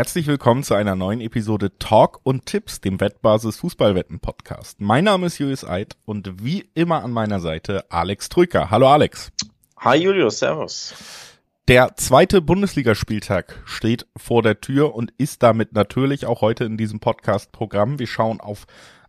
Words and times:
Herzlich 0.00 0.26
willkommen 0.28 0.62
zu 0.62 0.72
einer 0.72 0.96
neuen 0.96 1.20
Episode 1.20 1.76
Talk 1.78 2.20
und 2.22 2.46
Tipps, 2.46 2.80
dem 2.80 3.00
Wettbasis 3.02 3.58
Fußballwetten 3.58 4.18
Podcast. 4.18 4.80
Mein 4.80 5.04
Name 5.04 5.26
ist 5.26 5.36
Julius 5.36 5.62
Eid 5.62 5.94
und 6.06 6.42
wie 6.42 6.70
immer 6.72 7.04
an 7.04 7.10
meiner 7.10 7.38
Seite 7.38 7.84
Alex 7.90 8.30
Trücker. 8.30 8.70
Hallo 8.70 8.88
Alex. 8.88 9.30
Hi 9.76 9.98
Julius, 9.98 10.38
servus. 10.38 10.94
Der 11.68 11.96
zweite 11.96 12.40
Bundesligaspieltag 12.40 13.62
steht 13.66 14.06
vor 14.16 14.42
der 14.42 14.62
Tür 14.62 14.94
und 14.94 15.12
ist 15.18 15.42
damit 15.42 15.74
natürlich 15.74 16.24
auch 16.24 16.40
heute 16.40 16.64
in 16.64 16.78
diesem 16.78 17.00
Podcast-Programm. 17.00 17.98
Wir 17.98 18.06
schauen 18.06 18.40
auf 18.40 18.64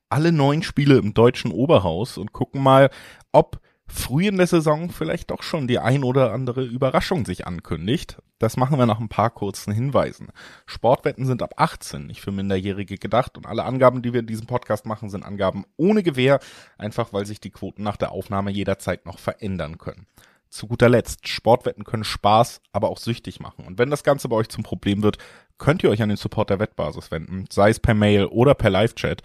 alle 0.09 0.33
neun 0.33 0.61
Spiele 0.61 0.97
im 0.97 1.13
deutschen 1.13 1.53
Oberhaus 1.53 2.17
und 2.17 2.33
gucken 2.33 2.61
mal, 2.61 2.89
ob 3.31 3.61
früh 3.91 4.27
in 4.27 4.37
der 4.37 4.47
Saison 4.47 4.89
vielleicht 4.89 5.31
doch 5.31 5.43
schon 5.43 5.67
die 5.67 5.79
ein 5.79 6.03
oder 6.03 6.31
andere 6.31 6.63
Überraschung 6.63 7.25
sich 7.25 7.45
ankündigt. 7.45 8.17
Das 8.39 8.57
machen 8.57 8.79
wir 8.79 8.85
nach 8.85 8.99
ein 8.99 9.09
paar 9.09 9.29
kurzen 9.29 9.73
Hinweisen. 9.73 10.29
Sportwetten 10.65 11.25
sind 11.25 11.43
ab 11.43 11.53
18, 11.57 12.07
nicht 12.07 12.21
für 12.21 12.31
Minderjährige 12.31 12.97
gedacht 12.97 13.37
und 13.37 13.45
alle 13.45 13.63
Angaben, 13.63 14.01
die 14.01 14.13
wir 14.13 14.21
in 14.21 14.27
diesem 14.27 14.47
Podcast 14.47 14.85
machen, 14.85 15.09
sind 15.09 15.23
Angaben 15.23 15.65
ohne 15.77 16.03
Gewähr, 16.03 16.39
einfach 16.77 17.13
weil 17.13 17.25
sich 17.25 17.39
die 17.39 17.51
Quoten 17.51 17.83
nach 17.83 17.97
der 17.97 18.11
Aufnahme 18.11 18.51
jederzeit 18.51 19.05
noch 19.05 19.19
verändern 19.19 19.77
können. 19.77 20.07
Zu 20.49 20.67
guter 20.67 20.89
Letzt, 20.89 21.29
Sportwetten 21.29 21.85
können 21.85 22.03
Spaß, 22.03 22.61
aber 22.73 22.89
auch 22.89 22.97
süchtig 22.97 23.39
machen. 23.39 23.65
Und 23.65 23.77
wenn 23.77 23.89
das 23.89 24.03
Ganze 24.03 24.27
bei 24.27 24.35
euch 24.35 24.49
zum 24.49 24.63
Problem 24.63 25.01
wird, 25.01 25.17
könnt 25.57 25.81
ihr 25.81 25.89
euch 25.89 26.01
an 26.01 26.09
den 26.09 26.17
Support 26.17 26.49
der 26.49 26.59
Wettbasis 26.59 27.09
wenden, 27.09 27.45
sei 27.49 27.69
es 27.69 27.79
per 27.79 27.93
Mail 27.93 28.25
oder 28.25 28.53
per 28.53 28.69
Live-Chat. 28.69 29.21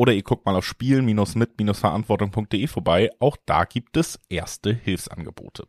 Oder 0.00 0.14
ihr 0.14 0.22
guckt 0.22 0.46
mal 0.46 0.56
auf 0.56 0.64
spiel-mit-verantwortung.de 0.64 2.66
vorbei. 2.68 3.10
Auch 3.18 3.36
da 3.44 3.64
gibt 3.64 3.98
es 3.98 4.18
erste 4.30 4.72
Hilfsangebote. 4.72 5.66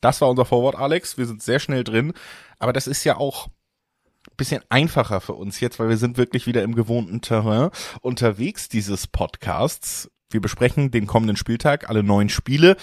Das 0.00 0.20
war 0.20 0.30
unser 0.30 0.44
Vorwort, 0.44 0.74
Alex. 0.74 1.16
Wir 1.16 1.26
sind 1.26 1.40
sehr 1.40 1.60
schnell 1.60 1.84
drin. 1.84 2.12
Aber 2.58 2.72
das 2.72 2.88
ist 2.88 3.04
ja 3.04 3.18
auch 3.18 3.46
ein 3.46 4.36
bisschen 4.36 4.64
einfacher 4.68 5.20
für 5.20 5.34
uns 5.34 5.60
jetzt, 5.60 5.78
weil 5.78 5.88
wir 5.88 5.96
sind 5.96 6.16
wirklich 6.16 6.48
wieder 6.48 6.64
im 6.64 6.74
gewohnten 6.74 7.20
Terrain 7.20 7.70
unterwegs 8.00 8.68
dieses 8.68 9.06
Podcasts. 9.06 10.10
Wir 10.30 10.40
besprechen 10.40 10.90
den 10.90 11.06
kommenden 11.06 11.36
Spieltag, 11.36 11.88
alle 11.88 12.02
neun 12.02 12.30
Spiele 12.30 12.76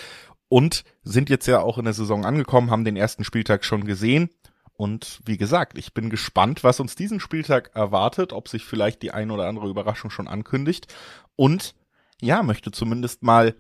und 0.48 0.86
sind 1.04 1.30
jetzt 1.30 1.48
ja 1.48 1.60
auch 1.60 1.78
in 1.78 1.84
der 1.84 1.94
Saison 1.94 2.24
angekommen, 2.24 2.72
haben 2.72 2.86
den 2.86 2.96
ersten 2.96 3.26
Spieltag 3.26 3.66
schon 3.66 3.84
gesehen. 3.84 4.30
Und 4.78 5.20
wie 5.26 5.38
gesagt, 5.38 5.78
ich 5.78 5.94
bin 5.94 6.10
gespannt, 6.12 6.64
was 6.64 6.80
uns 6.80 6.96
diesen 6.96 7.20
Spieltag 7.20 7.72
erwartet, 7.76 8.32
ob 8.32 8.48
sich 8.48 8.64
vielleicht 8.64 9.02
die 9.02 9.12
ein 9.12 9.32
oder 9.32 9.48
andere 9.48 9.68
Überraschung 9.68 10.12
schon 10.12 10.28
ankündigt. 10.28 10.94
Und 11.36 11.74
ja, 12.22 12.44
möchte 12.44 12.72
zumindest 12.72 13.24
mal 13.24 13.56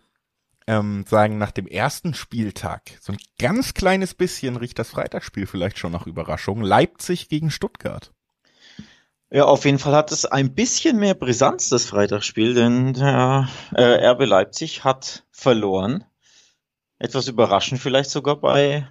ähm, 0.67 1.05
sagen, 1.07 1.37
nach 1.39 1.51
dem 1.51 1.65
ersten 1.65 2.13
Spieltag, 2.13 2.91
so 3.01 3.13
ein 3.13 3.19
ganz 3.39 3.73
kleines 3.73 4.13
bisschen 4.13 4.57
riecht 4.57 4.77
das 4.77 4.89
Freitagsspiel 4.89 5.47
vielleicht 5.47 5.79
schon 5.79 5.91
nach 5.91 6.05
Überraschung. 6.05 6.61
Leipzig 6.61 7.29
gegen 7.29 7.49
Stuttgart. 7.49 8.11
Ja, 9.29 9.45
auf 9.45 9.65
jeden 9.65 9.79
Fall 9.79 9.95
hat 9.95 10.11
es 10.11 10.25
ein 10.25 10.53
bisschen 10.53 10.99
mehr 10.99 11.13
Brisanz, 11.15 11.69
das 11.69 11.85
Freitagsspiel, 11.85 12.53
denn 12.53 12.93
der 12.93 13.49
äh, 13.73 14.09
RB 14.11 14.25
Leipzig 14.25 14.83
hat 14.83 15.25
verloren. 15.31 16.05
Etwas 16.99 17.27
überraschend 17.27 17.81
vielleicht 17.81 18.09
sogar 18.09 18.37
bei 18.37 18.87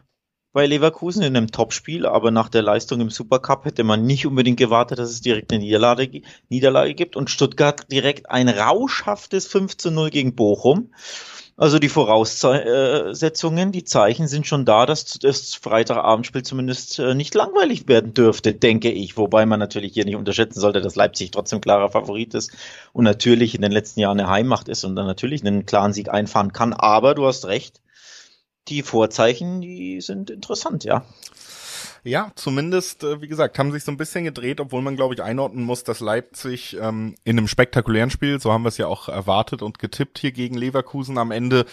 bei 0.57 0.65
Leverkusen 0.65 1.23
in 1.23 1.37
einem 1.37 1.53
Topspiel, 1.53 2.07
aber 2.07 2.31
nach 2.31 2.49
der 2.49 2.63
Leistung 2.63 3.03
im 3.03 3.11
Supercup 3.11 3.67
hätte 3.67 3.85
man 3.85 4.07
nicht 4.07 4.27
unbedingt 4.27 4.57
gewartet, 4.57 4.99
dass 4.99 5.11
es 5.11 5.21
direkt 5.21 5.53
eine 5.53 5.63
Niederlage, 5.63 6.23
Niederlage 6.49 6.95
gibt 6.95 7.15
und 7.15 7.29
Stuttgart 7.29 7.93
direkt 7.93 8.31
ein 8.31 8.49
rauschhaftes 8.49 9.49
5 9.49 9.77
zu 9.77 9.91
0 9.91 10.09
gegen 10.09 10.35
Bochum. 10.35 10.95
Also 11.59 11.79
die 11.79 11.91
Voraussetzungen, 11.91 13.71
die 13.71 13.85
Zeichen 13.85 14.29
sind 14.29 14.47
schon 14.47 14.65
da, 14.65 14.87
dass 14.87 15.19
das 15.19 15.55
Freitagabendspiel 15.55 16.43
zumindest 16.43 17.01
äh, 17.01 17.15
nicht 17.15 17.35
langweilig 17.35 17.87
werden 17.87 18.15
dürfte, 18.15 18.55
denke 18.55 18.91
ich. 18.91 19.19
Wobei 19.19 19.45
man 19.45 19.61
natürlich 19.61 19.93
hier 19.93 20.07
nicht 20.07 20.17
unterschätzen 20.17 20.61
sollte, 20.61 20.81
dass 20.81 20.97
Leipzig 20.97 21.33
trotzdem 21.33 21.61
klarer 21.61 21.91
Favorit 21.91 22.33
ist 22.33 22.51
und 22.95 23.05
natürlich 23.05 23.55
in 23.55 23.61
den 23.61 23.73
letzten 23.73 24.01
Jahren 24.01 24.19
eine 24.19 24.31
Heimmacht 24.31 24.69
ist 24.69 24.85
und 24.85 24.97
dann 24.97 25.07
natürlich 25.07 25.43
einen 25.43 25.67
klaren 25.67 25.93
Sieg 25.93 26.09
einfahren 26.09 26.55
kann. 26.55 26.73
Aber 26.73 27.15
du 27.15 27.27
hast 27.27 27.45
recht, 27.45 27.83
die 28.69 28.83
Vorzeichen, 28.83 29.61
die 29.61 30.01
sind 30.01 30.31
interessant, 30.31 30.85
ja. 30.85 31.05
Ja, 32.07 32.31
zumindest, 32.37 33.03
äh, 33.03 33.21
wie 33.21 33.27
gesagt, 33.27 33.59
haben 33.59 33.73
sich 33.73 33.83
so 33.83 33.91
ein 33.91 33.97
bisschen 33.97 34.23
gedreht, 34.23 34.61
obwohl 34.61 34.81
man, 34.81 34.95
glaube 34.95 35.15
ich, 35.15 35.23
einordnen 35.23 35.65
muss, 35.65 35.83
dass 35.83 35.99
Leipzig 35.99 36.77
ähm, 36.81 37.17
in 37.25 37.37
einem 37.37 37.49
spektakulären 37.49 38.11
Spiel, 38.11 38.41
so 38.41 38.53
haben 38.53 38.63
wir 38.63 38.69
es 38.69 38.79
ja 38.79 38.87
auch 38.87 39.09
erwartet 39.09 39.61
und 39.61 39.81
getippt 39.81 40.19
hier 40.19 40.31
gegen 40.31 40.57
Leverkusen 40.57 41.19
am 41.19 41.33
Ende 41.33 41.67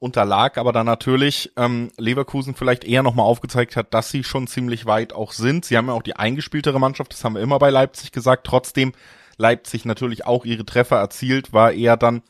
unterlag, 0.00 0.58
aber 0.58 0.72
dann 0.72 0.86
natürlich 0.86 1.52
ähm, 1.56 1.92
Leverkusen 1.96 2.56
vielleicht 2.56 2.84
eher 2.84 3.04
nochmal 3.04 3.26
aufgezeigt 3.26 3.76
hat, 3.76 3.94
dass 3.94 4.10
sie 4.10 4.24
schon 4.24 4.48
ziemlich 4.48 4.86
weit 4.86 5.12
auch 5.12 5.30
sind. 5.30 5.64
Sie 5.64 5.76
haben 5.76 5.86
ja 5.86 5.94
auch 5.94 6.02
die 6.02 6.16
eingespieltere 6.16 6.80
Mannschaft, 6.80 7.12
das 7.12 7.22
haben 7.22 7.34
wir 7.34 7.42
immer 7.42 7.60
bei 7.60 7.70
Leipzig 7.70 8.10
gesagt. 8.10 8.46
Trotzdem 8.46 8.92
Leipzig 9.36 9.84
natürlich 9.84 10.26
auch 10.26 10.44
ihre 10.44 10.66
Treffer 10.66 10.96
erzielt, 10.96 11.52
war 11.52 11.72
eher 11.72 11.96
dann 11.96 12.22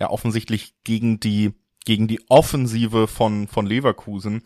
ja 0.00 0.10
offensichtlich 0.10 0.74
gegen 0.82 1.20
die 1.20 1.54
gegen 1.86 2.08
die 2.08 2.20
Offensive 2.28 3.06
von, 3.06 3.48
von 3.48 3.64
Leverkusen 3.64 4.42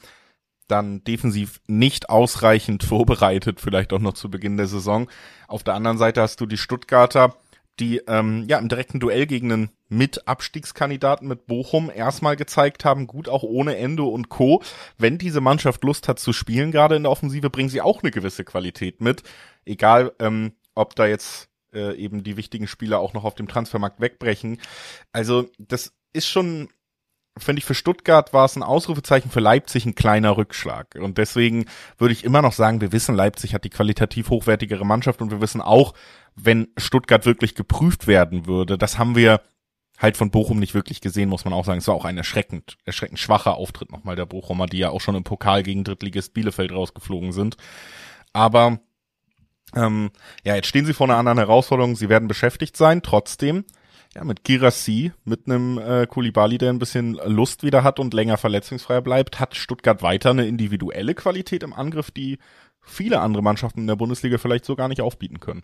dann 0.69 1.03
defensiv 1.03 1.61
nicht 1.67 2.09
ausreichend 2.09 2.85
vorbereitet, 2.85 3.61
vielleicht 3.61 3.93
auch 3.93 3.99
noch 3.99 4.13
zu 4.13 4.31
Beginn 4.31 4.57
der 4.57 4.69
Saison. 4.69 5.11
Auf 5.49 5.65
der 5.65 5.75
anderen 5.75 5.99
Seite 5.99 6.23
hast 6.23 6.41
du 6.41 6.47
die 6.47 6.59
Stuttgarter, 6.59 7.35
die 7.81 7.99
ähm, 8.07 8.45
ja 8.47 8.59
im 8.59 8.69
direkten 8.69 9.01
Duell 9.01 9.27
gegen 9.27 9.51
einen 9.51 9.71
Mit-Abstiegskandidaten 9.89 11.27
mit 11.27 11.47
Bochum 11.47 11.91
erstmal 11.93 12.37
gezeigt 12.37 12.85
haben, 12.85 13.07
gut 13.07 13.29
auch 13.29 13.43
ohne 13.43 13.77
Endo 13.77 14.07
und 14.07 14.29
Co. 14.29 14.63
Wenn 14.99 15.19
diese 15.19 15.41
Mannschaft 15.41 15.83
Lust 15.83 16.07
hat 16.07 16.19
zu 16.19 16.33
spielen, 16.33 16.71
gerade 16.71 16.95
in 16.95 17.03
der 17.03 17.13
Offensive, 17.13 17.51
bringen 17.51 17.71
sie 17.71 17.81
auch 17.81 18.03
eine 18.03 18.13
gewisse 18.13 18.45
Qualität 18.45 19.01
mit. 19.01 19.23
Egal, 19.65 20.13
ähm, 20.21 20.53
ob 20.75 20.95
da 20.95 21.07
jetzt 21.07 21.49
äh, 21.73 21.97
eben 21.97 22.23
die 22.23 22.37
wichtigen 22.37 22.69
Spieler 22.69 23.01
auch 23.01 23.15
noch 23.15 23.25
auf 23.25 23.35
dem 23.35 23.49
Transfermarkt 23.49 24.01
wegbrechen. 24.01 24.61
Also 25.13 25.49
das 25.59 25.93
ist 26.13 26.29
schon 26.29 26.69
finde 27.37 27.61
ich, 27.61 27.65
für 27.65 27.75
Stuttgart 27.75 28.33
war 28.33 28.45
es 28.45 28.57
ein 28.57 28.63
Ausrufezeichen, 28.63 29.31
für 29.31 29.41
Leipzig 29.41 29.87
ein 29.87 29.95
kleiner 29.95 30.37
Rückschlag. 30.37 30.97
Und 31.01 31.19
deswegen 31.19 31.67
würde 31.99 32.13
ich 32.13 32.25
immer 32.25 32.43
noch 32.43 32.53
sagen, 32.53 32.81
wir 32.81 32.93
wissen, 32.93 33.15
Leipzig 33.15 33.55
hat 33.55 33.65
die 33.65 33.71
qualitativ 33.71 34.31
hochwertigere 34.31 34.85
Mannschaft 34.85 35.23
und 35.23 35.31
wir 35.31 35.41
wissen 35.41 35.61
auch, 35.61 35.95
wenn 36.35 36.69
Stuttgart 36.77 37.27
wirklich 37.27 37.55
geprüft 37.55 38.07
werden 38.07 38.47
würde, 38.47 38.79
das 38.79 38.99
haben 38.99 39.17
wir 39.17 39.41
halt 39.99 40.17
von 40.17 40.31
Bochum 40.31 40.59
nicht 40.59 40.75
wirklich 40.75 41.01
gesehen, 41.01 41.29
muss 41.29 41.45
man 41.45 41.53
auch 41.53 41.65
sagen. 41.65 41.79
Es 41.79 41.89
war 41.89 41.95
auch 41.95 42.07
ein 42.07 42.17
erschreckend, 42.17 42.79
erschreckend 42.85 43.19
schwacher 43.19 43.57
Auftritt 43.57 43.93
nochmal 43.93 44.17
der 44.17 44.27
Bochumer, 44.27 44.67
die 44.67 44.79
ja 44.79 44.91
auch 44.91 45.01
schon 45.01 45.15
im 45.15 45.25
Pokal 45.25 45.63
gegen 45.63 45.85
Drittligist 45.85 46.33
Bielefeld 46.33 46.73
rausgeflogen 46.73 47.33
sind. 47.33 47.57
Aber 48.33 48.81
ähm, 49.75 50.11
ja, 50.43 50.57
jetzt 50.57 50.69
stehen 50.69 50.87
sie 50.87 50.95
vor 50.95 51.07
einer 51.07 51.19
anderen 51.19 51.39
Herausforderung. 51.39 51.97
Sie 51.97 52.09
werden 52.09 52.29
beschäftigt 52.29 52.77
sein. 52.77 53.03
Trotzdem 53.03 53.65
ja, 54.15 54.25
mit 54.25 54.45
Girassi, 54.45 55.13
mit 55.25 55.47
einem 55.47 55.79
äh, 55.79 56.07
Kulibali, 56.07 56.59
der 56.59 56.71
ein 56.71 56.79
bisschen 56.79 57.15
Lust 57.25 57.63
wieder 57.63 57.85
hat 57.85 58.01
und 58.01 58.13
länger 58.13 58.37
verletzungsfrei 58.37 59.01
bleibt, 59.01 59.39
hat 59.39 59.55
Stuttgart 59.55 60.03
weiter 60.03 60.31
eine 60.31 60.47
individuelle 60.47 61.15
Qualität 61.15 61.63
im 61.63 61.73
Angriff, 61.73 62.11
die 62.11 62.39
viele 62.83 63.21
andere 63.21 63.43
Mannschaften 63.43 63.81
in 63.81 63.87
der 63.87 63.97
Bundesliga 63.97 64.39
vielleicht 64.39 64.65
so 64.65 64.75
gar 64.75 64.89
nicht 64.89 65.01
aufbieten 65.01 65.39
können. 65.39 65.63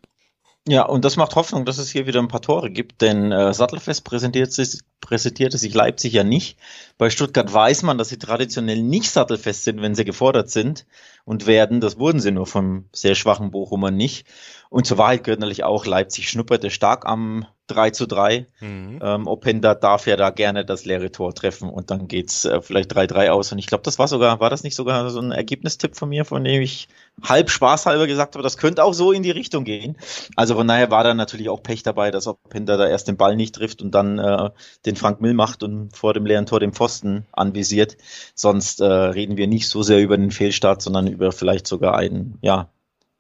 Ja, 0.68 0.84
und 0.84 1.04
das 1.04 1.16
macht 1.16 1.36
Hoffnung, 1.36 1.64
dass 1.64 1.78
es 1.78 1.90
hier 1.90 2.08
wieder 2.08 2.18
ein 2.18 2.26
paar 2.26 2.42
Tore 2.42 2.70
gibt, 2.70 3.00
denn 3.00 3.30
äh, 3.30 3.54
Sattelfest 3.54 4.02
präsentiert 4.02 4.52
sich, 4.52 4.80
präsentierte 5.00 5.58
sich 5.58 5.72
Leipzig 5.72 6.12
ja 6.12 6.24
nicht. 6.24 6.58
Bei 6.98 7.08
Stuttgart 7.08 7.52
weiß 7.52 7.84
man, 7.84 7.98
dass 7.98 8.08
sie 8.08 8.18
traditionell 8.18 8.82
nicht 8.82 9.08
sattelfest 9.10 9.62
sind, 9.62 9.80
wenn 9.80 9.94
sie 9.94 10.04
gefordert 10.04 10.50
sind 10.50 10.84
und 11.24 11.46
werden. 11.46 11.80
Das 11.80 12.00
wurden 12.00 12.18
sie 12.18 12.32
nur 12.32 12.46
vom 12.46 12.88
sehr 12.92 13.14
schwachen 13.14 13.52
Bochumer 13.52 13.92
nicht. 13.92 14.26
Und 14.68 14.86
zur 14.86 14.98
Wahrheit 14.98 15.22
gehört 15.22 15.38
natürlich 15.38 15.62
auch, 15.62 15.86
Leipzig 15.86 16.28
schnupperte 16.28 16.70
stark 16.70 17.06
am 17.06 17.46
3 17.69 17.91
zu 17.91 18.06
3. 18.06 18.47
Mhm. 18.60 19.00
Ähm, 19.03 19.27
Openda 19.27 19.75
darf 19.75 20.06
ja 20.06 20.16
da 20.16 20.31
gerne 20.31 20.65
das 20.65 20.84
leere 20.84 21.10
Tor 21.10 21.34
treffen 21.34 21.69
und 21.69 21.90
dann 21.90 22.08
geht's 22.08 22.44
äh, 22.44 22.61
vielleicht 22.62 22.94
3-3 22.94 23.31
aus. 23.31 23.52
Und 23.52 23.58
ich 23.58 23.67
glaube, 23.67 23.82
das 23.82 23.99
war 23.99 24.08
sogar, 24.08 24.40
war 24.40 24.50
das 24.50 24.62
nicht 24.62 24.75
sogar 24.75 25.11
so 25.11 25.20
ein 25.20 25.32
Ergebnistipp 25.32 25.96
von 25.96 26.08
mir, 26.08 26.25
von 26.25 26.44
dem 26.44 26.62
ich 26.62 26.88
halb 27.23 27.50
spaßhalber 27.50 28.06
gesagt 28.06 28.35
habe, 28.35 28.43
das 28.43 28.56
könnte 28.56 28.85
auch 28.85 28.94
so 28.94 29.12
in 29.12 29.23
die 29.23 29.31
Richtung 29.31 29.64
gehen. 29.64 29.96
Also 30.37 30.55
von 30.55 30.69
daher 30.69 30.90
war 30.90 31.05
da 31.05 31.14
natürlich 31.14 31.49
auch 31.49 31.62
Pech 31.62 31.82
dabei, 31.82 32.11
dass 32.11 32.26
Openda 32.26 32.76
da 32.76 32.87
erst 32.87 33.08
den 33.08 33.17
Ball 33.17 33.37
nicht 33.37 33.55
trifft 33.55 33.82
und 33.82 33.94
dann 33.94 34.19
äh, 34.19 34.50
den 34.85 34.96
Frank 34.96 35.20
Mill 35.20 35.35
macht 35.35 35.62
und 35.62 35.96
vor 35.96 36.14
dem 36.14 36.26
leeren 36.26 36.46
Tor 36.46 36.61
den 36.61 36.73
Pfosten 36.73 37.26
anvisiert. 37.32 37.96
Sonst 38.35 38.81
äh, 38.81 38.85
reden 38.85 39.37
wir 39.37 39.46
nicht 39.46 39.69
so 39.69 39.82
sehr 39.82 40.00
über 40.00 40.17
den 40.17 40.31
Fehlstart, 40.31 40.82
sondern 40.82 41.06
über 41.06 41.32
vielleicht 41.32 41.67
sogar 41.67 41.96
ein, 41.96 42.38
ja, 42.43 42.70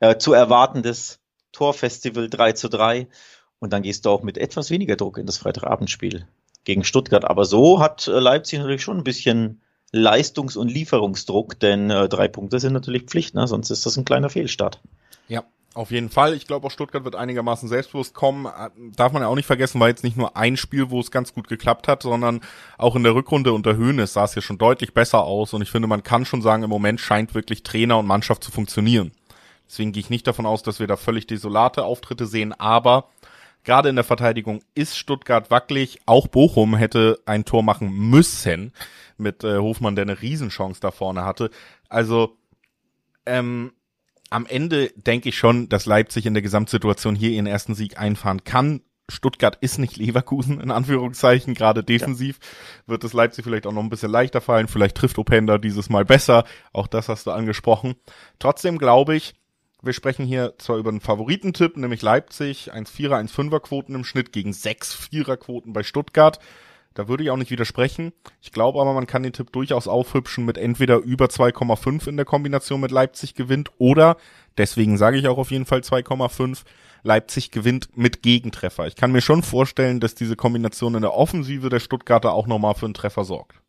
äh, 0.00 0.18
zu 0.18 0.32
erwartendes 0.32 1.20
Torfestival 1.52 2.28
3 2.28 2.52
zu 2.52 2.68
3. 2.68 3.08
Und 3.58 3.72
dann 3.72 3.82
gehst 3.82 4.04
du 4.04 4.10
auch 4.10 4.22
mit 4.22 4.38
etwas 4.38 4.70
weniger 4.70 4.96
Druck 4.96 5.18
in 5.18 5.26
das 5.26 5.38
Freitagabendspiel 5.38 6.26
gegen 6.64 6.84
Stuttgart. 6.84 7.24
Aber 7.24 7.44
so 7.44 7.80
hat 7.80 8.06
äh, 8.06 8.18
Leipzig 8.18 8.58
natürlich 8.58 8.82
schon 8.82 8.98
ein 8.98 9.04
bisschen 9.04 9.62
Leistungs- 9.92 10.56
und 10.56 10.68
Lieferungsdruck, 10.68 11.58
denn 11.58 11.90
äh, 11.90 12.08
drei 12.08 12.28
Punkte 12.28 12.60
sind 12.60 12.72
natürlich 12.72 13.04
Pflicht, 13.04 13.34
ne? 13.34 13.46
sonst 13.46 13.70
ist 13.70 13.86
das 13.86 13.96
ein 13.96 14.04
kleiner 14.04 14.28
Fehlstart. 14.28 14.80
Ja, 15.28 15.44
auf 15.74 15.90
jeden 15.90 16.10
Fall. 16.10 16.34
Ich 16.34 16.46
glaube 16.46 16.66
auch 16.66 16.70
Stuttgart 16.70 17.04
wird 17.04 17.16
einigermaßen 17.16 17.68
selbstbewusst 17.68 18.14
kommen. 18.14 18.46
Äh, 18.46 18.70
darf 18.96 19.12
man 19.12 19.22
ja 19.22 19.28
auch 19.28 19.34
nicht 19.34 19.46
vergessen, 19.46 19.80
war 19.80 19.88
jetzt 19.88 20.04
nicht 20.04 20.16
nur 20.16 20.36
ein 20.36 20.56
Spiel, 20.56 20.90
wo 20.90 21.00
es 21.00 21.10
ganz 21.10 21.32
gut 21.32 21.48
geklappt 21.48 21.86
hat, 21.86 22.02
sondern 22.02 22.40
auch 22.78 22.96
in 22.96 23.04
der 23.04 23.14
Rückrunde 23.14 23.52
unter 23.52 23.76
Höhnes 23.76 24.12
sah 24.12 24.24
es 24.24 24.34
ja 24.34 24.42
schon 24.42 24.58
deutlich 24.58 24.92
besser 24.92 25.22
aus. 25.22 25.54
Und 25.54 25.62
ich 25.62 25.70
finde, 25.70 25.88
man 25.88 26.02
kann 26.02 26.24
schon 26.24 26.42
sagen, 26.42 26.62
im 26.62 26.70
Moment 26.70 27.00
scheint 27.00 27.34
wirklich 27.34 27.62
Trainer 27.62 27.98
und 27.98 28.06
Mannschaft 28.06 28.42
zu 28.42 28.50
funktionieren. 28.50 29.12
Deswegen 29.68 29.92
gehe 29.92 30.00
ich 30.00 30.10
nicht 30.10 30.26
davon 30.26 30.46
aus, 30.46 30.62
dass 30.62 30.80
wir 30.80 30.86
da 30.86 30.96
völlig 30.96 31.26
desolate 31.26 31.84
Auftritte 31.84 32.26
sehen, 32.26 32.52
aber 32.52 33.08
gerade 33.66 33.90
in 33.90 33.96
der 33.96 34.04
Verteidigung 34.04 34.62
ist 34.74 34.96
Stuttgart 34.96 35.50
wackelig. 35.50 35.98
Auch 36.06 36.28
Bochum 36.28 36.74
hätte 36.74 37.18
ein 37.26 37.44
Tor 37.44 37.62
machen 37.62 37.92
müssen 37.92 38.72
mit 39.18 39.44
äh, 39.44 39.58
Hofmann, 39.58 39.96
der 39.96 40.04
eine 40.04 40.22
Riesenchance 40.22 40.80
da 40.80 40.90
vorne 40.90 41.24
hatte. 41.24 41.50
Also 41.90 42.38
ähm, 43.26 43.72
am 44.30 44.46
Ende 44.46 44.90
denke 44.96 45.28
ich 45.28 45.36
schon, 45.36 45.68
dass 45.68 45.84
Leipzig 45.84 46.24
in 46.26 46.34
der 46.34 46.42
Gesamtsituation 46.42 47.14
hier 47.14 47.30
ihren 47.30 47.46
ersten 47.46 47.74
Sieg 47.74 47.98
einfahren 47.98 48.44
kann. 48.44 48.80
Stuttgart 49.08 49.56
ist 49.60 49.78
nicht 49.78 49.96
Leverkusen, 49.96 50.60
in 50.60 50.72
Anführungszeichen, 50.72 51.54
gerade 51.54 51.84
defensiv 51.84 52.38
ja. 52.40 52.92
wird 52.92 53.04
es 53.04 53.12
Leipzig 53.12 53.44
vielleicht 53.44 53.66
auch 53.66 53.72
noch 53.72 53.82
ein 53.82 53.90
bisschen 53.90 54.10
leichter 54.10 54.40
fallen. 54.40 54.66
Vielleicht 54.66 54.96
trifft 54.96 55.18
Openda 55.18 55.58
dieses 55.58 55.88
Mal 55.90 56.04
besser. 56.04 56.44
Auch 56.72 56.88
das 56.88 57.08
hast 57.08 57.26
du 57.26 57.30
angesprochen. 57.30 57.94
Trotzdem 58.40 58.78
glaube 58.78 59.14
ich, 59.14 59.34
wir 59.82 59.92
sprechen 59.92 60.26
hier 60.26 60.54
zwar 60.58 60.78
über 60.78 60.90
einen 60.90 61.00
Favoritentipp, 61.00 61.76
nämlich 61.76 62.02
Leipzig, 62.02 62.72
1-4er, 62.72 63.20
1-5er 63.28 63.60
Quoten 63.60 63.94
im 63.94 64.04
Schnitt 64.04 64.32
gegen 64.32 64.52
6 64.52 65.08
4er 65.12 65.36
Quoten 65.36 65.72
bei 65.72 65.82
Stuttgart. 65.82 66.38
Da 66.94 67.08
würde 67.08 67.22
ich 67.22 67.30
auch 67.30 67.36
nicht 67.36 67.50
widersprechen. 67.50 68.14
Ich 68.40 68.52
glaube 68.52 68.80
aber, 68.80 68.94
man 68.94 69.06
kann 69.06 69.22
den 69.22 69.34
Tipp 69.34 69.52
durchaus 69.52 69.86
aufhübschen 69.86 70.46
mit 70.46 70.56
entweder 70.56 70.96
über 70.96 71.26
2,5 71.26 72.08
in 72.08 72.16
der 72.16 72.24
Kombination 72.24 72.80
mit 72.80 72.90
Leipzig 72.90 73.34
gewinnt 73.34 73.70
oder, 73.76 74.16
deswegen 74.56 74.96
sage 74.96 75.18
ich 75.18 75.28
auch 75.28 75.36
auf 75.36 75.50
jeden 75.50 75.66
Fall 75.66 75.80
2,5, 75.80 76.62
Leipzig 77.02 77.50
gewinnt 77.50 77.96
mit 77.96 78.22
Gegentreffer. 78.22 78.86
Ich 78.86 78.96
kann 78.96 79.12
mir 79.12 79.20
schon 79.20 79.42
vorstellen, 79.42 80.00
dass 80.00 80.14
diese 80.14 80.36
Kombination 80.36 80.94
in 80.94 81.02
der 81.02 81.14
Offensive 81.14 81.68
der 81.68 81.80
Stuttgarter 81.80 82.32
auch 82.32 82.46
nochmal 82.46 82.74
für 82.74 82.86
einen 82.86 82.94
Treffer 82.94 83.24
sorgt. 83.24 83.60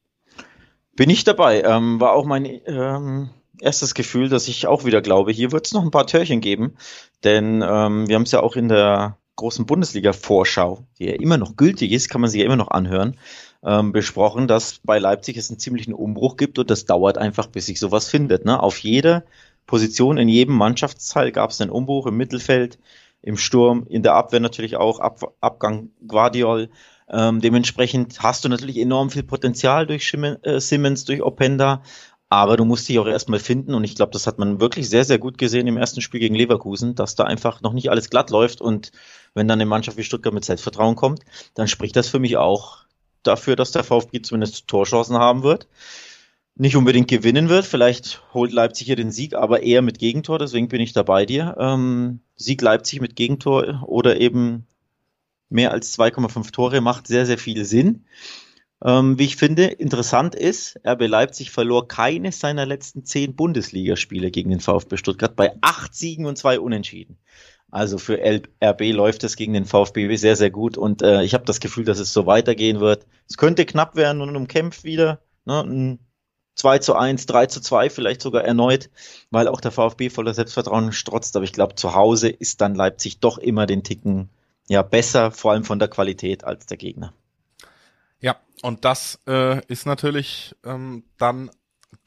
Bin 0.96 1.10
ich 1.10 1.26
dabei. 1.26 1.62
Ähm, 1.62 2.00
war 2.00 2.14
auch 2.14 2.26
mein 2.26 2.46
ähm, 2.66 3.30
erstes 3.62 3.94
Gefühl, 3.94 4.30
dass 4.30 4.48
ich 4.48 4.68
auch 4.68 4.86
wieder 4.86 5.02
glaube, 5.02 5.32
hier 5.32 5.52
wird 5.52 5.68
es 5.68 5.74
noch 5.74 5.84
ein 5.84 5.92
paar 5.92 6.08
Törchen 6.08 6.42
geben. 6.42 6.76
Denn 7.24 7.64
ähm, 7.68 8.08
wir 8.08 8.16
haben 8.16 8.24
es 8.24 8.32
ja 8.32 8.42
auch 8.42 8.56
in 8.56 8.70
der 8.70 9.18
großen 9.38 9.66
Bundesliga-Vorschau, 9.66 10.86
die 11.00 11.06
ja 11.06 11.14
immer 11.14 11.38
noch 11.38 11.56
gültig 11.56 11.92
ist, 11.92 12.10
kann 12.10 12.22
man 12.22 12.30
sie 12.30 12.40
ja 12.40 12.46
immer 12.46 12.56
noch 12.56 12.72
anhören, 12.72 13.18
ähm, 13.64 13.92
besprochen, 13.92 14.48
dass 14.48 14.80
bei 14.84 15.00
Leipzig 15.00 15.38
es 15.38 15.50
einen 15.50 15.60
ziemlichen 15.60 15.94
Umbruch 15.94 16.38
gibt 16.38 16.60
und 16.60 16.70
das 16.70 16.86
dauert 16.86 17.18
einfach, 17.18 17.48
bis 17.48 17.68
sich 17.68 17.80
sowas 17.80 18.10
findet. 18.10 18.46
Ne? 18.46 18.62
Auf 18.62 18.80
jeder 18.80 19.24
Position, 19.66 20.18
in 20.18 20.28
jedem 20.28 20.56
Mannschaftsteil 20.56 21.32
gab 21.32 21.52
es 21.52 21.62
einen 21.62 21.72
Umbruch 21.72 22.08
im 22.08 22.18
Mittelfeld, 22.18 22.80
im 23.22 23.38
Sturm, 23.38 23.86
in 23.88 24.04
der 24.04 24.14
Abwehr 24.14 24.40
natürlich 24.40 24.76
auch, 24.76 25.00
Ab 25.00 25.34
Abgang 25.42 25.90
Guardiol. 26.08 26.70
Ähm, 27.10 27.40
dementsprechend 27.42 28.22
hast 28.22 28.44
du 28.44 28.50
natürlich 28.50 28.78
enorm 28.78 29.10
viel 29.10 29.24
Potenzial 29.24 29.88
durch 29.88 30.06
Schim 30.06 30.24
äh, 30.24 30.60
Simmons, 30.60 31.06
durch 31.06 31.22
Openda, 31.22 31.82
aber 32.30 32.58
du 32.58 32.66
musst 32.66 32.88
dich 32.90 33.00
auch 33.00 33.08
erstmal 33.08 33.40
finden 33.40 33.74
und 33.74 33.84
ich 33.84 33.96
glaube, 33.96 34.12
das 34.12 34.28
hat 34.28 34.38
man 34.38 34.60
wirklich 34.60 34.90
sehr, 34.90 35.06
sehr 35.06 35.18
gut 35.18 35.38
gesehen 35.38 35.68
im 35.68 35.78
ersten 35.78 36.02
Spiel 36.02 36.20
gegen 36.20 36.36
Leverkusen, 36.36 36.96
dass 36.96 37.16
da 37.16 37.24
einfach 37.24 37.62
noch 37.62 37.74
nicht 37.74 37.90
alles 37.90 38.10
glatt 38.10 38.30
läuft 38.30 38.60
und 38.62 38.92
wenn 39.34 39.48
dann 39.48 39.60
eine 39.60 39.70
Mannschaft 39.70 39.98
wie 39.98 40.04
Stuttgart 40.04 40.34
mit 40.34 40.44
Selbstvertrauen 40.44 40.96
kommt, 40.96 41.22
dann 41.54 41.68
spricht 41.68 41.96
das 41.96 42.10
für 42.10 42.20
mich 42.20 42.38
auch 42.38 42.80
dafür, 43.24 43.56
dass 43.56 43.72
der 43.72 43.84
VfB 43.84 44.22
zumindest 44.22 44.68
Torchancen 44.68 45.18
haben 45.18 45.44
wird. 45.44 45.68
Nicht 46.56 46.76
unbedingt 46.76 47.08
gewinnen 47.08 47.50
wird, 47.50 47.66
vielleicht 47.66 48.24
holt 48.34 48.52
Leipzig 48.52 48.88
hier 48.88 48.96
den 48.96 49.12
Sieg, 49.12 49.36
aber 49.36 49.62
eher 49.62 49.84
mit 49.84 50.00
Gegentor, 50.00 50.40
deswegen 50.40 50.70
bin 50.70 50.82
ich 50.82 50.92
da 50.92 51.04
bei 51.04 51.26
dir. 51.26 51.56
Ähm, 51.60 52.20
Sieg 52.36 52.62
Leipzig 52.62 53.00
mit 53.00 53.16
Gegentor 53.16 53.84
oder 53.86 54.20
eben 54.20 54.66
mehr 55.50 55.72
als 55.72 55.98
2,5 55.98 56.52
Tore 56.52 56.82
macht 56.82 57.08
sehr, 57.08 57.26
sehr 57.26 57.38
viel 57.38 57.64
Sinn. 57.64 58.06
Ähm, 58.84 59.18
wie 59.18 59.26
ich 59.26 59.38
finde, 59.38 59.66
interessant 59.66 60.36
ist, 60.36 60.80
RB 60.86 61.08
Leipzig 61.08 61.52
verlor 61.52 61.88
keine 61.88 62.32
seiner 62.32 62.66
letzten 62.66 63.06
zehn 63.06 63.36
Bundesligaspiele 63.36 64.30
gegen 64.30 64.52
den 64.52 64.60
VfB 64.60 64.98
Stuttgart 64.98 65.36
bei 65.36 65.56
acht 65.62 65.96
Siegen 65.96 66.26
und 66.26 66.38
zwei 66.38 66.60
Unentschieden. 66.60 67.18
Also 67.72 67.98
für 67.98 68.20
RB 68.20 68.94
läuft 68.94 69.24
es 69.24 69.36
gegen 69.36 69.54
den 69.54 69.66
VfB 69.66 70.16
sehr, 70.16 70.36
sehr 70.36 70.52
gut 70.52 70.78
und 70.78 71.02
äh, 71.02 71.24
ich 71.24 71.34
habe 71.34 71.46
das 71.46 71.60
Gefühl, 71.60 71.86
dass 71.86 72.00
es 72.00 72.14
so 72.14 72.26
weitergehen 72.26 72.80
wird. 72.80 73.06
Es 73.28 73.38
könnte 73.38 73.66
knapp 73.66 73.96
werden 73.96 74.22
und 74.22 74.36
umkämpft 74.36 74.84
wieder. 74.84 75.20
Ne? 75.46 75.62
Ein 75.62 76.00
2 76.56 76.80
zu 76.80 76.96
1, 76.96 77.26
3 77.26 77.48
zu 77.48 77.62
2 77.62 77.90
vielleicht 77.90 78.22
sogar 78.22 78.44
erneut, 78.44 78.90
weil 79.32 79.48
auch 79.48 79.62
der 79.62 79.72
VfB 79.72 80.10
voller 80.10 80.34
Selbstvertrauen 80.34 80.92
strotzt. 80.92 81.36
Aber 81.36 81.46
ich 81.46 81.54
glaube, 81.54 81.76
zu 81.76 81.94
Hause 81.94 82.30
ist 82.30 82.62
dann 82.62 82.76
Leipzig 82.76 83.20
doch 83.20 83.38
immer 83.38 83.66
den 83.66 83.84
Ticken 83.84 84.30
ja 84.68 84.82
besser, 84.82 85.32
vor 85.32 85.52
allem 85.52 85.64
von 85.64 85.80
der 85.80 85.88
Qualität 85.88 86.44
als 86.44 86.66
der 86.66 86.78
Gegner. 86.78 87.14
Ja, 88.20 88.38
und 88.62 88.86
das 88.86 89.20
äh, 89.28 89.66
ist 89.68 89.86
natürlich 89.86 90.56
ähm, 90.64 91.04
dann 91.18 91.52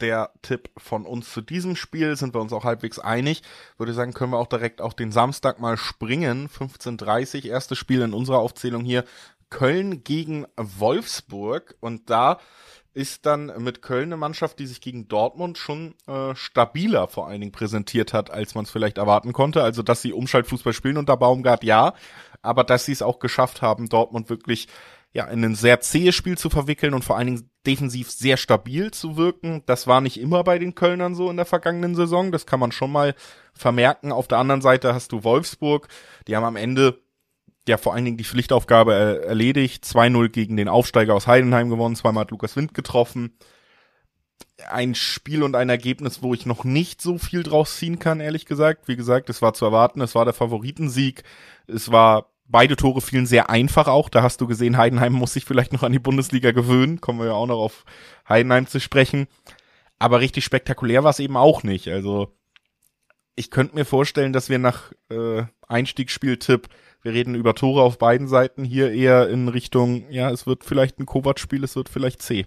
der 0.01 0.31
Tipp 0.43 0.71
von 0.77 1.07
uns 1.07 1.33
zu 1.33 1.41
diesem 1.41 1.77
Spiel. 1.77 2.17
Sind 2.17 2.35
wir 2.35 2.41
uns 2.41 2.53
auch 2.53 2.65
halbwegs 2.65 2.99
einig. 2.99 3.43
Würde 3.79 3.93
sagen, 3.93 4.13
können 4.13 4.33
wir 4.33 4.39
auch 4.39 4.47
direkt 4.47 4.81
auf 4.81 4.95
den 4.95 5.13
Samstag 5.13 5.61
mal 5.61 5.77
springen. 5.77 6.49
15.30 6.49 7.47
erstes 7.47 7.79
Spiel 7.79 8.03
in 8.03 8.15
unserer 8.15 8.39
Aufzählung 8.39 8.85
hier. 8.85 9.05
Köln 9.51 10.05
gegen 10.05 10.47
Wolfsburg. 10.57 11.77
Und 11.81 12.11
da 12.11 12.39
ist 12.93 13.25
dann 13.27 13.53
mit 13.63 13.83
Köln 13.83 14.05
eine 14.05 14.17
Mannschaft, 14.17 14.59
die 14.59 14.67
sich 14.67 14.81
gegen 14.81 15.07
Dortmund 15.07 15.59
schon 15.59 15.95
äh, 16.07 16.35
stabiler 16.35 17.07
vor 17.09 17.29
allen 17.29 17.41
Dingen 17.41 17.53
präsentiert 17.53 18.13
hat, 18.13 18.31
als 18.31 18.55
man 18.55 18.65
es 18.65 18.71
vielleicht 18.71 18.99
erwarten 18.99 19.33
konnte. 19.33 19.63
Also, 19.63 19.83
dass 19.83 20.03
sie 20.03 20.13
Umschaltfußball 20.13 20.73
spielen 20.73 20.97
unter 20.97 21.17
Baumgart, 21.17 21.63
ja. 21.63 21.95
Aber 22.43 22.65
dass 22.65 22.87
sie 22.87 22.93
es 22.93 23.03
auch 23.03 23.19
geschafft 23.19 23.63
haben, 23.63 23.89
Dortmund 23.89 24.31
wirklich 24.31 24.67
ja, 25.13 25.25
in 25.27 25.45
ein 25.45 25.55
sehr 25.57 25.81
zähes 25.81 26.15
Spiel 26.15 26.39
zu 26.39 26.51
verwickeln 26.51 26.95
und 26.95 27.05
vor 27.05 27.17
allen 27.17 27.27
Dingen 27.27 27.51
defensiv 27.67 28.11
sehr 28.11 28.37
stabil 28.37 28.93
zu 28.93 29.17
wirken. 29.17 29.63
Das 29.67 29.87
war 29.87 30.01
nicht 30.01 30.21
immer 30.21 30.45
bei 30.45 30.59
den 30.59 30.75
Kölnern 30.75 31.15
so 31.15 31.31
in 31.31 31.37
der 31.37 31.47
vergangenen 31.47 31.97
Saison. 31.97 32.31
Das 32.31 32.47
kann 32.47 32.61
man 32.61 32.71
schon 32.71 32.93
mal 32.93 33.15
vermerken. 33.53 34.13
Auf 34.13 34.29
der 34.29 34.39
anderen 34.39 34.63
Seite 34.63 34.95
hast 34.95 35.11
du 35.13 35.25
Wolfsburg. 35.25 35.89
Die 36.29 36.37
haben 36.37 36.45
am 36.45 36.57
Ende 36.57 37.01
ja 37.69 37.77
vor 37.77 37.95
allen 37.95 38.05
Dingen 38.05 38.17
die 38.17 38.25
Pflichtaufgabe 38.25 38.95
er 38.95 39.25
erledigt. 39.25 39.85
2-0 39.85 40.29
gegen 40.29 40.57
den 40.57 40.69
Aufsteiger 40.69 41.15
aus 41.15 41.27
Heidenheim 41.27 41.71
gewonnen. 41.71 41.97
Zweimal 41.97 42.23
hat 42.23 42.31
Lukas 42.31 42.55
Wind 42.55 42.73
getroffen. 42.73 43.37
Ein 44.71 44.95
Spiel 44.95 45.43
und 45.43 45.57
ein 45.57 45.71
Ergebnis, 45.71 46.23
wo 46.23 46.35
ich 46.35 46.47
noch 46.47 46.65
nicht 46.65 47.03
so 47.03 47.19
viel 47.19 47.43
draus 47.43 47.77
ziehen 47.77 47.99
kann, 47.99 48.21
ehrlich 48.21 48.47
gesagt. 48.47 48.87
Wie 48.89 48.97
gesagt, 48.97 49.29
es 49.29 49.43
war 49.43 49.55
zu 49.55 49.65
erwarten. 49.65 50.01
Es 50.03 50.15
war 50.15 50.25
der 50.25 50.35
Favoritensieg. 50.35 51.25
Es 51.67 51.91
war 51.91 52.31
Beide 52.53 52.75
Tore 52.75 53.01
fielen 53.01 53.27
sehr 53.27 53.49
einfach 53.49 53.87
auch. 53.87 54.09
Da 54.09 54.23
hast 54.23 54.41
du 54.41 54.49
gesehen, 54.49 54.77
Heidenheim 54.77 55.13
muss 55.13 55.35
sich 55.35 55.45
vielleicht 55.45 55.73
noch 55.73 55.85
an 55.85 55.93
die 55.93 56.01
Bundesliga 56.01 56.51
gewöhnen. 56.51 57.01
Kommen 57.01 57.21
wir 57.21 57.27
ja 57.27 57.33
auch 57.33 57.47
noch 57.47 57.59
auf 57.61 57.85
Heidenheim 58.29 58.67
zu 58.67 58.81
sprechen. 58.81 59.29
Aber 60.01 60.21
richtig 60.21 60.45
spektakulär 60.45 61.05
war 61.05 61.11
es 61.11 61.21
eben 61.21 61.37
auch 61.37 61.63
nicht. 61.63 61.89
Also 61.89 62.35
ich 63.37 63.51
könnte 63.51 63.77
mir 63.77 63.85
vorstellen, 63.85 64.33
dass 64.33 64.49
wir 64.49 64.59
nach 64.59 64.93
äh, 65.11 65.45
Einstiegsspieltipp, 65.69 66.69
wir 67.03 67.13
reden 67.13 67.37
über 67.37 67.55
Tore 67.55 67.83
auf 67.83 67.99
beiden 67.99 68.27
Seiten, 68.27 68.65
hier 68.65 68.91
eher 68.91 69.29
in 69.29 69.49
Richtung, 69.49 70.11
ja, 70.11 70.31
es 70.31 70.47
wird 70.47 70.65
vielleicht 70.65 70.99
ein 70.99 71.07
Kovac-Spiel, 71.07 71.63
es 71.63 71.77
wird 71.77 71.89
vielleicht 71.89 72.21
C. 72.21 72.47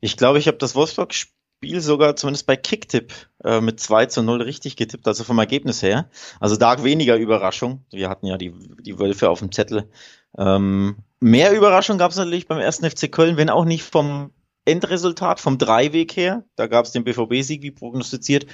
Ich 0.00 0.16
glaube, 0.16 0.38
ich 0.38 0.46
habe 0.48 0.58
das 0.58 0.74
Wolfsburg-Spiel 0.74 1.37
Spiel 1.58 1.80
sogar 1.80 2.14
zumindest 2.14 2.46
bei 2.46 2.54
Kicktipp 2.54 3.12
äh, 3.42 3.60
mit 3.60 3.80
2 3.80 4.06
zu 4.06 4.22
0 4.22 4.42
richtig 4.42 4.76
getippt, 4.76 5.08
also 5.08 5.24
vom 5.24 5.40
Ergebnis 5.40 5.82
her. 5.82 6.08
Also 6.38 6.54
da 6.54 6.84
weniger 6.84 7.16
Überraschung. 7.16 7.84
Wir 7.90 8.08
hatten 8.08 8.26
ja 8.26 8.38
die, 8.38 8.52
die 8.80 9.00
Wölfe 9.00 9.28
auf 9.28 9.40
dem 9.40 9.50
Zettel. 9.50 9.90
Ähm, 10.38 10.98
mehr 11.18 11.52
Überraschung 11.52 11.98
gab 11.98 12.12
es 12.12 12.16
natürlich 12.16 12.46
beim 12.46 12.60
ersten 12.60 12.88
FC 12.88 13.10
Köln, 13.10 13.36
wenn 13.36 13.50
auch 13.50 13.64
nicht 13.64 13.82
vom 13.82 14.30
Endresultat, 14.66 15.40
vom 15.40 15.58
Dreiweg 15.58 16.16
her. 16.16 16.44
Da 16.54 16.68
gab 16.68 16.84
es 16.84 16.92
den 16.92 17.02
BVB-Sieg 17.02 17.60
wie 17.62 17.72
prognostiziert. 17.72 18.46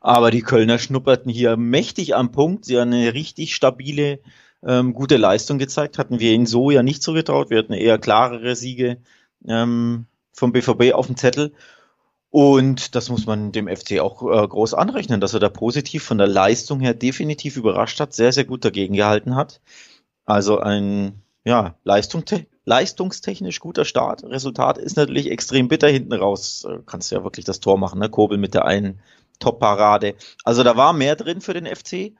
Aber 0.00 0.30
die 0.30 0.40
Kölner 0.40 0.78
schnupperten 0.78 1.30
hier 1.30 1.58
mächtig 1.58 2.14
am 2.14 2.32
Punkt. 2.32 2.64
Sie 2.64 2.80
haben 2.80 2.90
eine 2.90 3.12
richtig 3.12 3.54
stabile, 3.54 4.20
ähm, 4.66 4.94
gute 4.94 5.18
Leistung 5.18 5.58
gezeigt. 5.58 5.98
Hatten 5.98 6.20
wir 6.20 6.32
ihnen 6.32 6.46
so 6.46 6.70
ja 6.70 6.82
nicht 6.82 7.02
so 7.02 7.12
getraut. 7.12 7.50
Wir 7.50 7.58
hatten 7.58 7.74
eher 7.74 7.98
klarere 7.98 8.56
Siege 8.56 8.96
ähm, 9.46 10.06
vom 10.32 10.52
BVB 10.52 10.94
auf 10.94 11.06
dem 11.06 11.18
Zettel. 11.18 11.52
Und 12.36 12.94
das 12.94 13.08
muss 13.08 13.24
man 13.24 13.50
dem 13.50 13.66
FC 13.66 13.98
auch 13.98 14.20
äh, 14.20 14.46
groß 14.46 14.74
anrechnen, 14.74 15.22
dass 15.22 15.32
er 15.32 15.40
da 15.40 15.48
positiv 15.48 16.04
von 16.04 16.18
der 16.18 16.26
Leistung 16.26 16.80
her 16.80 16.92
definitiv 16.92 17.56
überrascht 17.56 17.98
hat, 17.98 18.12
sehr, 18.12 18.30
sehr 18.30 18.44
gut 18.44 18.62
dagegen 18.62 18.92
gehalten 18.92 19.36
hat. 19.36 19.62
Also 20.26 20.58
ein 20.58 21.22
ja, 21.46 21.76
Leistung, 21.82 22.24
leistungstechnisch 22.66 23.58
guter 23.60 23.86
Start. 23.86 24.22
Resultat 24.22 24.76
ist 24.76 24.98
natürlich 24.98 25.30
extrem 25.30 25.68
bitter 25.68 25.88
hinten 25.88 26.12
raus. 26.12 26.66
Äh, 26.68 26.80
kannst 26.84 27.10
ja 27.10 27.24
wirklich 27.24 27.46
das 27.46 27.60
Tor 27.60 27.78
machen, 27.78 28.00
ne? 28.00 28.10
Kobel 28.10 28.36
mit 28.36 28.52
der 28.52 28.66
einen 28.66 29.00
Top-Parade. 29.38 30.14
Also 30.44 30.62
da 30.62 30.76
war 30.76 30.92
mehr 30.92 31.16
drin 31.16 31.40
für 31.40 31.54
den 31.54 31.64
FC. 31.64 32.12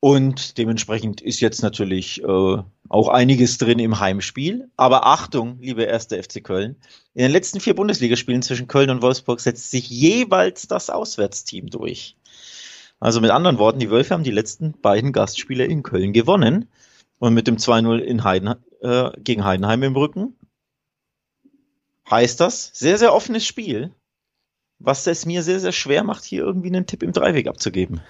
Und 0.00 0.58
dementsprechend 0.58 1.22
ist 1.22 1.40
jetzt 1.40 1.62
natürlich 1.62 2.22
äh, 2.22 2.58
auch 2.88 3.08
einiges 3.08 3.58
drin 3.58 3.78
im 3.78 4.00
Heimspiel. 4.00 4.70
Aber 4.76 5.06
Achtung, 5.06 5.58
liebe 5.60 5.82
erste 5.82 6.22
FC 6.22 6.42
Köln, 6.42 6.76
in 7.14 7.22
den 7.22 7.32
letzten 7.32 7.60
vier 7.60 7.74
Bundesligaspielen 7.74 8.42
zwischen 8.42 8.68
Köln 8.68 8.90
und 8.90 9.02
Wolfsburg 9.02 9.40
setzt 9.40 9.70
sich 9.70 9.88
jeweils 9.88 10.68
das 10.68 10.90
Auswärtsteam 10.90 11.68
durch. 11.70 12.16
Also 13.00 13.20
mit 13.20 13.30
anderen 13.30 13.58
Worten, 13.58 13.78
die 13.78 13.90
Wölfe 13.90 14.14
haben 14.14 14.24
die 14.24 14.30
letzten 14.30 14.72
beiden 14.80 15.12
Gastspiele 15.12 15.64
in 15.64 15.82
Köln 15.82 16.12
gewonnen. 16.12 16.68
Und 17.18 17.34
mit 17.34 17.46
dem 17.46 17.56
2-0 17.56 17.98
in 17.98 18.24
Heiden, 18.24 18.54
äh, 18.82 19.10
gegen 19.18 19.44
Heidenheim 19.44 19.82
im 19.82 19.96
Rücken 19.96 20.36
heißt 22.10 22.40
das 22.40 22.70
sehr, 22.74 22.98
sehr 22.98 23.14
offenes 23.14 23.44
Spiel, 23.44 23.92
was 24.78 25.06
es 25.06 25.26
mir 25.26 25.42
sehr, 25.42 25.60
sehr 25.60 25.72
schwer 25.72 26.04
macht, 26.04 26.24
hier 26.24 26.42
irgendwie 26.42 26.68
einen 26.68 26.86
Tipp 26.86 27.02
im 27.02 27.12
Dreiweg 27.12 27.48
abzugeben. 27.48 28.00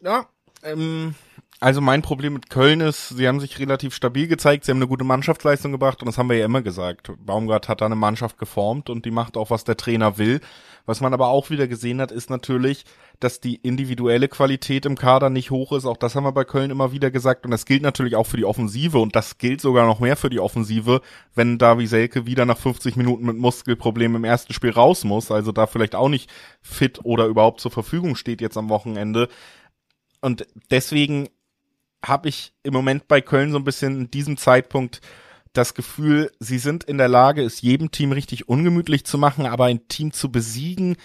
Ja, 0.00 0.28
ähm, 0.62 1.14
also 1.60 1.80
mein 1.80 2.02
Problem 2.02 2.34
mit 2.34 2.50
Köln 2.50 2.80
ist, 2.80 3.08
sie 3.08 3.26
haben 3.26 3.40
sich 3.40 3.58
relativ 3.58 3.92
stabil 3.92 4.28
gezeigt, 4.28 4.64
sie 4.64 4.70
haben 4.70 4.78
eine 4.78 4.86
gute 4.86 5.04
Mannschaftsleistung 5.04 5.72
gebracht 5.72 6.00
und 6.00 6.06
das 6.06 6.16
haben 6.16 6.28
wir 6.28 6.36
ja 6.36 6.44
immer 6.44 6.62
gesagt. 6.62 7.10
Baumgart 7.18 7.68
hat 7.68 7.80
da 7.80 7.86
eine 7.86 7.96
Mannschaft 7.96 8.38
geformt 8.38 8.88
und 8.90 9.04
die 9.04 9.10
macht 9.10 9.36
auch, 9.36 9.50
was 9.50 9.64
der 9.64 9.76
Trainer 9.76 10.18
will. 10.18 10.40
Was 10.86 11.00
man 11.00 11.12
aber 11.12 11.28
auch 11.28 11.50
wieder 11.50 11.66
gesehen 11.66 12.00
hat, 12.00 12.12
ist 12.12 12.30
natürlich, 12.30 12.84
dass 13.18 13.40
die 13.40 13.56
individuelle 13.56 14.28
Qualität 14.28 14.86
im 14.86 14.96
Kader 14.96 15.30
nicht 15.30 15.50
hoch 15.50 15.72
ist. 15.72 15.84
Auch 15.84 15.96
das 15.96 16.14
haben 16.14 16.24
wir 16.24 16.32
bei 16.32 16.44
Köln 16.44 16.70
immer 16.70 16.92
wieder 16.92 17.10
gesagt 17.10 17.44
und 17.44 17.50
das 17.50 17.66
gilt 17.66 17.82
natürlich 17.82 18.14
auch 18.14 18.26
für 18.26 18.36
die 18.36 18.44
Offensive 18.44 18.98
und 18.98 19.16
das 19.16 19.38
gilt 19.38 19.60
sogar 19.60 19.84
noch 19.84 19.98
mehr 19.98 20.16
für 20.16 20.30
die 20.30 20.40
Offensive, 20.40 21.00
wenn 21.34 21.58
Davi 21.58 21.88
Selke 21.88 22.24
wieder 22.24 22.46
nach 22.46 22.58
50 22.58 22.94
Minuten 22.94 23.26
mit 23.26 23.36
Muskelproblemen 23.36 24.18
im 24.18 24.24
ersten 24.24 24.52
Spiel 24.52 24.70
raus 24.70 25.02
muss, 25.02 25.32
also 25.32 25.50
da 25.50 25.66
vielleicht 25.66 25.96
auch 25.96 26.08
nicht 26.08 26.30
fit 26.62 27.00
oder 27.02 27.26
überhaupt 27.26 27.60
zur 27.60 27.72
Verfügung 27.72 28.14
steht 28.14 28.40
jetzt 28.40 28.56
am 28.56 28.68
Wochenende. 28.68 29.28
Und 30.20 30.46
deswegen 30.70 31.28
habe 32.04 32.28
ich 32.28 32.52
im 32.62 32.72
Moment 32.72 33.08
bei 33.08 33.20
Köln 33.20 33.52
so 33.52 33.58
ein 33.58 33.64
bisschen 33.64 34.00
in 34.00 34.10
diesem 34.10 34.36
Zeitpunkt 34.36 35.00
das 35.52 35.74
Gefühl, 35.74 36.30
sie 36.38 36.58
sind 36.58 36.84
in 36.84 36.98
der 36.98 37.08
Lage, 37.08 37.42
es 37.42 37.62
jedem 37.62 37.90
Team 37.90 38.12
richtig 38.12 38.48
ungemütlich 38.48 39.04
zu 39.04 39.18
machen, 39.18 39.46
aber 39.46 39.64
ein 39.64 39.88
Team 39.88 40.12
zu 40.12 40.30
besiegen, 40.30 40.96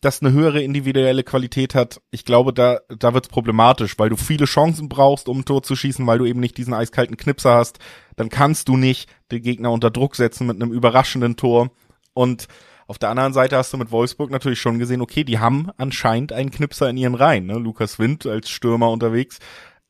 das 0.00 0.22
eine 0.22 0.32
höhere 0.32 0.62
individuelle 0.62 1.24
Qualität 1.24 1.74
hat, 1.74 2.00
ich 2.10 2.24
glaube, 2.24 2.54
da, 2.54 2.80
da 2.88 3.12
wird's 3.12 3.28
problematisch, 3.28 3.98
weil 3.98 4.08
du 4.08 4.16
viele 4.16 4.46
Chancen 4.46 4.88
brauchst, 4.88 5.28
um 5.28 5.40
ein 5.40 5.44
Tor 5.44 5.62
zu 5.62 5.76
schießen, 5.76 6.06
weil 6.06 6.18
du 6.18 6.24
eben 6.24 6.40
nicht 6.40 6.56
diesen 6.56 6.72
eiskalten 6.72 7.18
Knipser 7.18 7.54
hast. 7.54 7.78
Dann 8.16 8.30
kannst 8.30 8.68
du 8.68 8.78
nicht 8.78 9.10
den 9.30 9.42
Gegner 9.42 9.70
unter 9.70 9.90
Druck 9.90 10.16
setzen 10.16 10.46
mit 10.46 10.56
einem 10.56 10.72
überraschenden 10.72 11.36
Tor. 11.36 11.70
Und 12.14 12.48
auf 12.86 12.98
der 12.98 13.10
anderen 13.10 13.34
Seite 13.34 13.56
hast 13.56 13.74
du 13.74 13.76
mit 13.76 13.92
Wolfsburg 13.92 14.30
natürlich 14.30 14.60
schon 14.60 14.78
gesehen, 14.78 15.02
okay, 15.02 15.22
die 15.22 15.38
haben 15.38 15.70
anscheinend 15.76 16.32
einen 16.32 16.50
Knipser 16.50 16.88
in 16.88 16.96
ihren 16.96 17.14
Reihen. 17.14 17.46
Ne? 17.46 17.58
Lukas 17.58 17.98
Wind 17.98 18.24
als 18.24 18.48
Stürmer 18.48 18.90
unterwegs 18.90 19.38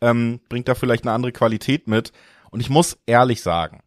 ähm, 0.01 0.41
bringt 0.49 0.69
da 0.69 0.75
vielleicht 0.75 1.05
eine 1.05 1.13
andere 1.13 1.33
Qualität 1.33 1.89
mit. 1.89 2.13
Und 2.51 2.61
ich 2.61 2.71
muss 2.71 2.99
ehrlich 3.07 3.43
sagen, 3.43 3.83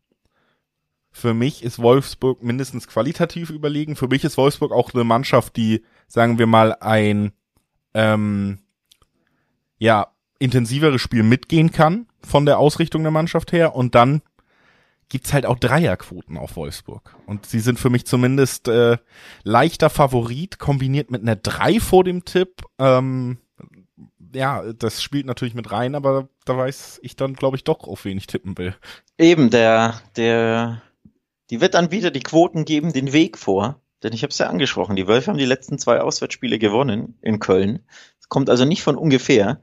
für 1.11 1.33
mich 1.33 1.63
ist 1.63 1.79
Wolfsburg 1.79 2.41
mindestens 2.41 2.87
qualitativ 2.87 3.51
überlegen. 3.51 3.95
Für 3.95 4.07
mich 4.07 4.23
ist 4.23 4.37
Wolfsburg 4.37 4.71
auch 4.71 4.93
eine 4.93 5.03
Mannschaft, 5.03 5.55
die, 5.55 5.83
sagen 6.07 6.39
wir 6.39 6.47
mal, 6.47 6.75
ein 6.79 7.33
ähm, 7.93 8.59
ja 9.77 10.07
intensiveres 10.39 11.01
Spiel 11.01 11.23
mitgehen 11.23 11.71
kann 11.71 12.07
von 12.25 12.45
der 12.45 12.57
Ausrichtung 12.57 13.03
der 13.03 13.11
Mannschaft 13.11 13.51
her. 13.51 13.75
Und 13.75 13.95
dann 13.95 14.23
gibt's 15.07 15.33
halt 15.33 15.45
auch 15.45 15.59
Dreierquoten 15.59 16.37
auf 16.37 16.55
Wolfsburg. 16.55 17.15
Und 17.27 17.45
sie 17.45 17.59
sind 17.59 17.79
für 17.79 17.91
mich 17.91 18.07
zumindest 18.07 18.67
äh, 18.67 18.97
leichter 19.43 19.91
Favorit, 19.91 20.57
kombiniert 20.57 21.11
mit 21.11 21.21
einer 21.21 21.35
Drei 21.35 21.79
vor 21.79 22.03
dem 22.03 22.25
Tipp. 22.25 22.63
Ähm, 22.79 23.37
ja, 24.33 24.73
das 24.73 25.01
spielt 25.01 25.25
natürlich 25.25 25.53
mit 25.53 25.71
rein, 25.71 25.95
aber 25.95 26.27
da 26.45 26.57
weiß 26.57 26.99
ich 27.03 27.15
dann, 27.15 27.33
glaube 27.33 27.57
ich, 27.57 27.63
doch, 27.63 27.87
auf 27.87 28.05
wen 28.05 28.17
ich 28.17 28.27
tippen 28.27 28.57
will. 28.57 28.75
Eben, 29.17 29.49
der, 29.49 30.01
der, 30.15 30.81
die 31.49 31.61
Wettanbieter, 31.61 32.11
die 32.11 32.21
Quoten 32.21 32.65
geben 32.65 32.93
den 32.93 33.13
Weg 33.13 33.37
vor. 33.37 33.79
Denn 34.03 34.13
ich 34.13 34.21
habe 34.23 34.31
es 34.31 34.37
ja 34.37 34.47
angesprochen, 34.47 34.97
die 34.97 35.07
Wölfe 35.07 35.31
haben 35.31 35.37
die 35.37 35.45
letzten 35.45 35.79
zwei 35.79 36.01
Auswärtsspiele 36.01 36.59
gewonnen 36.59 37.17
in 37.21 37.39
Köln. 37.39 37.79
Es 38.19 38.27
kommt 38.27 38.49
also 38.49 38.65
nicht 38.65 38.83
von 38.83 38.97
ungefähr, 38.97 39.61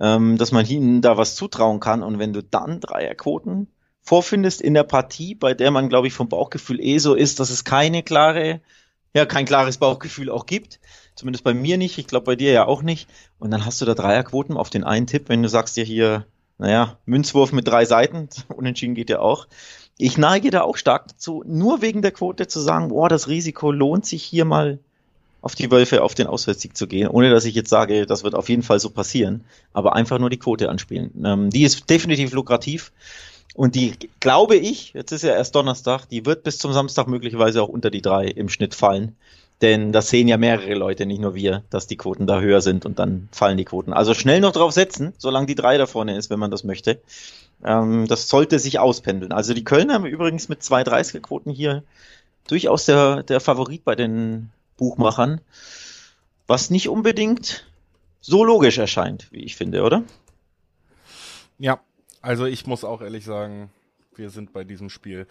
ähm, 0.00 0.36
dass 0.38 0.50
man 0.50 0.66
ihnen 0.66 1.02
da 1.02 1.16
was 1.16 1.36
zutrauen 1.36 1.78
kann. 1.78 2.02
Und 2.02 2.18
wenn 2.18 2.32
du 2.32 2.42
dann 2.42 2.80
Dreierquoten 2.80 3.68
vorfindest 4.02 4.60
in 4.60 4.74
der 4.74 4.82
Partie, 4.82 5.34
bei 5.34 5.54
der 5.54 5.70
man, 5.70 5.88
glaube 5.88 6.08
ich, 6.08 6.14
vom 6.14 6.28
Bauchgefühl 6.28 6.80
eh 6.80 6.98
so 6.98 7.14
ist, 7.14 7.38
dass 7.38 7.50
es 7.50 7.64
keine 7.64 8.02
klare, 8.02 8.60
ja, 9.14 9.24
kein 9.24 9.46
klares 9.46 9.78
Bauchgefühl 9.78 10.30
auch 10.30 10.46
gibt, 10.46 10.80
Zumindest 11.16 11.44
bei 11.44 11.54
mir 11.54 11.78
nicht. 11.78 11.98
Ich 11.98 12.06
glaube 12.06 12.26
bei 12.26 12.36
dir 12.36 12.52
ja 12.52 12.66
auch 12.66 12.82
nicht. 12.82 13.08
Und 13.38 13.50
dann 13.50 13.64
hast 13.64 13.80
du 13.80 13.84
da 13.84 13.94
Dreierquoten 13.94 14.56
auf 14.56 14.70
den 14.70 14.84
einen 14.84 15.06
Tipp, 15.06 15.24
wenn 15.28 15.42
du 15.42 15.48
sagst 15.48 15.76
dir 15.76 15.84
hier, 15.84 16.26
naja, 16.58 16.98
Münzwurf 17.06 17.52
mit 17.52 17.66
drei 17.66 17.84
Seiten, 17.84 18.28
unentschieden 18.54 18.94
geht 18.94 19.10
ja 19.10 19.18
auch. 19.18 19.48
Ich 19.98 20.18
neige 20.18 20.50
da 20.50 20.60
auch 20.60 20.76
stark 20.76 21.08
dazu, 21.08 21.42
nur 21.46 21.80
wegen 21.80 22.02
der 22.02 22.12
Quote 22.12 22.46
zu 22.46 22.60
sagen, 22.60 22.88
boah, 22.88 23.08
das 23.08 23.28
Risiko 23.28 23.72
lohnt 23.72 24.04
sich 24.04 24.22
hier 24.22 24.44
mal 24.44 24.78
auf 25.40 25.54
die 25.54 25.70
Wölfe 25.70 26.02
auf 26.02 26.14
den 26.14 26.26
Auswärtssieg 26.26 26.76
zu 26.76 26.86
gehen, 26.86 27.08
ohne 27.08 27.30
dass 27.30 27.44
ich 27.44 27.54
jetzt 27.54 27.70
sage, 27.70 28.04
das 28.04 28.24
wird 28.24 28.34
auf 28.34 28.48
jeden 28.48 28.62
Fall 28.62 28.80
so 28.80 28.90
passieren, 28.90 29.44
aber 29.72 29.94
einfach 29.94 30.18
nur 30.18 30.28
die 30.28 30.38
Quote 30.38 30.68
anspielen. 30.68 31.12
Ähm, 31.24 31.50
die 31.50 31.62
ist 31.62 31.88
definitiv 31.88 32.32
lukrativ 32.32 32.92
und 33.54 33.74
die, 33.74 33.94
glaube 34.20 34.56
ich, 34.56 34.92
jetzt 34.92 35.12
ist 35.12 35.22
ja 35.22 35.34
erst 35.34 35.54
Donnerstag, 35.54 36.06
die 36.06 36.26
wird 36.26 36.42
bis 36.42 36.58
zum 36.58 36.74
Samstag 36.74 37.06
möglicherweise 37.06 37.62
auch 37.62 37.68
unter 37.68 37.90
die 37.90 38.02
drei 38.02 38.26
im 38.26 38.50
Schnitt 38.50 38.74
fallen. 38.74 39.16
Denn 39.62 39.92
das 39.92 40.10
sehen 40.10 40.28
ja 40.28 40.36
mehrere 40.36 40.74
Leute, 40.74 41.06
nicht 41.06 41.20
nur 41.20 41.34
wir, 41.34 41.64
dass 41.70 41.86
die 41.86 41.96
Quoten 41.96 42.26
da 42.26 42.40
höher 42.40 42.60
sind 42.60 42.84
und 42.84 42.98
dann 42.98 43.28
fallen 43.32 43.56
die 43.56 43.64
Quoten. 43.64 43.94
Also 43.94 44.12
schnell 44.12 44.40
noch 44.40 44.52
drauf 44.52 44.72
setzen, 44.72 45.14
solange 45.16 45.46
die 45.46 45.54
drei 45.54 45.78
da 45.78 45.86
vorne 45.86 46.16
ist, 46.16 46.28
wenn 46.28 46.38
man 46.38 46.50
das 46.50 46.62
möchte. 46.62 47.00
Ähm, 47.64 48.06
das 48.06 48.28
sollte 48.28 48.58
sich 48.58 48.78
auspendeln. 48.78 49.32
Also 49.32 49.54
die 49.54 49.64
Kölner 49.64 49.94
haben 49.94 50.04
übrigens 50.04 50.50
mit 50.50 50.60
2,30er 50.60 51.20
Quoten 51.20 51.50
hier 51.50 51.84
durchaus 52.48 52.84
der, 52.84 53.22
der 53.22 53.40
Favorit 53.40 53.82
bei 53.84 53.94
den 53.94 54.50
Buchmachern, 54.76 55.40
was 56.46 56.70
nicht 56.70 56.88
unbedingt 56.88 57.66
so 58.20 58.44
logisch 58.44 58.76
erscheint, 58.76 59.28
wie 59.32 59.44
ich 59.44 59.56
finde, 59.56 59.82
oder? 59.82 60.02
Ja, 61.58 61.80
also 62.20 62.44
ich 62.44 62.66
muss 62.66 62.84
auch 62.84 63.00
ehrlich 63.00 63.24
sagen, 63.24 63.70
wir 64.14 64.30
sind 64.30 64.52
bei 64.52 64.64
diesem 64.64 64.90
Spiel 64.90 65.26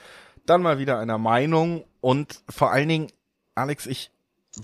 dann 0.45 0.61
mal 0.61 0.79
wieder 0.79 0.99
einer 0.99 1.17
Meinung 1.17 1.85
und 2.01 2.41
vor 2.49 2.71
allen 2.71 2.89
Dingen, 2.89 3.07
Alex, 3.55 3.85
ich 3.85 4.11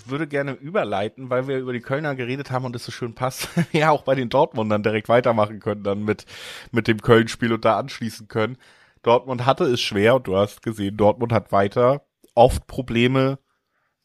würde 0.05 0.27
gerne 0.27 0.53
überleiten, 0.53 1.29
weil 1.29 1.48
wir 1.48 1.60
über 1.60 1.74
die 1.74 1.81
Kölner 1.81 2.15
geredet 2.15 2.51
haben 2.51 2.65
und 2.65 2.75
es 2.75 2.86
so 2.86 2.91
schön 2.91 3.15
passt, 3.15 3.50
ja 3.71 3.91
auch 3.91 4.03
bei 4.03 4.15
den 4.15 4.29
Dortmundern 4.29 4.83
direkt 4.83 5.10
weitermachen 5.10 5.60
können, 5.60 5.83
dann 5.83 6.03
mit, 6.03 6.25
mit 6.71 6.88
dem 6.88 7.01
Köln-Spiel 7.01 7.53
und 7.53 7.65
da 7.65 7.77
anschließen 7.77 8.27
können. 8.27 8.57
Dortmund 9.03 9.45
hatte 9.45 9.65
es 9.65 9.81
schwer 9.81 10.15
und 10.15 10.27
du 10.27 10.38
hast 10.38 10.62
gesehen, 10.62 10.98
Dortmund 10.98 11.31
hat 11.31 11.51
weiter 11.51 12.05
oft 12.36 12.67
Probleme, 12.67 13.39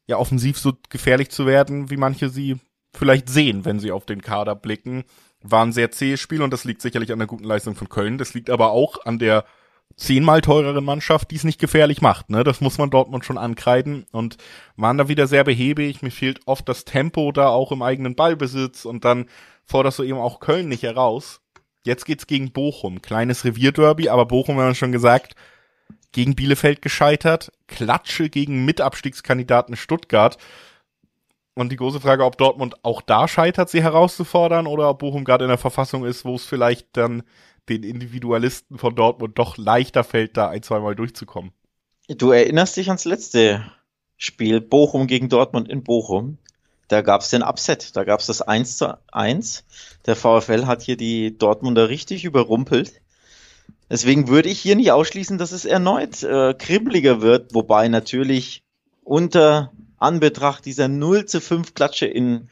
ja 0.06 0.16
offensiv 0.16 0.58
so 0.58 0.72
gefährlich 0.88 1.30
zu 1.30 1.46
werden, 1.46 1.90
wie 1.90 1.96
manche 1.96 2.28
sie 2.28 2.58
vielleicht 2.94 3.28
sehen, 3.28 3.64
wenn 3.64 3.80
sie 3.80 3.92
auf 3.92 4.06
den 4.06 4.22
Kader 4.22 4.54
blicken. 4.54 5.04
War 5.42 5.64
ein 5.64 5.72
sehr 5.72 5.90
zähes 5.90 6.20
Spiel 6.20 6.42
und 6.42 6.52
das 6.52 6.64
liegt 6.64 6.82
sicherlich 6.82 7.12
an 7.12 7.18
der 7.18 7.28
guten 7.28 7.44
Leistung 7.44 7.74
von 7.74 7.88
Köln. 7.88 8.18
Das 8.18 8.34
liegt 8.34 8.50
aber 8.50 8.70
auch 8.70 9.04
an 9.04 9.18
der 9.18 9.44
zehnmal 9.96 10.42
teureren 10.42 10.84
Mannschaft, 10.84 11.30
die 11.30 11.36
es 11.36 11.44
nicht 11.44 11.58
gefährlich 11.58 12.02
macht. 12.02 12.28
Ne? 12.30 12.44
Das 12.44 12.60
muss 12.60 12.78
man 12.78 12.90
Dortmund 12.90 13.24
schon 13.24 13.38
ankreiden 13.38 14.06
und 14.12 14.36
waren 14.76 14.98
da 14.98 15.08
wieder 15.08 15.26
sehr 15.26 15.42
behäbig. 15.42 16.02
Mir 16.02 16.10
fehlt 16.10 16.40
oft 16.46 16.68
das 16.68 16.84
Tempo 16.84 17.32
da 17.32 17.48
auch 17.48 17.72
im 17.72 17.82
eigenen 17.82 18.14
Ballbesitz 18.14 18.84
und 18.84 19.04
dann 19.04 19.26
forderst 19.64 19.98
du 19.98 20.02
eben 20.02 20.18
auch 20.18 20.40
Köln 20.40 20.68
nicht 20.68 20.82
heraus. 20.82 21.40
Jetzt 21.84 22.04
geht's 22.04 22.26
gegen 22.26 22.52
Bochum. 22.52 23.00
Kleines 23.00 23.44
Revierderby, 23.44 24.08
aber 24.08 24.26
Bochum, 24.26 24.58
haben 24.58 24.68
wir 24.68 24.74
schon 24.74 24.92
gesagt, 24.92 25.34
gegen 26.12 26.34
Bielefeld 26.34 26.82
gescheitert. 26.82 27.52
Klatsche 27.66 28.28
gegen 28.28 28.64
Mitabstiegskandidaten 28.64 29.76
Stuttgart. 29.76 30.36
Und 31.54 31.72
die 31.72 31.76
große 31.76 32.00
Frage, 32.00 32.24
ob 32.24 32.36
Dortmund 32.36 32.84
auch 32.84 33.00
da 33.00 33.28
scheitert, 33.28 33.70
sie 33.70 33.82
herauszufordern, 33.82 34.66
oder 34.66 34.90
ob 34.90 34.98
Bochum 34.98 35.24
gerade 35.24 35.44
in 35.44 35.48
der 35.48 35.58
Verfassung 35.58 36.04
ist, 36.04 36.26
wo 36.26 36.34
es 36.34 36.44
vielleicht 36.44 36.88
dann 36.98 37.22
den 37.68 37.82
Individualisten 37.82 38.78
von 38.78 38.94
Dortmund 38.94 39.38
doch 39.38 39.56
leichter 39.56 40.04
fällt, 40.04 40.36
da 40.36 40.48
ein, 40.48 40.62
zweimal 40.62 40.94
durchzukommen. 40.94 41.52
Du 42.08 42.30
erinnerst 42.30 42.76
dich 42.76 42.88
ans 42.88 43.04
letzte 43.04 43.64
Spiel, 44.16 44.60
Bochum 44.60 45.06
gegen 45.06 45.28
Dortmund 45.28 45.68
in 45.68 45.82
Bochum. 45.82 46.38
Da 46.88 47.02
gab 47.02 47.22
es 47.22 47.30
den 47.30 47.42
Upset, 47.42 47.96
da 47.96 48.04
gab 48.04 48.20
es 48.20 48.26
das 48.26 48.42
1 48.42 48.78
zu 48.78 48.96
1. 49.12 49.64
Der 50.06 50.14
VfL 50.14 50.66
hat 50.66 50.82
hier 50.82 50.96
die 50.96 51.36
Dortmunder 51.36 51.88
richtig 51.88 52.24
überrumpelt. 52.24 53.00
Deswegen 53.90 54.28
würde 54.28 54.48
ich 54.48 54.60
hier 54.60 54.76
nicht 54.76 54.92
ausschließen, 54.92 55.38
dass 55.38 55.52
es 55.52 55.64
erneut 55.64 56.22
äh, 56.22 56.54
kribbeliger 56.54 57.20
wird, 57.20 57.54
wobei 57.54 57.88
natürlich 57.88 58.62
unter 59.02 59.72
Anbetracht 59.98 60.64
dieser 60.64 60.88
0 60.88 61.26
zu 61.26 61.40
5 61.40 61.74
Klatsche 61.74 62.06
in 62.06 62.48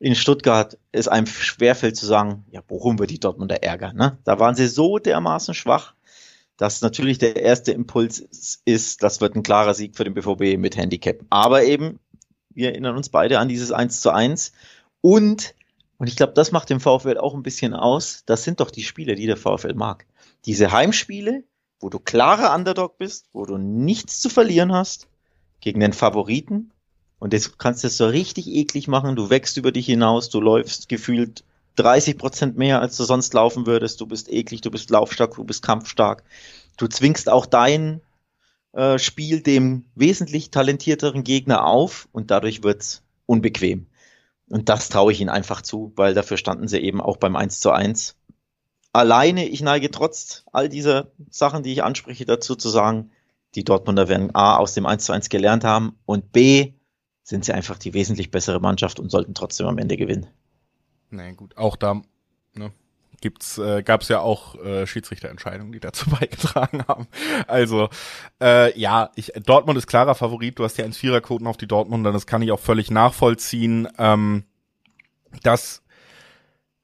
in 0.00 0.14
Stuttgart 0.14 0.78
es 0.92 1.08
einem 1.08 1.26
schwerfällt 1.26 1.96
zu 1.96 2.06
sagen, 2.06 2.44
ja, 2.50 2.60
Bochum 2.60 2.98
wird 2.98 3.10
die 3.10 3.20
Dortmunder 3.20 3.62
ärgern. 3.62 3.96
Ne? 3.96 4.18
Da 4.24 4.38
waren 4.38 4.54
sie 4.54 4.68
so 4.68 4.98
dermaßen 4.98 5.54
schwach, 5.54 5.94
dass 6.56 6.82
natürlich 6.82 7.18
der 7.18 7.36
erste 7.36 7.72
Impuls 7.72 8.20
ist, 8.64 9.02
das 9.02 9.20
wird 9.20 9.34
ein 9.34 9.42
klarer 9.42 9.74
Sieg 9.74 9.96
für 9.96 10.04
den 10.04 10.14
BVB 10.14 10.58
mit 10.58 10.76
Handicap. 10.76 11.20
Aber 11.30 11.64
eben, 11.64 11.98
wir 12.50 12.70
erinnern 12.70 12.96
uns 12.96 13.08
beide 13.08 13.38
an 13.38 13.48
dieses 13.48 13.72
1 13.72 14.00
zu 14.00 14.10
1 14.10 14.52
und 15.00 15.54
und 15.98 16.06
ich 16.06 16.14
glaube, 16.14 16.32
das 16.32 16.52
macht 16.52 16.70
dem 16.70 16.78
VfL 16.78 17.18
auch 17.18 17.34
ein 17.34 17.42
bisschen 17.42 17.74
aus. 17.74 18.22
Das 18.24 18.44
sind 18.44 18.60
doch 18.60 18.70
die 18.70 18.84
Spiele, 18.84 19.16
die 19.16 19.26
der 19.26 19.36
VfL 19.36 19.74
mag. 19.74 20.06
Diese 20.46 20.70
Heimspiele, 20.70 21.42
wo 21.80 21.88
du 21.88 21.98
klarer 21.98 22.54
Underdog 22.54 22.98
bist, 22.98 23.28
wo 23.32 23.44
du 23.44 23.58
nichts 23.58 24.20
zu 24.20 24.28
verlieren 24.28 24.72
hast, 24.72 25.08
gegen 25.60 25.80
den 25.80 25.92
Favoriten, 25.92 26.70
und 27.18 27.32
jetzt 27.32 27.58
kannst 27.58 27.82
du 27.82 27.88
es 27.88 27.96
so 27.96 28.06
richtig 28.06 28.46
eklig 28.48 28.88
machen. 28.88 29.16
Du 29.16 29.30
wächst 29.30 29.56
über 29.56 29.72
dich 29.72 29.86
hinaus, 29.86 30.30
du 30.30 30.40
läufst 30.40 30.88
gefühlt 30.88 31.44
30 31.76 32.18
Prozent 32.18 32.56
mehr, 32.56 32.80
als 32.80 32.96
du 32.96 33.04
sonst 33.04 33.34
laufen 33.34 33.66
würdest. 33.66 34.00
Du 34.00 34.06
bist 34.06 34.30
eklig, 34.30 34.60
du 34.60 34.70
bist 34.70 34.90
laufstark, 34.90 35.34
du 35.34 35.44
bist 35.44 35.62
kampfstark. 35.62 36.22
Du 36.76 36.86
zwingst 36.86 37.28
auch 37.28 37.46
dein 37.46 38.00
äh, 38.72 38.98
Spiel 38.98 39.40
dem 39.40 39.84
wesentlich 39.94 40.50
talentierteren 40.50 41.24
Gegner 41.24 41.66
auf 41.66 42.08
und 42.12 42.30
dadurch 42.30 42.62
wird's 42.62 43.02
unbequem. 43.26 43.86
Und 44.48 44.68
das 44.68 44.88
traue 44.88 45.12
ich 45.12 45.20
ihnen 45.20 45.30
einfach 45.30 45.62
zu, 45.62 45.92
weil 45.96 46.14
dafür 46.14 46.36
standen 46.36 46.68
sie 46.68 46.78
eben 46.78 47.00
auch 47.00 47.16
beim 47.16 47.36
1 47.36 47.60
zu 47.60 47.70
1. 47.70 48.16
Alleine, 48.92 49.46
ich 49.46 49.60
neige 49.60 49.90
trotz 49.90 50.44
all 50.52 50.68
dieser 50.68 51.08
Sachen, 51.30 51.62
die 51.62 51.72
ich 51.72 51.82
anspreche, 51.82 52.24
dazu 52.24 52.56
zu 52.56 52.68
sagen, 52.68 53.10
die 53.54 53.64
Dortmunder 53.64 54.08
werden 54.08 54.34
A 54.34 54.56
aus 54.56 54.74
dem 54.74 54.86
1 54.86 55.04
zu 55.04 55.12
1 55.12 55.28
gelernt 55.28 55.64
haben 55.64 55.98
und 56.06 56.32
B 56.32 56.72
sind 57.28 57.44
sie 57.44 57.52
einfach 57.52 57.76
die 57.76 57.92
wesentlich 57.92 58.30
bessere 58.30 58.58
Mannschaft 58.58 58.98
und 58.98 59.10
sollten 59.10 59.34
trotzdem 59.34 59.66
am 59.66 59.76
Ende 59.76 59.98
gewinnen. 59.98 60.28
Na 61.10 61.24
nee, 61.24 61.34
gut, 61.34 61.58
auch 61.58 61.76
da 61.76 62.00
ne, 62.54 62.72
gibt's, 63.20 63.58
äh, 63.58 63.82
gab 63.82 64.00
es 64.00 64.08
ja 64.08 64.20
auch 64.20 64.54
äh, 64.64 64.86
Schiedsrichterentscheidungen, 64.86 65.70
die 65.72 65.78
dazu 65.78 66.08
beigetragen 66.18 66.84
haben. 66.88 67.06
Also 67.46 67.90
äh, 68.40 68.76
ja, 68.80 69.10
ich, 69.14 69.32
Dortmund 69.44 69.76
ist 69.76 69.86
klarer 69.86 70.14
Favorit. 70.14 70.58
Du 70.58 70.64
hast 70.64 70.78
ja 70.78 70.86
1-4er-Quoten 70.86 71.46
auf 71.46 71.58
die 71.58 71.66
Dortmunder, 71.66 72.12
das 72.12 72.26
kann 72.26 72.40
ich 72.40 72.50
auch 72.50 72.60
völlig 72.60 72.90
nachvollziehen. 72.90 73.88
Ähm, 73.98 74.44
das 75.42 75.82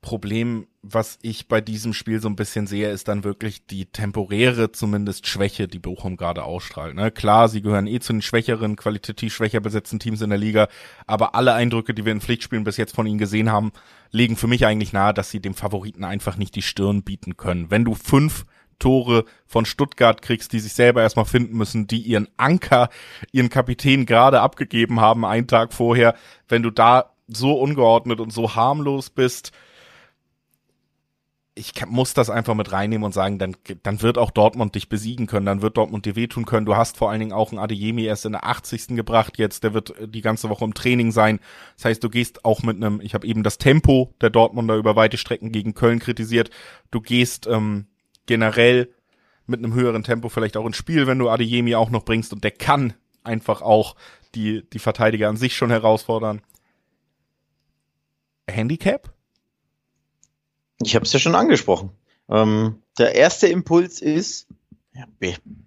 Problem, 0.02 0.66
was 0.86 1.18
ich 1.22 1.48
bei 1.48 1.62
diesem 1.62 1.94
Spiel 1.94 2.20
so 2.20 2.28
ein 2.28 2.36
bisschen 2.36 2.66
sehe, 2.66 2.90
ist 2.90 3.08
dann 3.08 3.24
wirklich 3.24 3.66
die 3.66 3.86
temporäre 3.86 4.70
zumindest 4.70 5.26
Schwäche, 5.26 5.66
die 5.66 5.78
Bochum 5.78 6.16
gerade 6.18 6.44
ausstrahlt. 6.44 6.94
Ne? 6.94 7.10
Klar, 7.10 7.48
sie 7.48 7.62
gehören 7.62 7.86
eh 7.86 8.00
zu 8.00 8.12
den 8.12 8.20
schwächeren, 8.20 8.76
qualitativ 8.76 9.34
schwächer 9.34 9.60
besetzten 9.60 9.98
Teams 9.98 10.20
in 10.20 10.28
der 10.28 10.38
Liga, 10.38 10.68
aber 11.06 11.34
alle 11.34 11.54
Eindrücke, 11.54 11.94
die 11.94 12.04
wir 12.04 12.12
in 12.12 12.20
Pflichtspielen 12.20 12.64
bis 12.64 12.76
jetzt 12.76 12.94
von 12.94 13.06
ihnen 13.06 13.18
gesehen 13.18 13.50
haben, 13.50 13.72
legen 14.10 14.36
für 14.36 14.46
mich 14.46 14.66
eigentlich 14.66 14.92
nahe, 14.92 15.14
dass 15.14 15.30
sie 15.30 15.40
dem 15.40 15.54
Favoriten 15.54 16.04
einfach 16.04 16.36
nicht 16.36 16.54
die 16.54 16.62
Stirn 16.62 17.02
bieten 17.02 17.36
können. 17.38 17.70
Wenn 17.70 17.84
du 17.84 17.94
fünf 17.94 18.44
Tore 18.78 19.24
von 19.46 19.64
Stuttgart 19.64 20.20
kriegst, 20.20 20.52
die 20.52 20.60
sich 20.60 20.74
selber 20.74 21.00
erstmal 21.00 21.24
finden 21.24 21.56
müssen, 21.56 21.86
die 21.86 22.02
ihren 22.02 22.28
Anker, 22.36 22.90
ihren 23.32 23.48
Kapitän 23.48 24.04
gerade 24.04 24.40
abgegeben 24.40 25.00
haben, 25.00 25.24
einen 25.24 25.46
Tag 25.46 25.72
vorher, 25.72 26.14
wenn 26.48 26.62
du 26.62 26.70
da 26.70 27.12
so 27.26 27.58
ungeordnet 27.58 28.20
und 28.20 28.32
so 28.32 28.54
harmlos 28.54 29.08
bist, 29.08 29.52
ich 31.56 31.72
muss 31.86 32.14
das 32.14 32.30
einfach 32.30 32.54
mit 32.54 32.72
reinnehmen 32.72 33.04
und 33.04 33.12
sagen, 33.12 33.38
dann, 33.38 33.56
dann 33.84 34.02
wird 34.02 34.18
auch 34.18 34.32
Dortmund 34.32 34.74
dich 34.74 34.88
besiegen 34.88 35.28
können, 35.28 35.46
dann 35.46 35.62
wird 35.62 35.76
Dortmund 35.76 36.04
dir 36.04 36.16
wehtun 36.16 36.46
können. 36.46 36.66
Du 36.66 36.74
hast 36.74 36.96
vor 36.96 37.10
allen 37.10 37.20
Dingen 37.20 37.32
auch 37.32 37.52
einen 37.52 37.60
Adeyemi 37.60 38.04
erst 38.04 38.26
in 38.26 38.32
der 38.32 38.44
80. 38.44 38.88
gebracht 38.88 39.38
jetzt, 39.38 39.62
der 39.62 39.72
wird 39.72 39.94
die 40.04 40.20
ganze 40.20 40.48
Woche 40.48 40.64
im 40.64 40.74
Training 40.74 41.12
sein. 41.12 41.38
Das 41.76 41.84
heißt, 41.84 42.02
du 42.02 42.10
gehst 42.10 42.44
auch 42.44 42.62
mit 42.64 42.76
einem, 42.76 43.00
ich 43.00 43.14
habe 43.14 43.26
eben 43.26 43.44
das 43.44 43.58
Tempo 43.58 44.12
der 44.20 44.30
Dortmunder 44.30 44.74
über 44.74 44.96
weite 44.96 45.16
Strecken 45.16 45.52
gegen 45.52 45.74
Köln 45.74 46.00
kritisiert. 46.00 46.50
Du 46.90 47.00
gehst 47.00 47.46
ähm, 47.46 47.86
generell 48.26 48.92
mit 49.46 49.60
einem 49.60 49.74
höheren 49.74 50.02
Tempo 50.02 50.28
vielleicht 50.30 50.56
auch 50.56 50.66
ins 50.66 50.76
Spiel, 50.76 51.06
wenn 51.06 51.20
du 51.20 51.28
Adeyemi 51.28 51.76
auch 51.76 51.90
noch 51.90 52.04
bringst 52.04 52.32
und 52.32 52.42
der 52.42 52.50
kann 52.50 52.94
einfach 53.22 53.62
auch 53.62 53.94
die, 54.34 54.68
die 54.70 54.80
Verteidiger 54.80 55.28
an 55.28 55.36
sich 55.36 55.56
schon 55.56 55.70
herausfordern. 55.70 56.42
Handicap? 58.50 59.14
Ich 60.84 60.94
habe 60.94 61.04
es 61.04 61.12
ja 61.12 61.18
schon 61.18 61.34
angesprochen. 61.34 61.90
Ähm, 62.28 62.82
der 62.98 63.14
erste 63.14 63.46
Impuls 63.48 64.00
ist, 64.00 64.46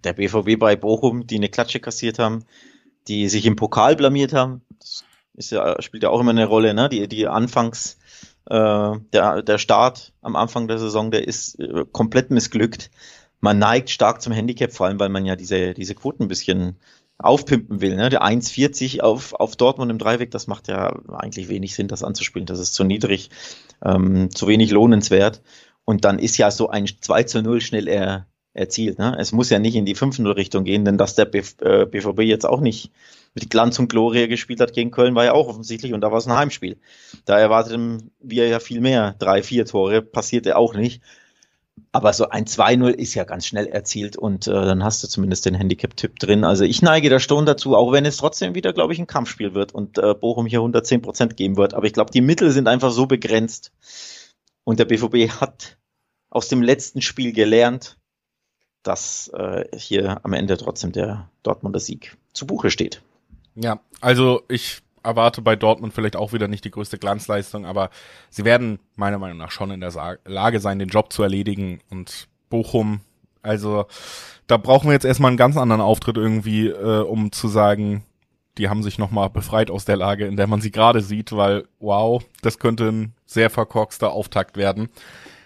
der 0.04 0.12
BVB 0.12 0.58
bei 0.58 0.76
Bochum, 0.76 1.26
die 1.26 1.36
eine 1.36 1.48
Klatsche 1.48 1.80
kassiert 1.80 2.18
haben, 2.18 2.44
die 3.08 3.28
sich 3.28 3.44
im 3.46 3.56
Pokal 3.56 3.96
blamiert 3.96 4.32
haben. 4.32 4.62
Das 4.78 5.04
ist 5.34 5.50
ja, 5.50 5.80
spielt 5.82 6.02
ja 6.02 6.10
auch 6.10 6.20
immer 6.20 6.30
eine 6.30 6.46
Rolle, 6.46 6.74
ne? 6.74 6.88
Die, 6.88 7.08
die 7.08 7.26
Anfangs, 7.26 7.98
äh, 8.46 8.92
der, 9.12 9.42
der 9.42 9.58
Start 9.58 10.12
am 10.22 10.36
Anfang 10.36 10.68
der 10.68 10.78
Saison, 10.78 11.10
der 11.10 11.26
ist 11.26 11.58
äh, 11.60 11.84
komplett 11.90 12.30
missglückt. 12.30 12.90
Man 13.40 13.58
neigt 13.58 13.90
stark 13.90 14.20
zum 14.20 14.32
Handicap, 14.32 14.72
vor 14.72 14.86
allem 14.86 14.98
weil 14.98 15.10
man 15.10 15.26
ja 15.26 15.36
diese, 15.36 15.74
diese 15.74 15.94
Quoten 15.94 16.24
ein 16.24 16.28
bisschen 16.28 16.76
aufpimpen 17.18 17.80
will. 17.80 17.96
Ne? 17.96 18.08
Der 18.10 18.22
1,40 18.22 19.00
auf, 19.00 19.34
auf 19.34 19.56
Dortmund 19.56 19.90
im 19.90 19.98
Dreiweg, 19.98 20.30
das 20.30 20.46
macht 20.46 20.68
ja 20.68 20.96
eigentlich 21.08 21.48
wenig 21.48 21.74
Sinn, 21.74 21.88
das 21.88 22.04
anzuspielen. 22.04 22.46
Das 22.46 22.60
ist 22.60 22.74
zu 22.74 22.84
niedrig, 22.84 23.30
ähm, 23.84 24.34
zu 24.34 24.46
wenig 24.46 24.70
lohnenswert. 24.70 25.42
Und 25.84 26.04
dann 26.04 26.18
ist 26.18 26.36
ja 26.36 26.50
so 26.50 26.68
ein 26.68 26.86
2 26.86 27.22
zu 27.24 27.42
0 27.42 27.60
schnell 27.60 27.88
er, 27.88 28.26
erzielt. 28.58 28.98
Ne? 28.98 29.16
Es 29.18 29.32
muss 29.32 29.50
ja 29.50 29.58
nicht 29.58 29.76
in 29.76 29.86
die 29.86 29.96
5-0-Richtung 29.96 30.64
gehen, 30.64 30.84
denn 30.84 30.98
dass 30.98 31.14
der 31.14 31.26
BVB 31.26 32.18
äh, 32.18 32.22
jetzt 32.22 32.46
auch 32.46 32.60
nicht 32.60 32.90
mit 33.34 33.50
Glanz 33.50 33.78
und 33.78 33.88
Glorie 33.88 34.26
gespielt 34.26 34.60
hat 34.60 34.72
gegen 34.72 34.90
Köln, 34.90 35.14
war 35.14 35.24
ja 35.24 35.32
auch 35.32 35.48
offensichtlich 35.48 35.92
und 35.92 36.00
da 36.00 36.10
war 36.10 36.18
es 36.18 36.26
ein 36.26 36.36
Heimspiel. 36.36 36.78
Da 37.24 37.38
erwarteten 37.38 38.10
wir 38.20 38.48
ja 38.48 38.58
viel 38.58 38.80
mehr. 38.80 39.14
Drei, 39.18 39.42
vier 39.42 39.64
Tore 39.64 40.02
passierte 40.02 40.56
auch 40.56 40.74
nicht. 40.74 41.02
Aber 41.92 42.12
so 42.12 42.28
ein 42.28 42.46
2-0 42.46 42.90
ist 42.90 43.14
ja 43.14 43.24
ganz 43.24 43.46
schnell 43.46 43.66
erzielt 43.66 44.16
und 44.16 44.46
äh, 44.46 44.52
dann 44.52 44.84
hast 44.84 45.02
du 45.02 45.08
zumindest 45.08 45.46
den 45.46 45.54
Handicap-Tipp 45.54 46.18
drin. 46.18 46.44
Also 46.44 46.64
ich 46.64 46.82
neige 46.82 47.10
da 47.10 47.20
schon 47.20 47.46
dazu, 47.46 47.76
auch 47.76 47.92
wenn 47.92 48.04
es 48.04 48.16
trotzdem 48.16 48.54
wieder, 48.54 48.72
glaube 48.72 48.92
ich, 48.92 48.98
ein 48.98 49.06
Kampfspiel 49.06 49.54
wird 49.54 49.74
und 49.74 49.98
äh, 49.98 50.14
Bochum 50.14 50.46
hier 50.46 50.60
110 50.60 51.02
Prozent 51.02 51.36
geben 51.36 51.56
wird. 51.56 51.74
Aber 51.74 51.86
ich 51.86 51.92
glaube, 51.92 52.10
die 52.10 52.20
Mittel 52.20 52.50
sind 52.50 52.68
einfach 52.68 52.90
so 52.90 53.06
begrenzt. 53.06 53.72
Und 54.64 54.78
der 54.78 54.84
BVB 54.84 55.30
hat 55.40 55.78
aus 56.30 56.48
dem 56.48 56.62
letzten 56.62 57.00
Spiel 57.00 57.32
gelernt, 57.32 57.96
dass 58.82 59.28
äh, 59.28 59.64
hier 59.76 60.24
am 60.24 60.32
Ende 60.32 60.56
trotzdem 60.56 60.92
der 60.92 61.30
Dortmunder 61.42 61.80
Sieg 61.80 62.16
zu 62.32 62.46
Buche 62.46 62.70
steht. 62.70 63.02
Ja, 63.54 63.80
also 64.00 64.42
ich 64.48 64.82
erwarte 65.02 65.42
bei 65.42 65.56
Dortmund 65.56 65.94
vielleicht 65.94 66.16
auch 66.16 66.32
wieder 66.32 66.48
nicht 66.48 66.64
die 66.64 66.70
größte 66.70 66.98
Glanzleistung, 66.98 67.66
aber 67.66 67.90
sie 68.30 68.44
werden 68.44 68.78
meiner 68.96 69.18
Meinung 69.18 69.38
nach 69.38 69.50
schon 69.50 69.70
in 69.70 69.80
der 69.80 70.18
Lage 70.24 70.60
sein, 70.60 70.78
den 70.78 70.88
Job 70.88 71.12
zu 71.12 71.22
erledigen. 71.22 71.80
Und 71.90 72.28
Bochum, 72.50 73.00
also 73.42 73.86
da 74.46 74.56
brauchen 74.56 74.88
wir 74.88 74.94
jetzt 74.94 75.04
erstmal 75.04 75.30
einen 75.30 75.36
ganz 75.36 75.56
anderen 75.56 75.80
Auftritt 75.80 76.16
irgendwie, 76.16 76.68
äh, 76.68 77.02
um 77.02 77.32
zu 77.32 77.48
sagen, 77.48 78.04
die 78.56 78.68
haben 78.68 78.82
sich 78.82 78.98
nochmal 78.98 79.30
befreit 79.30 79.70
aus 79.70 79.84
der 79.84 79.96
Lage, 79.96 80.26
in 80.26 80.36
der 80.36 80.48
man 80.48 80.60
sie 80.60 80.72
gerade 80.72 81.00
sieht, 81.00 81.32
weil 81.32 81.68
wow, 81.78 82.22
das 82.42 82.58
könnte 82.58 82.88
ein 82.88 83.14
sehr 83.24 83.50
verkorkster 83.50 84.10
Auftakt 84.10 84.56
werden. 84.56 84.88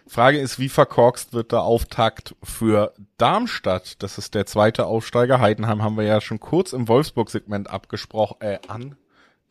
Frage 0.07 0.39
ist, 0.39 0.59
wie 0.59 0.69
verkorkst 0.69 1.33
wird 1.33 1.53
der 1.53 1.63
Auftakt 1.63 2.35
für 2.43 2.93
Darmstadt? 3.17 4.03
Das 4.03 4.19
ist 4.19 4.35
der 4.35 4.47
zweite 4.47 4.87
Aufsteiger. 4.87 5.41
Heidenheim 5.41 5.83
haben 5.83 5.97
wir 5.97 6.05
ja 6.05 6.21
schon 6.21 6.41
kurz 6.41 6.73
im 6.73 6.89
Wolfsburg-Segment 6.89 7.71
abgesprochen, 7.71 8.37
äh, 8.41 8.59
an, 8.69 8.97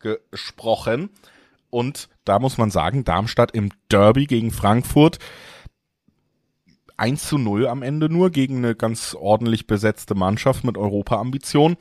gesprochen. 0.02 1.10
Und 1.70 2.08
da 2.24 2.38
muss 2.38 2.58
man 2.58 2.70
sagen, 2.70 3.04
Darmstadt 3.04 3.52
im 3.52 3.70
Derby 3.88 4.26
gegen 4.26 4.50
Frankfurt 4.50 5.18
1 6.96 7.28
zu 7.28 7.38
0 7.38 7.66
am 7.66 7.82
Ende 7.82 8.08
nur 8.08 8.30
gegen 8.30 8.58
eine 8.58 8.74
ganz 8.74 9.16
ordentlich 9.18 9.66
besetzte 9.66 10.14
Mannschaft 10.14 10.64
mit 10.64 10.76
Europa-Ambition. 10.76 11.76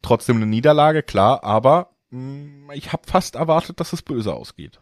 Trotzdem 0.00 0.36
eine 0.36 0.46
Niederlage, 0.46 1.02
klar, 1.02 1.42
aber 1.44 1.90
mh, 2.10 2.20
mm, 2.20 2.70
ich 2.72 2.92
habe 2.92 3.02
fast 3.06 3.34
erwartet, 3.34 3.80
dass 3.80 3.92
es 3.92 4.02
böse 4.02 4.32
ausgeht. 4.32 4.80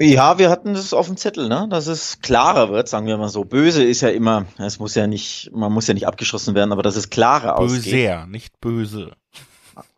Ja, 0.00 0.38
wir 0.38 0.50
hatten 0.50 0.74
das 0.74 0.92
auf 0.92 1.06
dem 1.06 1.16
Zettel, 1.16 1.48
ne? 1.48 1.68
Dass 1.70 1.86
es 1.86 2.20
klarer 2.20 2.70
wird, 2.70 2.88
sagen 2.88 3.06
wir 3.06 3.16
mal 3.16 3.28
so. 3.28 3.44
Böse 3.44 3.84
ist 3.84 4.00
ja 4.00 4.08
immer, 4.08 4.46
es 4.58 4.78
muss 4.78 4.94
ja 4.94 5.06
nicht, 5.06 5.50
man 5.52 5.72
muss 5.72 5.86
ja 5.86 5.94
nicht 5.94 6.06
abgeschossen 6.06 6.54
werden, 6.54 6.72
aber 6.72 6.82
dass 6.82 6.96
es 6.96 7.08
klarer 7.08 7.56
ausgeht. 7.56 7.92
Böser, 7.92 8.26
nicht 8.26 8.60
böse. 8.60 9.12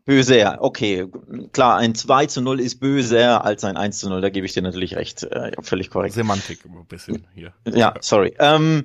Böser, 0.09 0.57
okay. 0.63 1.07
Klar, 1.53 1.77
ein 1.77 1.95
2 1.95 2.25
zu 2.25 2.41
0 2.41 2.61
ist 2.61 2.81
böser 2.81 3.45
als 3.45 3.63
ein 3.63 3.77
1 3.77 3.99
zu 3.99 4.09
0, 4.09 4.23
da 4.23 4.31
gebe 4.31 4.47
ich 4.47 4.55
dir 4.55 4.63
natürlich 4.63 4.97
recht. 4.97 5.23
Äh, 5.25 5.53
völlig 5.61 5.91
korrekt. 5.91 6.15
Semantik 6.15 6.65
ein 6.65 6.87
bisschen 6.87 7.27
hier. 7.35 7.53
Ja, 7.67 7.93
sorry. 8.01 8.35
Ähm, 8.39 8.85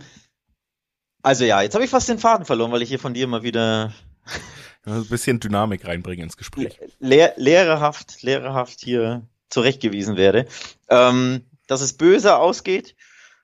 also 1.22 1.46
ja, 1.46 1.62
jetzt 1.62 1.76
habe 1.76 1.86
ich 1.86 1.90
fast 1.90 2.10
den 2.10 2.20
Faden 2.20 2.46
verloren, 2.46 2.74
weil 2.74 2.82
ich 2.82 2.90
hier 2.90 3.00
von 3.00 3.14
dir 3.14 3.26
mal 3.28 3.42
wieder 3.42 3.94
ein 4.86 5.06
bisschen 5.06 5.40
Dynamik 5.40 5.88
reinbringen 5.88 6.26
ins 6.26 6.36
Gespräch. 6.36 6.78
Lehr 7.00 7.32
lehrerhaft, 7.38 8.22
lehrerhaft 8.22 8.82
hier 8.82 9.26
zurechtgewiesen 9.50 10.18
werde. 10.18 10.46
Ähm, 10.90 11.46
dass 11.68 11.80
es 11.80 11.94
böse 11.94 12.36
ausgeht. 12.36 12.98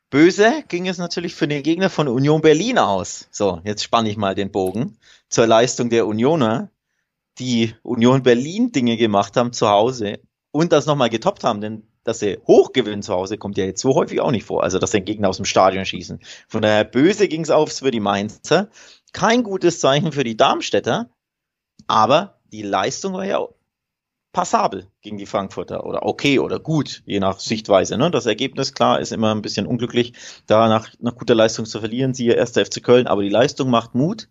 Böse 0.09 0.65
ging 0.67 0.85
es 0.89 0.97
natürlich 0.97 1.33
für 1.33 1.47
den 1.47 1.63
Gegner 1.63 1.89
von 1.89 2.09
Union 2.09 2.41
Berlin 2.41 2.77
aus. 2.77 3.29
So, 3.31 3.61
jetzt 3.63 3.85
spanne 3.85 4.09
ich 4.09 4.17
mal 4.17 4.35
den 4.35 4.51
Bogen 4.51 4.97
zur 5.29 5.47
Leistung 5.47 5.89
der 5.89 6.07
Unioner 6.07 6.69
die 7.39 7.75
Union 7.83 8.23
Berlin 8.23 8.71
Dinge 8.71 8.97
gemacht 8.97 9.37
haben 9.37 9.53
zu 9.53 9.69
Hause 9.69 10.19
und 10.51 10.71
das 10.71 10.85
nochmal 10.85 11.09
getoppt 11.09 11.43
haben, 11.43 11.61
denn 11.61 11.83
dass 12.03 12.19
sie 12.19 12.39
hochgewinnen 12.47 13.03
zu 13.03 13.13
Hause 13.13 13.37
kommt 13.37 13.57
ja 13.57 13.65
jetzt 13.65 13.81
so 13.81 13.93
häufig 13.93 14.21
auch 14.21 14.31
nicht 14.31 14.45
vor. 14.45 14.63
Also, 14.63 14.79
dass 14.79 14.91
den 14.91 15.05
Gegner 15.05 15.29
aus 15.29 15.37
dem 15.37 15.45
Stadion 15.45 15.85
schießen. 15.85 16.19
Von 16.47 16.61
daher 16.61 16.83
böse 16.83 17.27
ging 17.27 17.41
es 17.41 17.49
aufs 17.49 17.79
für 17.79 17.91
die 17.91 17.99
Mainzer. 17.99 18.69
Kein 19.13 19.43
gutes 19.43 19.79
Zeichen 19.79 20.11
für 20.11 20.23
die 20.23 20.37
Darmstädter, 20.37 21.09
aber 21.87 22.39
die 22.51 22.61
Leistung 22.61 23.13
war 23.13 23.25
ja 23.25 23.47
passabel 24.31 24.87
gegen 25.01 25.17
die 25.17 25.25
Frankfurter 25.25 25.85
oder 25.85 26.03
okay 26.05 26.39
oder 26.39 26.59
gut, 26.59 27.01
je 27.05 27.19
nach 27.19 27.39
Sichtweise. 27.39 27.97
Ne? 27.97 28.11
Das 28.11 28.25
Ergebnis, 28.25 28.73
klar, 28.73 28.99
ist 28.99 29.11
immer 29.11 29.33
ein 29.33 29.41
bisschen 29.41 29.65
unglücklich, 29.65 30.13
da 30.45 30.67
nach, 30.67 30.89
nach 30.99 31.15
guter 31.15 31.35
Leistung 31.35 31.65
zu 31.65 31.79
verlieren, 31.79 32.13
siehe 32.13 32.39
1. 32.39 32.51
FC 32.51 32.83
Köln, 32.83 33.07
aber 33.07 33.23
die 33.23 33.29
Leistung 33.29 33.69
macht 33.69 33.95
Mut 33.95 34.29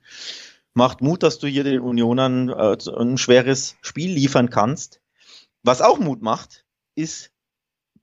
macht 0.75 1.01
Mut, 1.01 1.23
dass 1.23 1.39
du 1.39 1.47
hier 1.47 1.65
den 1.65 1.81
Unionern 1.81 2.49
äh, 2.49 2.77
ein 2.97 3.19
schweres 3.19 3.77
Spiel 3.81 4.13
liefern 4.13 4.51
kannst. 4.51 5.01
Was 5.63 5.83
auch 5.83 5.99
Mut 5.99 6.23
macht, 6.23 6.65
ist 6.95 7.31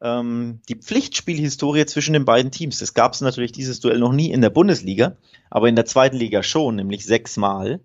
ähm, 0.02 0.62
die 0.70 0.76
Pflichtspielhistorie 0.76 1.86
zwischen 1.86 2.14
den 2.14 2.26
beiden 2.26 2.52
Teams. 2.52 2.82
Es 2.82 2.94
gab 2.94 3.14
es 3.14 3.22
natürlich 3.22 3.52
dieses 3.52 3.80
Duell 3.80 4.00
noch 4.00 4.12
nie 4.12 4.32
in 4.32 4.42
der 4.42 4.50
Bundesliga, 4.50 5.18
aber 5.50 5.70
in 5.70 5.76
der 5.76 5.86
zweiten 5.86 6.18
Liga 6.18 6.44
schon, 6.44 6.76
nämlich 6.76 7.06
sechsmal. 7.06 7.80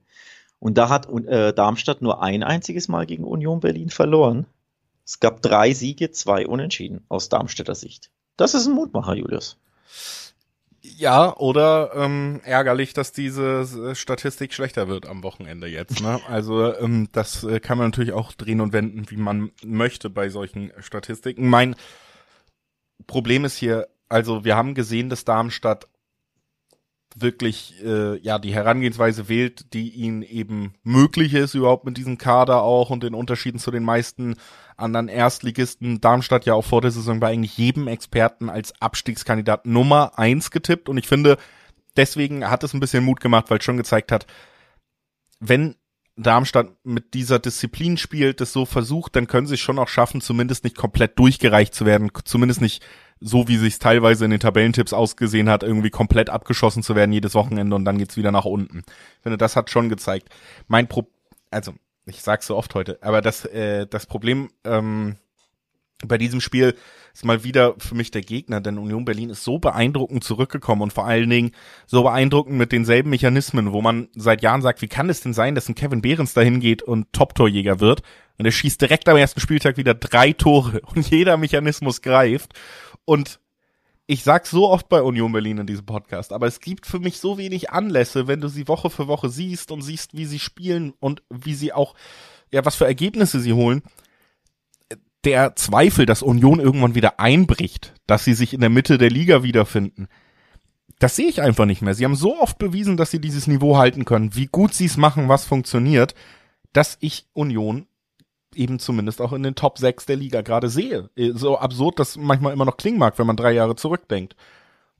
Und 0.58 0.76
da 0.76 0.88
hat 0.88 1.08
äh, 1.08 1.54
Darmstadt 1.54 2.02
nur 2.02 2.22
ein 2.22 2.42
einziges 2.42 2.88
Mal 2.88 3.06
gegen 3.06 3.24
Union 3.24 3.60
Berlin 3.60 3.90
verloren. 3.90 4.46
Es 5.04 5.18
gab 5.18 5.40
drei 5.42 5.72
Siege, 5.72 6.10
zwei 6.10 6.46
Unentschieden 6.46 7.04
aus 7.08 7.28
Darmstädter 7.28 7.74
Sicht. 7.74 8.10
Das 8.36 8.54
ist 8.54 8.66
ein 8.66 8.74
Mutmacher, 8.74 9.14
Julius. 9.14 9.56
Ja, 10.82 11.36
oder 11.36 11.90
ähm, 11.94 12.40
ärgerlich, 12.44 12.94
dass 12.94 13.12
diese 13.12 13.94
Statistik 13.94 14.54
schlechter 14.54 14.88
wird 14.88 15.06
am 15.06 15.22
Wochenende 15.22 15.66
jetzt. 15.66 16.00
Ne? 16.00 16.20
Also 16.28 16.74
ähm, 16.76 17.08
das 17.12 17.44
äh, 17.44 17.60
kann 17.60 17.76
man 17.76 17.88
natürlich 17.88 18.12
auch 18.12 18.32
drehen 18.32 18.60
und 18.60 18.72
wenden, 18.72 19.10
wie 19.10 19.16
man 19.16 19.50
möchte 19.62 20.08
bei 20.08 20.30
solchen 20.30 20.72
Statistiken. 20.78 21.48
Mein 21.48 21.76
Problem 23.06 23.44
ist 23.44 23.56
hier, 23.56 23.88
also 24.08 24.44
wir 24.44 24.56
haben 24.56 24.74
gesehen, 24.74 25.10
dass 25.10 25.24
Darmstadt 25.24 25.86
wirklich 27.16 27.74
äh, 27.84 28.18
ja 28.18 28.38
die 28.38 28.54
Herangehensweise 28.54 29.28
wählt, 29.28 29.72
die 29.74 29.90
ihnen 29.90 30.22
eben 30.22 30.74
möglich 30.82 31.34
ist, 31.34 31.54
überhaupt 31.54 31.84
mit 31.84 31.96
diesem 31.96 32.18
Kader 32.18 32.62
auch 32.62 32.90
und 32.90 33.02
den 33.02 33.14
Unterschieden 33.14 33.58
zu 33.58 33.70
den 33.70 33.84
meisten 33.84 34.36
anderen 34.76 35.08
Erstligisten. 35.08 36.00
Darmstadt 36.00 36.46
ja 36.46 36.54
auch 36.54 36.64
vor 36.64 36.80
der 36.80 36.90
Saison 36.90 37.20
bei 37.20 37.28
eigentlich 37.28 37.58
jedem 37.58 37.88
Experten 37.88 38.48
als 38.48 38.80
Abstiegskandidat 38.80 39.66
Nummer 39.66 40.18
eins 40.18 40.50
getippt 40.50 40.88
und 40.88 40.98
ich 40.98 41.08
finde, 41.08 41.36
deswegen 41.96 42.48
hat 42.48 42.62
es 42.64 42.74
ein 42.74 42.80
bisschen 42.80 43.04
Mut 43.04 43.20
gemacht, 43.20 43.50
weil 43.50 43.58
es 43.58 43.64
schon 43.64 43.76
gezeigt 43.76 44.12
hat, 44.12 44.26
wenn 45.40 45.76
Darmstadt 46.16 46.68
mit 46.84 47.14
dieser 47.14 47.38
Disziplin 47.38 47.96
spielt, 47.96 48.40
das 48.40 48.52
so 48.52 48.66
versucht, 48.66 49.16
dann 49.16 49.26
können 49.26 49.46
sie 49.46 49.54
es 49.54 49.60
schon 49.60 49.78
auch 49.78 49.88
schaffen, 49.88 50.20
zumindest 50.20 50.64
nicht 50.64 50.76
komplett 50.76 51.18
durchgereicht 51.18 51.74
zu 51.74 51.86
werden, 51.86 52.10
zumindest 52.24 52.60
nicht 52.60 52.82
so 53.20 53.48
wie 53.48 53.56
sich 53.56 53.78
teilweise 53.78 54.24
in 54.24 54.30
den 54.30 54.40
Tabellentipps 54.40 54.92
ausgesehen 54.92 55.50
hat, 55.50 55.62
irgendwie 55.62 55.90
komplett 55.90 56.30
abgeschossen 56.30 56.82
zu 56.82 56.94
werden 56.94 57.12
jedes 57.12 57.34
Wochenende 57.34 57.76
und 57.76 57.84
dann 57.84 57.98
geht's 57.98 58.16
wieder 58.16 58.32
nach 58.32 58.46
unten. 58.46 58.78
Ich 58.78 59.22
finde, 59.22 59.38
das 59.38 59.56
hat 59.56 59.70
schon 59.70 59.88
gezeigt. 59.88 60.28
Mein 60.68 60.88
Pro, 60.88 61.06
also 61.50 61.74
ich 62.06 62.22
sag's 62.22 62.46
so 62.46 62.56
oft 62.56 62.74
heute, 62.74 62.98
aber 63.02 63.20
das 63.20 63.44
äh, 63.44 63.86
das 63.86 64.06
Problem 64.06 64.50
ähm, 64.64 65.16
bei 66.06 66.18
diesem 66.18 66.40
Spiel 66.40 66.74
ist 67.12 67.24
mal 67.24 67.44
wieder 67.44 67.74
für 67.78 67.94
mich 67.94 68.10
der 68.10 68.22
Gegner, 68.22 68.60
denn 68.60 68.78
Union 68.78 69.04
Berlin 69.04 69.30
ist 69.30 69.44
so 69.44 69.58
beeindruckend 69.58 70.24
zurückgekommen 70.24 70.82
und 70.82 70.92
vor 70.92 71.06
allen 71.06 71.28
Dingen 71.28 71.50
so 71.86 72.02
beeindruckend 72.02 72.56
mit 72.56 72.72
denselben 72.72 73.10
Mechanismen, 73.10 73.72
wo 73.72 73.82
man 73.82 74.08
seit 74.14 74.42
Jahren 74.42 74.62
sagt, 74.62 74.80
wie 74.80 74.88
kann 74.88 75.10
es 75.10 75.20
denn 75.20 75.34
sein, 75.34 75.54
dass 75.54 75.68
ein 75.68 75.74
Kevin 75.74 76.02
Behrens 76.02 76.32
dahin 76.32 76.60
geht 76.60 76.82
und 76.82 77.12
Top-Torjäger 77.12 77.80
wird 77.80 78.02
und 78.38 78.46
er 78.46 78.52
schießt 78.52 78.80
direkt 78.80 79.08
am 79.08 79.16
ersten 79.16 79.40
Spieltag 79.40 79.76
wieder 79.76 79.94
drei 79.94 80.32
Tore 80.32 80.80
und 80.94 81.10
jeder 81.10 81.36
Mechanismus 81.36 82.00
greift 82.00 82.54
und 83.04 83.40
ich 84.06 84.24
sag's 84.24 84.50
so 84.50 84.68
oft 84.68 84.88
bei 84.88 85.02
Union 85.02 85.30
Berlin 85.30 85.58
in 85.58 85.66
diesem 85.68 85.86
Podcast, 85.86 86.32
aber 86.32 86.48
es 86.48 86.58
gibt 86.58 86.84
für 86.84 86.98
mich 86.98 87.18
so 87.18 87.38
wenig 87.38 87.70
Anlässe, 87.70 88.26
wenn 88.26 88.40
du 88.40 88.48
sie 88.48 88.66
Woche 88.66 88.90
für 88.90 89.06
Woche 89.06 89.28
siehst 89.28 89.70
und 89.70 89.82
siehst, 89.82 90.16
wie 90.16 90.26
sie 90.26 90.40
spielen 90.40 90.94
und 90.98 91.22
wie 91.30 91.54
sie 91.54 91.72
auch, 91.72 91.94
ja, 92.50 92.64
was 92.64 92.74
für 92.74 92.86
Ergebnisse 92.86 93.38
sie 93.38 93.52
holen. 93.52 93.82
Der 95.22 95.54
Zweifel, 95.54 96.06
dass 96.06 96.22
Union 96.22 96.58
irgendwann 96.58 96.96
wieder 96.96 97.20
einbricht, 97.20 97.94
dass 98.08 98.24
sie 98.24 98.34
sich 98.34 98.52
in 98.52 98.60
der 98.60 98.70
Mitte 98.70 98.98
der 98.98 99.10
Liga 99.10 99.44
wiederfinden, 99.44 100.08
das 100.98 101.14
sehe 101.14 101.28
ich 101.28 101.40
einfach 101.40 101.64
nicht 101.64 101.80
mehr. 101.80 101.94
Sie 101.94 102.04
haben 102.04 102.16
so 102.16 102.38
oft 102.38 102.58
bewiesen, 102.58 102.96
dass 102.96 103.10
sie 103.10 103.20
dieses 103.20 103.46
Niveau 103.46 103.78
halten 103.78 104.04
können, 104.04 104.34
wie 104.34 104.46
gut 104.46 104.74
sie 104.74 104.86
es 104.86 104.96
machen, 104.96 105.28
was 105.28 105.44
funktioniert, 105.44 106.14
dass 106.72 106.98
ich 107.00 107.26
Union 107.32 107.86
eben 108.54 108.78
zumindest 108.78 109.20
auch 109.20 109.32
in 109.32 109.42
den 109.42 109.54
Top 109.54 109.78
6 109.78 110.06
der 110.06 110.16
Liga 110.16 110.42
gerade 110.42 110.68
sehe. 110.68 111.10
So 111.16 111.58
absurd 111.58 111.98
das 111.98 112.16
manchmal 112.16 112.52
immer 112.52 112.64
noch 112.64 112.76
klingen 112.76 112.98
mag, 112.98 113.18
wenn 113.18 113.26
man 113.26 113.36
drei 113.36 113.52
Jahre 113.52 113.76
zurückdenkt. 113.76 114.36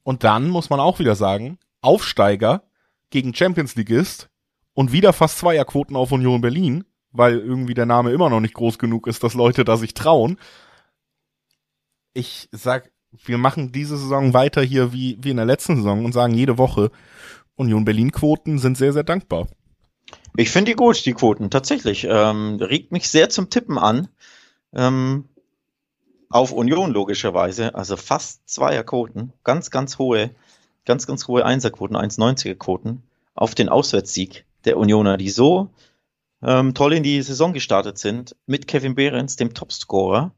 Und 0.03 0.25
dann 0.25 0.49
muss 0.49 0.71
man 0.71 0.81
auch 0.81 0.99
wieder 0.99 1.15
sagen, 1.15 1.59
Aufsteiger 1.83 2.63
gegen 3.11 3.35
Champions 3.35 3.77
League 3.77 3.91
ist 3.91 4.31
und 4.75 4.93
wieder 4.93 5.13
fast 5.13 5.39
Zweierquoten 5.39 5.97
auf 5.97 6.13
Union 6.13 6.41
Berlin, 6.41 6.85
weil 7.13 7.39
irgendwie 7.39 7.75
der 7.75 7.87
Name 7.87 8.13
immer 8.13 8.31
noch 8.31 8.41
nicht 8.41 8.55
groß 8.55 8.79
genug 8.79 9.07
ist, 9.07 9.23
dass 9.25 9.35
Leute 9.35 9.65
da 9.65 9.77
sich 9.77 9.95
trauen. 9.95 10.39
Ich 12.13 12.49
sag, 12.53 12.91
wir 13.13 13.39
machen 13.39 13.73
diese 13.73 13.97
Saison 13.97 14.33
weiter 14.33 14.63
hier 14.63 14.93
wie, 14.93 15.19
wie 15.21 15.31
in 15.31 15.37
der 15.37 15.47
letzten 15.47 15.77
Saison 15.77 16.05
und 16.05 16.13
sagen 16.13 16.35
jede 16.35 16.59
Woche, 16.59 16.91
Union 17.57 17.85
Berlin 17.85 18.13
Quoten 18.13 18.59
sind 18.59 18.79
sehr, 18.79 18.93
sehr 18.93 19.05
dankbar. 19.05 19.49
Ich 20.37 20.51
finde 20.51 20.73
die 20.73 20.77
gut, 20.77 21.05
die 21.05 21.15
Quoten, 21.15 21.51
tatsächlich. 21.51 22.07
Ähm, 22.09 22.57
regt 22.61 22.93
mich 22.93 23.09
sehr 23.09 23.31
zum 23.31 23.51
Tippen 23.51 23.79
an. 23.79 24.09
Ähm, 24.73 25.29
auf 26.31 26.53
Union 26.53 26.93
logischerweise, 26.93 27.75
also 27.75 27.97
fast 27.97 28.49
Zweierquoten, 28.49 29.33
ganz, 29.43 29.71
ganz 29.71 29.99
hohe, 29.99 30.31
ganz, 30.85 31.07
ganz 31.07 31.27
hohe 31.27 31.45
Einserquoten, 31.45 31.97
1,90er 31.97 32.55
Quoten 32.55 33.03
auf 33.35 33.57
den 33.57 33.69
Auswärtssieg 33.69 34.47
der 34.65 34.77
Unioner, 34.77 35.17
die 35.17 35.31
so 35.31 35.71
ähm, 36.43 36.75
toll 36.75 36.93
in 36.93 37.03
die 37.03 37.21
Saison 37.23 37.53
gestartet 37.53 37.99
sind, 37.99 38.37
mit 38.47 38.69
Kevin 38.69 38.95
Behrens, 38.95 39.37
dem 39.37 39.55
Topscorer, 39.55 40.33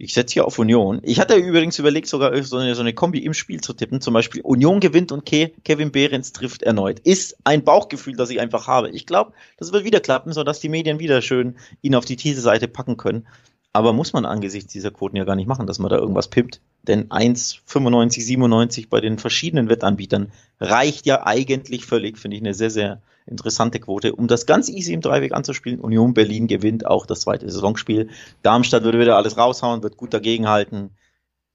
ich 0.00 0.14
setze 0.14 0.32
hier 0.32 0.46
auf 0.46 0.58
Union. 0.58 1.00
Ich 1.02 1.20
hatte 1.20 1.34
übrigens 1.34 1.78
überlegt, 1.78 2.06
sogar 2.06 2.42
so 2.42 2.56
eine, 2.56 2.74
so 2.74 2.80
eine 2.80 2.94
Kombi 2.94 3.18
im 3.18 3.34
Spiel 3.34 3.60
zu 3.60 3.74
tippen. 3.74 4.00
Zum 4.00 4.14
Beispiel 4.14 4.40
Union 4.40 4.80
gewinnt 4.80 5.12
und 5.12 5.26
Ke 5.26 5.52
Kevin 5.62 5.92
Behrens 5.92 6.32
trifft 6.32 6.62
erneut. 6.62 7.00
Ist 7.00 7.36
ein 7.44 7.64
Bauchgefühl, 7.64 8.16
das 8.16 8.30
ich 8.30 8.40
einfach 8.40 8.66
habe. 8.66 8.88
Ich 8.90 9.04
glaube, 9.04 9.32
das 9.58 9.72
wird 9.72 9.84
wieder 9.84 10.00
klappen, 10.00 10.32
sodass 10.32 10.58
die 10.58 10.70
Medien 10.70 11.00
wieder 11.00 11.20
schön 11.20 11.56
ihn 11.82 11.94
auf 11.94 12.06
die 12.06 12.16
These-Seite 12.16 12.66
packen 12.66 12.96
können. 12.96 13.26
Aber 13.74 13.92
muss 13.92 14.14
man 14.14 14.24
angesichts 14.24 14.72
dieser 14.72 14.90
Quoten 14.90 15.16
ja 15.16 15.24
gar 15.24 15.36
nicht 15.36 15.46
machen, 15.46 15.66
dass 15.66 15.78
man 15.78 15.90
da 15.90 15.98
irgendwas 15.98 16.28
pimpt. 16.28 16.62
Denn 16.82 17.10
1,95, 17.10 18.22
97 18.22 18.88
bei 18.88 19.00
den 19.00 19.18
verschiedenen 19.18 19.68
Wettanbietern 19.68 20.32
reicht 20.60 21.04
ja 21.04 21.26
eigentlich 21.26 21.84
völlig, 21.84 22.18
finde 22.18 22.38
ich 22.38 22.42
eine 22.42 22.54
sehr, 22.54 22.70
sehr 22.70 23.02
interessante 23.26 23.80
Quote, 23.80 24.14
um 24.14 24.28
das 24.28 24.46
ganz 24.46 24.68
easy 24.68 24.92
im 24.92 25.00
Dreiweg 25.00 25.32
anzuspielen. 25.32 25.80
Union 25.80 26.14
Berlin 26.14 26.46
gewinnt 26.46 26.86
auch 26.86 27.06
das 27.06 27.20
zweite 27.20 27.48
Saisonspiel. 27.50 28.08
Darmstadt 28.42 28.82
würde 28.82 29.00
wieder 29.00 29.16
alles 29.16 29.36
raushauen, 29.36 29.82
wird 29.82 29.96
gut 29.96 30.12
dagegenhalten. 30.14 30.90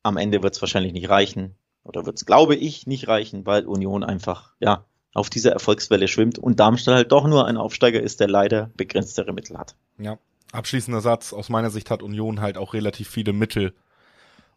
Am 0.04 0.18
Ende 0.18 0.44
wird 0.44 0.56
es 0.56 0.62
wahrscheinlich 0.62 0.94
nicht 0.94 1.10
reichen. 1.10 1.56
Oder 1.84 2.06
wird 2.06 2.18
es, 2.18 2.26
glaube 2.26 2.56
ich, 2.56 2.88
nicht 2.88 3.08
reichen, 3.08 3.46
weil 3.46 3.66
Union 3.66 4.04
einfach, 4.04 4.54
ja, 4.60 4.86
auf 5.14 5.30
dieser 5.30 5.52
Erfolgswelle 5.52 6.08
schwimmt 6.08 6.38
und 6.38 6.60
Darmstadt 6.60 6.96
halt 6.96 7.12
doch 7.12 7.26
nur 7.26 7.48
ein 7.48 7.58
Aufsteiger 7.58 8.02
ist, 8.02 8.20
der 8.20 8.28
leider 8.28 8.70
begrenztere 8.76 9.34
Mittel 9.34 9.58
hat. 9.58 9.76
Ja, 9.98 10.18
abschließender 10.52 11.02
Satz. 11.02 11.32
Aus 11.32 11.50
meiner 11.50 11.70
Sicht 11.70 11.90
hat 11.90 12.04
Union 12.04 12.42
halt 12.42 12.58
auch 12.58 12.74
relativ 12.74 13.10
viele 13.10 13.32
Mittel, 13.32 13.74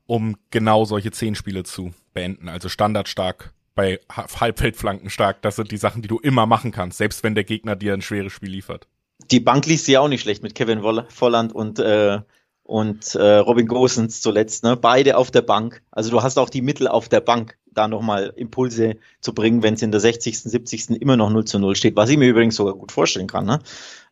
um 0.07 0.37
genau 0.51 0.85
solche 0.85 1.13
zehn 1.13 1.35
Spiele 1.35 1.63
zu 1.63 1.93
beenden. 2.13 2.49
Also 2.49 2.69
standardstark, 2.69 3.53
bei 3.79 4.01
Halbfeldflanken 4.11 5.09
stark. 5.09 5.41
Das 5.43 5.55
sind 5.55 5.71
die 5.71 5.77
Sachen, 5.77 6.03
die 6.03 6.09
du 6.09 6.19
immer 6.19 6.47
machen 6.47 6.73
kannst, 6.73 6.99
selbst 6.99 7.23
wenn 7.23 7.37
der 7.37 7.45
Gegner 7.45 7.77
dir 7.77 7.95
ein 7.95 8.03
schweres 8.03 8.33
Spiel 8.33 8.51
liefert. 8.51 8.89
Die 9.31 9.39
Bank 9.39 9.67
liest 9.67 9.85
sie 9.85 9.97
auch 9.97 10.09
nicht 10.09 10.23
schlecht 10.23 10.43
mit 10.43 10.57
Kevin 10.57 10.83
Volland 10.83 11.55
und 11.55 11.79
äh, 11.79 12.19
und 12.65 13.15
äh, 13.15 13.37
Robin 13.37 13.69
Gosens 13.69 14.21
zuletzt, 14.21 14.65
ne? 14.65 14.77
Beide 14.77 15.17
auf 15.17 15.31
der 15.31 15.43
Bank. 15.43 15.81
Also 15.93 16.11
du 16.11 16.23
hast 16.25 16.39
auch 16.39 16.51
die 16.51 16.61
Mittel 16.61 16.89
auf 16.89 17.09
der 17.09 17.21
Bank, 17.21 17.57
da 17.73 17.87
nochmal 17.87 18.33
Impulse 18.35 18.97
zu 19.21 19.33
bringen, 19.33 19.63
wenn 19.63 19.75
es 19.75 19.83
in 19.83 19.93
der 19.93 20.01
60., 20.01 20.41
70. 20.41 20.91
immer 21.01 21.17
noch 21.17 21.31
0 21.31 21.45
zu 21.45 21.61
0 21.61 21.77
steht, 21.77 21.95
was 21.95 22.11
ich 22.11 22.19
mir 22.19 22.29
übrigens 22.29 22.57
sogar 22.57 22.75
gut 22.75 22.91
vorstellen 22.91 23.29
kann. 23.29 23.47
Ne? 23.47 23.61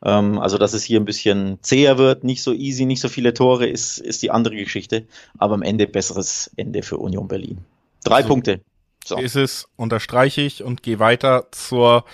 Ähm, 0.05 0.39
also 0.39 0.59
dass 0.59 0.75
es 0.75 0.85
hier 0.85 1.01
ein 1.01 1.05
bisschen 1.05 1.59
zäher 1.61 1.99
wird, 1.99 2.23
nicht 2.23 2.43
so 2.43 2.53
easy, 2.53 2.87
nicht 2.87 3.01
so 3.01 3.09
viele 3.09 3.35
Tore, 3.35 3.67
ist, 3.67 3.99
ist 3.99 4.23
die 4.23 4.31
andere 4.31 4.55
Geschichte. 4.55 5.07
Aber 5.37 5.55
am 5.55 5.63
Ende 5.63 5.89
besseres 5.89 6.53
Ende 6.57 6.85
für 6.85 6.99
Union 6.99 7.27
Berlin. 7.27 7.59
Drei 8.05 8.23
so. 8.23 8.29
Punkte. 8.29 8.61
So. 9.07 9.19
Ist 9.19 9.37
es, 9.37 9.69
unterstreiche 9.77 10.41
ich 10.41 10.65
und 10.65 10.83
gehe 10.83 10.99
weiter 10.99 11.47
zur 11.53 12.05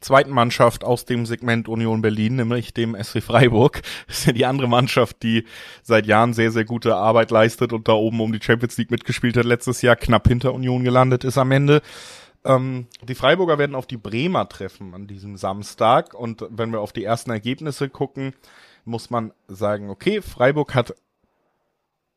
zweiten 0.00 0.30
Mannschaft 0.30 0.82
aus 0.82 1.04
dem 1.04 1.26
Segment 1.26 1.68
Union 1.68 2.00
Berlin, 2.00 2.36
nämlich 2.36 2.72
dem 2.72 2.96
SC 3.00 3.22
Freiburg. 3.22 3.82
Das 4.06 4.20
ist 4.20 4.26
ja 4.26 4.32
die 4.32 4.46
andere 4.46 4.66
Mannschaft, 4.66 5.22
die 5.22 5.44
seit 5.82 6.06
Jahren 6.06 6.32
sehr, 6.32 6.50
sehr 6.50 6.64
gute 6.64 6.96
Arbeit 6.96 7.30
leistet 7.30 7.74
und 7.74 7.86
da 7.86 7.92
oben 7.92 8.20
um 8.22 8.32
die 8.32 8.40
Champions 8.42 8.78
League 8.78 8.90
mitgespielt 8.90 9.36
hat, 9.36 9.44
letztes 9.44 9.82
Jahr 9.82 9.96
knapp 9.96 10.26
hinter 10.26 10.54
Union 10.54 10.84
gelandet 10.84 11.24
ist 11.24 11.36
am 11.36 11.52
Ende. 11.52 11.82
Ähm, 12.46 12.86
die 13.02 13.14
Freiburger 13.14 13.58
werden 13.58 13.74
auf 13.74 13.86
die 13.86 13.98
Bremer 13.98 14.48
treffen 14.48 14.94
an 14.94 15.06
diesem 15.06 15.36
Samstag 15.36 16.14
und 16.14 16.46
wenn 16.48 16.72
wir 16.72 16.80
auf 16.80 16.94
die 16.94 17.04
ersten 17.04 17.30
Ergebnisse 17.30 17.90
gucken, 17.90 18.32
muss 18.86 19.10
man 19.10 19.32
sagen, 19.48 19.90
okay, 19.90 20.22
Freiburg 20.22 20.74
hat 20.74 20.94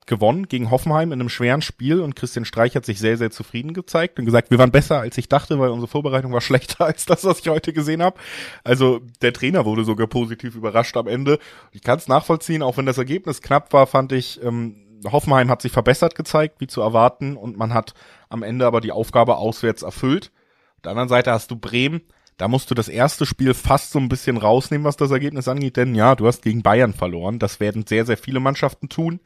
gewonnen 0.07 0.47
gegen 0.47 0.71
Hoffenheim 0.71 1.11
in 1.11 1.19
einem 1.19 1.29
schweren 1.29 1.61
Spiel 1.61 2.01
und 2.01 2.15
Christian 2.15 2.45
Streich 2.45 2.75
hat 2.75 2.85
sich 2.85 2.99
sehr, 2.99 3.17
sehr 3.17 3.31
zufrieden 3.31 3.73
gezeigt 3.73 4.19
und 4.19 4.25
gesagt, 4.25 4.51
wir 4.51 4.57
waren 4.57 4.71
besser, 4.71 4.99
als 4.99 5.17
ich 5.17 5.29
dachte, 5.29 5.59
weil 5.59 5.69
unsere 5.69 5.87
Vorbereitung 5.87 6.33
war 6.33 6.41
schlechter 6.41 6.85
als 6.85 7.05
das, 7.05 7.23
was 7.23 7.39
ich 7.39 7.47
heute 7.49 7.73
gesehen 7.73 8.01
habe. 8.01 8.19
Also 8.63 8.99
der 9.21 9.33
Trainer 9.33 9.65
wurde 9.65 9.83
sogar 9.83 10.07
positiv 10.07 10.55
überrascht 10.55 10.97
am 10.97 11.07
Ende. 11.07 11.39
Ich 11.71 11.81
kann 11.81 11.97
es 11.97 12.07
nachvollziehen, 12.07 12.63
auch 12.63 12.77
wenn 12.77 12.85
das 12.85 12.97
Ergebnis 12.97 13.41
knapp 13.41 13.73
war, 13.73 13.87
fand 13.87 14.11
ich, 14.11 14.43
ähm, 14.43 14.75
Hoffenheim 15.09 15.49
hat 15.49 15.61
sich 15.61 15.71
verbessert 15.71 16.15
gezeigt, 16.15 16.59
wie 16.59 16.67
zu 16.67 16.81
erwarten, 16.81 17.35
und 17.35 17.57
man 17.57 17.73
hat 17.73 17.93
am 18.29 18.43
Ende 18.43 18.67
aber 18.67 18.81
die 18.81 18.91
Aufgabe 18.91 19.37
auswärts 19.37 19.81
erfüllt. 19.81 20.31
Auf 20.75 20.81
der 20.83 20.91
anderen 20.91 21.09
Seite 21.09 21.31
hast 21.31 21.49
du 21.49 21.55
Bremen, 21.55 22.01
da 22.37 22.47
musst 22.47 22.71
du 22.71 22.75
das 22.75 22.87
erste 22.87 23.25
Spiel 23.25 23.53
fast 23.53 23.91
so 23.91 23.99
ein 23.99 24.09
bisschen 24.09 24.37
rausnehmen, 24.37 24.85
was 24.85 24.97
das 24.97 25.11
Ergebnis 25.11 25.47
angeht, 25.47 25.77
denn 25.77 25.95
ja, 25.95 26.15
du 26.15 26.27
hast 26.27 26.41
gegen 26.41 26.63
Bayern 26.63 26.93
verloren. 26.93 27.37
Das 27.37 27.59
werden 27.59 27.85
sehr, 27.85 28.05
sehr 28.05 28.17
viele 28.17 28.39
Mannschaften 28.39 28.89
tun. 28.89 29.19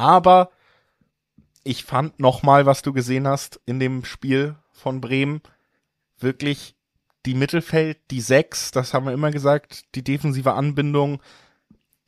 Aber 0.00 0.48
ich 1.62 1.84
fand 1.84 2.18
nochmal, 2.18 2.64
was 2.64 2.80
du 2.80 2.94
gesehen 2.94 3.28
hast 3.28 3.60
in 3.66 3.78
dem 3.78 4.06
Spiel 4.06 4.56
von 4.72 5.02
Bremen, 5.02 5.42
wirklich 6.18 6.74
die 7.26 7.34
Mittelfeld, 7.34 7.98
die 8.10 8.22
sechs, 8.22 8.70
das 8.70 8.94
haben 8.94 9.04
wir 9.04 9.12
immer 9.12 9.30
gesagt, 9.30 9.94
die 9.94 10.02
defensive 10.02 10.54
Anbindung, 10.54 11.20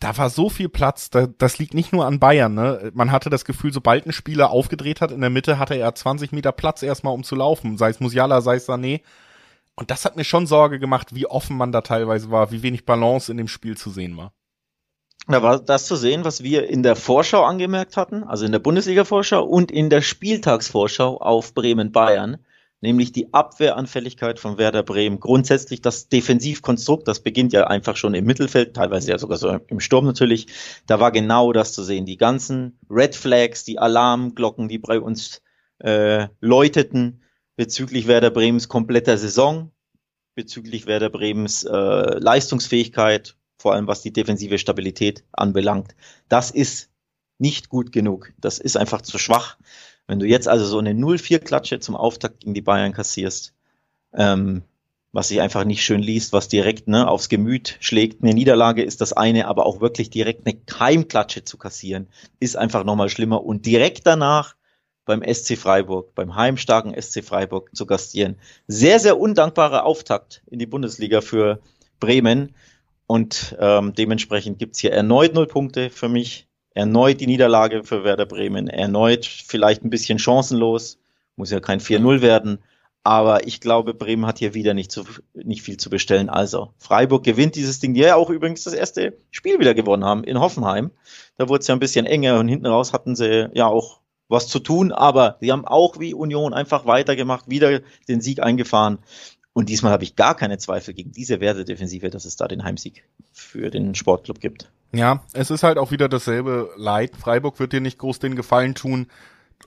da 0.00 0.16
war 0.16 0.30
so 0.30 0.48
viel 0.48 0.70
Platz, 0.70 1.10
da, 1.10 1.26
das 1.26 1.58
liegt 1.58 1.74
nicht 1.74 1.92
nur 1.92 2.06
an 2.06 2.18
Bayern, 2.18 2.54
ne? 2.54 2.90
Man 2.94 3.12
hatte 3.12 3.28
das 3.28 3.44
Gefühl, 3.44 3.74
sobald 3.74 4.06
ein 4.06 4.12
Spieler 4.12 4.48
aufgedreht 4.48 5.02
hat, 5.02 5.10
in 5.10 5.20
der 5.20 5.28
Mitte 5.28 5.58
hatte 5.58 5.74
er 5.74 5.94
20 5.94 6.32
Meter 6.32 6.52
Platz 6.52 6.82
erstmal 6.82 7.12
um 7.12 7.24
zu 7.24 7.36
laufen, 7.36 7.76
sei 7.76 7.90
es 7.90 8.00
Musiala, 8.00 8.40
sei 8.40 8.56
es 8.56 8.66
Sané. 8.66 9.02
Und 9.74 9.90
das 9.90 10.06
hat 10.06 10.16
mir 10.16 10.24
schon 10.24 10.46
Sorge 10.46 10.78
gemacht, 10.78 11.14
wie 11.14 11.26
offen 11.26 11.58
man 11.58 11.72
da 11.72 11.82
teilweise 11.82 12.30
war, 12.30 12.52
wie 12.52 12.62
wenig 12.62 12.86
Balance 12.86 13.30
in 13.30 13.36
dem 13.36 13.48
Spiel 13.48 13.76
zu 13.76 13.90
sehen 13.90 14.16
war. 14.16 14.32
Da 15.28 15.42
war 15.42 15.60
das 15.60 15.86
zu 15.86 15.96
sehen, 15.96 16.24
was 16.24 16.42
wir 16.42 16.68
in 16.68 16.82
der 16.82 16.96
Vorschau 16.96 17.44
angemerkt 17.44 17.96
hatten, 17.96 18.24
also 18.24 18.44
in 18.44 18.52
der 18.52 18.58
Bundesliga-Vorschau 18.58 19.44
und 19.44 19.70
in 19.70 19.88
der 19.88 20.02
Spieltagsvorschau 20.02 21.18
auf 21.18 21.54
Bremen-Bayern 21.54 22.38
nämlich 22.82 23.12
die 23.12 23.32
Abwehranfälligkeit 23.32 24.38
von 24.38 24.58
Werder 24.58 24.82
Bremen. 24.82 25.20
Grundsätzlich 25.20 25.80
das 25.80 26.08
Defensivkonstrukt, 26.08 27.08
das 27.08 27.20
beginnt 27.20 27.52
ja 27.52 27.68
einfach 27.68 27.96
schon 27.96 28.12
im 28.12 28.26
Mittelfeld, 28.26 28.74
teilweise 28.74 29.12
ja 29.12 29.18
sogar 29.18 29.38
so 29.38 29.56
im 29.68 29.80
Sturm 29.80 30.04
natürlich. 30.04 30.48
Da 30.86 31.00
war 31.00 31.12
genau 31.12 31.52
das 31.52 31.72
zu 31.72 31.82
sehen. 31.84 32.04
Die 32.04 32.16
ganzen 32.16 32.78
Red 32.90 33.14
Flags, 33.14 33.64
die 33.64 33.78
Alarmglocken, 33.78 34.68
die 34.68 34.78
bei 34.78 35.00
uns 35.00 35.40
äh, 35.78 36.26
läuteten 36.40 37.22
bezüglich 37.56 38.08
Werder 38.08 38.30
Bremens 38.30 38.68
kompletter 38.68 39.16
Saison, 39.16 39.70
bezüglich 40.34 40.86
Werder 40.86 41.10
Bremens 41.10 41.64
äh, 41.64 42.18
Leistungsfähigkeit, 42.18 43.36
vor 43.62 43.74
allem 43.74 43.86
was 43.86 44.02
die 44.02 44.12
defensive 44.12 44.58
Stabilität 44.58 45.22
anbelangt. 45.30 45.94
Das 46.28 46.50
ist 46.50 46.90
nicht 47.38 47.68
gut 47.68 47.92
genug. 47.92 48.32
Das 48.40 48.58
ist 48.58 48.76
einfach 48.76 49.02
zu 49.02 49.18
schwach. 49.18 49.56
Wenn 50.08 50.18
du 50.18 50.26
jetzt 50.26 50.48
also 50.48 50.66
so 50.66 50.78
eine 50.78 50.94
0-4-Klatsche 50.94 51.78
zum 51.78 51.94
Auftakt 51.94 52.40
gegen 52.40 52.54
die 52.54 52.60
Bayern 52.60 52.92
kassierst, 52.92 53.54
ähm, 54.14 54.62
was 55.12 55.28
sich 55.28 55.40
einfach 55.40 55.64
nicht 55.64 55.84
schön 55.84 56.02
liest, 56.02 56.32
was 56.32 56.48
direkt 56.48 56.88
ne, 56.88 57.06
aufs 57.06 57.28
Gemüt 57.28 57.76
schlägt. 57.78 58.24
Eine 58.24 58.34
Niederlage 58.34 58.82
ist 58.82 59.00
das 59.00 59.12
eine, 59.12 59.46
aber 59.46 59.64
auch 59.64 59.80
wirklich 59.80 60.10
direkt 60.10 60.44
eine 60.44 60.56
Keimklatsche 60.56 61.44
zu 61.44 61.56
kassieren, 61.56 62.08
ist 62.40 62.56
einfach 62.56 62.82
nochmal 62.82 63.10
schlimmer. 63.10 63.44
Und 63.44 63.64
direkt 63.64 64.08
danach 64.08 64.56
beim 65.04 65.22
SC 65.22 65.56
Freiburg, 65.56 66.16
beim 66.16 66.34
heimstarken 66.34 67.00
SC 67.00 67.22
Freiburg 67.22 67.70
zu 67.76 67.86
gastieren. 67.86 68.40
Sehr, 68.66 68.98
sehr 68.98 69.20
undankbarer 69.20 69.84
Auftakt 69.84 70.42
in 70.50 70.58
die 70.58 70.66
Bundesliga 70.66 71.20
für 71.20 71.60
Bremen. 72.00 72.56
Und 73.12 73.54
ähm, 73.60 73.92
dementsprechend 73.92 74.58
gibt's 74.58 74.78
hier 74.78 74.94
erneut 74.94 75.34
null 75.34 75.46
Punkte 75.46 75.90
für 75.90 76.08
mich. 76.08 76.48
Erneut 76.70 77.20
die 77.20 77.26
Niederlage 77.26 77.84
für 77.84 78.04
Werder 78.04 78.24
Bremen. 78.24 78.68
Erneut 78.68 79.26
vielleicht 79.26 79.84
ein 79.84 79.90
bisschen 79.90 80.18
chancenlos. 80.18 80.98
Muss 81.36 81.50
ja 81.50 81.60
kein 81.60 81.78
4-0 81.78 82.22
werden. 82.22 82.60
Aber 83.04 83.46
ich 83.46 83.60
glaube, 83.60 83.92
Bremen 83.92 84.24
hat 84.24 84.38
hier 84.38 84.54
wieder 84.54 84.72
nicht, 84.72 84.90
zu, 84.90 85.04
nicht 85.34 85.60
viel 85.60 85.76
zu 85.76 85.90
bestellen. 85.90 86.30
Also, 86.30 86.72
Freiburg 86.78 87.22
gewinnt 87.22 87.54
dieses 87.54 87.80
Ding, 87.80 87.92
die 87.92 88.00
ja 88.00 88.14
auch 88.14 88.30
übrigens 88.30 88.64
das 88.64 88.72
erste 88.72 89.18
Spiel 89.30 89.58
wieder 89.58 89.74
gewonnen 89.74 90.06
haben 90.06 90.24
in 90.24 90.40
Hoffenheim. 90.40 90.90
Da 91.36 91.50
wurde 91.50 91.60
es 91.60 91.66
ja 91.66 91.76
ein 91.76 91.80
bisschen 91.80 92.06
enger 92.06 92.40
und 92.40 92.48
hinten 92.48 92.64
raus 92.64 92.94
hatten 92.94 93.14
sie 93.14 93.50
ja 93.52 93.66
auch 93.66 94.00
was 94.32 94.48
zu 94.48 94.58
tun, 94.58 94.90
aber 94.90 95.36
sie 95.40 95.52
haben 95.52 95.66
auch 95.66 96.00
wie 96.00 96.14
Union 96.14 96.54
einfach 96.54 96.86
weitergemacht, 96.86 97.50
wieder 97.50 97.80
den 98.08 98.22
Sieg 98.22 98.42
eingefahren. 98.42 98.98
Und 99.54 99.68
diesmal 99.68 99.92
habe 99.92 100.04
ich 100.04 100.16
gar 100.16 100.34
keine 100.34 100.58
Zweifel 100.58 100.94
gegen 100.94 101.12
diese 101.12 101.40
Wertedefensive, 101.40 102.08
dass 102.08 102.24
es 102.24 102.36
da 102.36 102.48
den 102.48 102.64
Heimsieg 102.64 103.04
für 103.32 103.70
den 103.70 103.94
Sportclub 103.94 104.40
gibt. 104.40 104.70
Ja, 104.92 105.22
es 105.32 105.50
ist 105.50 105.62
halt 105.62 105.78
auch 105.78 105.90
wieder 105.90 106.08
dasselbe 106.08 106.70
Leid. 106.76 107.16
Freiburg 107.16 107.58
wird 107.58 107.72
dir 107.72 107.80
nicht 107.80 107.98
groß 107.98 108.18
den 108.18 108.36
Gefallen 108.36 108.74
tun, 108.74 109.08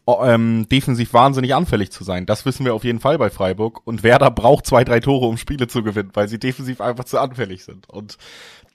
ähm, 0.07 0.67
defensiv 0.69 1.13
wahnsinnig 1.13 1.53
anfällig 1.53 1.91
zu 1.91 2.03
sein. 2.03 2.25
Das 2.25 2.45
wissen 2.45 2.65
wir 2.65 2.73
auf 2.73 2.83
jeden 2.83 2.99
Fall 2.99 3.17
bei 3.17 3.29
Freiburg. 3.29 3.85
Und 3.85 4.03
Werder 4.03 4.31
braucht 4.31 4.65
zwei, 4.65 4.83
drei 4.83 4.99
Tore, 4.99 5.27
um 5.27 5.37
Spiele 5.37 5.67
zu 5.67 5.83
gewinnen, 5.83 6.11
weil 6.13 6.27
sie 6.27 6.39
defensiv 6.39 6.81
einfach 6.81 7.05
zu 7.05 7.19
anfällig 7.19 7.63
sind. 7.63 7.89
Und 7.89 8.17